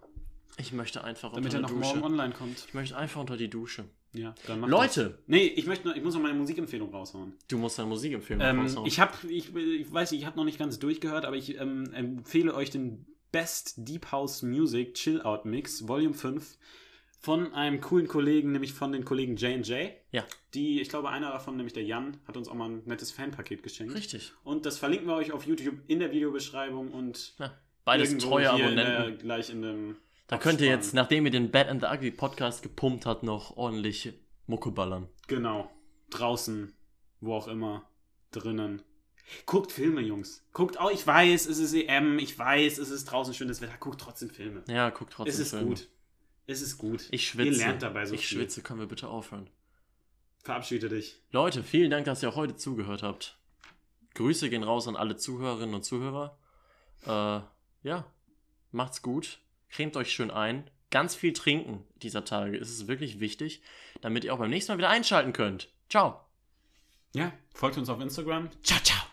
Ich 0.56 0.72
möchte 0.72 1.04
einfach 1.04 1.32
Damit 1.32 1.54
unter 1.54 1.58
er 1.58 1.68
die 1.68 1.74
noch 1.74 1.80
Dusche. 1.80 1.96
morgen 2.00 2.12
online 2.14 2.34
kommt. 2.34 2.64
Ich 2.66 2.74
möchte 2.74 2.96
einfach 2.96 3.20
unter 3.20 3.36
die 3.36 3.48
Dusche. 3.50 3.84
Ja, 4.14 4.34
dann 4.46 4.60
mach 4.60 4.68
Leute, 4.68 5.04
Das. 5.10 5.18
Nee, 5.26 5.46
ich 5.46 5.66
möchte 5.66 5.86
noch, 5.86 5.94
ich 5.94 6.02
muss 6.02 6.14
noch 6.14 6.22
meine 6.22 6.34
Musikempfehlung 6.38 6.90
raushauen. 6.90 7.34
du 7.48 7.58
musst 7.58 7.78
deine 7.78 7.88
Musikempfehlung 7.88 8.42
Ähm, 8.42 8.60
raushauen. 8.60 8.86
ich 8.86 8.98
habe, 9.00 9.12
ich, 9.28 9.54
ich 9.54 9.92
weiß, 9.92 10.12
ich 10.12 10.24
habe 10.24 10.36
noch 10.36 10.44
nicht 10.44 10.58
ganz 10.58 10.78
durchgehört, 10.78 11.24
aber 11.26 11.36
ich 11.36 11.58
ähm, 11.60 11.92
empfehle 11.92 12.54
euch 12.54 12.70
den 12.70 13.04
Best 13.32 13.74
Deep 13.86 14.10
House 14.10 14.42
Music 14.42 14.94
Chill 14.94 15.20
Out 15.20 15.44
Mix 15.44 15.86
Volume 15.86 16.14
5 16.14 16.56
von 17.20 17.52
einem 17.52 17.80
coolen 17.82 18.08
Kollegen, 18.08 18.52
nämlich 18.52 18.72
von 18.72 18.92
den 18.92 19.04
Kollegen 19.04 19.36
J&J. 19.36 19.90
Ja. 20.12 20.24
Die, 20.54 20.80
ich 20.80 20.88
glaube, 20.88 21.10
einer 21.10 21.30
davon, 21.30 21.56
nämlich 21.56 21.74
der 21.74 21.82
Jan, 21.84 22.16
hat 22.26 22.36
uns 22.38 22.48
auch 22.48 22.54
mal 22.54 22.70
ein 22.70 22.82
nettes 22.86 23.10
Fanpaket 23.12 23.62
geschenkt. 23.62 23.94
Richtig. 23.94 24.32
Und 24.44 24.64
das 24.64 24.78
verlinken 24.78 25.06
wir 25.08 25.16
euch 25.16 25.32
auf 25.32 25.44
YouTube 25.46 25.74
in 25.88 25.98
der 25.98 26.12
Videobeschreibung 26.12 26.92
und 26.92 27.34
Ja, 27.38 27.52
beides 27.84 28.16
treue 28.16 28.54
hier 28.54 28.70
in 28.70 28.78
Abonnenten. 28.78 29.02
Der, 29.02 29.10
gleich 29.18 29.50
in 29.50 29.62
dem. 29.62 29.96
Da 30.28 30.36
könnt 30.36 30.60
ihr 30.60 30.68
jetzt, 30.68 30.92
nachdem 30.92 31.24
ihr 31.24 31.32
den 31.32 31.50
Bad 31.50 31.68
and 31.68 31.80
the 31.80 31.88
Ugly 31.88 32.10
Podcast 32.10 32.62
gepumpt 32.62 33.06
habt, 33.06 33.22
noch 33.22 33.56
ordentlich 33.56 34.12
Mucke 34.46 34.70
ballern. 34.70 35.08
Genau. 35.26 35.70
Draußen, 36.10 36.74
wo 37.20 37.34
auch 37.34 37.48
immer, 37.48 37.88
drinnen. 38.30 38.82
Guckt 39.46 39.72
Filme, 39.72 40.02
Jungs. 40.02 40.46
Guckt 40.52 40.78
auch, 40.78 40.90
ich 40.90 41.06
weiß, 41.06 41.46
es 41.46 41.58
ist 41.58 41.72
EM, 41.72 42.18
ich 42.18 42.38
weiß, 42.38 42.76
es 42.76 42.90
ist 42.90 43.06
draußen 43.06 43.32
schönes 43.32 43.62
Wetter. 43.62 43.78
Guckt 43.78 44.02
trotzdem 44.02 44.28
Filme. 44.28 44.64
Ja, 44.68 44.90
guckt 44.90 45.14
trotzdem 45.14 45.32
es 45.32 45.38
ist 45.38 45.50
Filme. 45.50 45.66
gut. 45.66 45.88
Es 46.46 46.60
ist 46.60 46.76
gut. 46.76 47.08
Ich 47.10 47.26
schwitze. 47.26 47.60
Ihr 47.60 47.66
lernt 47.66 47.82
dabei 47.82 48.04
so 48.04 48.14
ich 48.14 48.26
viel. 48.26 48.38
schwitze, 48.38 48.62
können 48.62 48.80
wir 48.80 48.86
bitte 48.86 49.08
aufhören. 49.08 49.48
Verabschiede 50.42 50.90
dich. 50.90 51.22
Leute, 51.30 51.62
vielen 51.62 51.90
Dank, 51.90 52.04
dass 52.04 52.22
ihr 52.22 52.28
auch 52.28 52.36
heute 52.36 52.56
zugehört 52.56 53.02
habt. 53.02 53.38
Grüße 54.14 54.50
gehen 54.50 54.62
raus 54.62 54.88
an 54.88 54.96
alle 54.96 55.16
Zuhörerinnen 55.16 55.74
und 55.74 55.84
Zuhörer. 55.84 56.38
Äh, 57.06 57.40
ja, 57.88 58.04
macht's 58.72 59.00
gut. 59.00 59.40
Cremt 59.70 59.96
euch 59.96 60.12
schön 60.12 60.30
ein. 60.30 60.70
Ganz 60.90 61.14
viel 61.14 61.32
trinken 61.32 61.84
dieser 61.96 62.24
Tage. 62.24 62.56
Es 62.56 62.70
ist 62.70 62.88
wirklich 62.88 63.20
wichtig, 63.20 63.62
damit 64.00 64.24
ihr 64.24 64.32
auch 64.32 64.38
beim 64.38 64.50
nächsten 64.50 64.72
Mal 64.72 64.78
wieder 64.78 64.88
einschalten 64.88 65.32
könnt. 65.32 65.68
Ciao. 65.90 66.20
Ja, 67.14 67.32
folgt 67.54 67.78
uns 67.78 67.88
auf 67.88 68.00
Instagram. 68.00 68.48
Ciao, 68.62 68.80
ciao. 68.82 69.07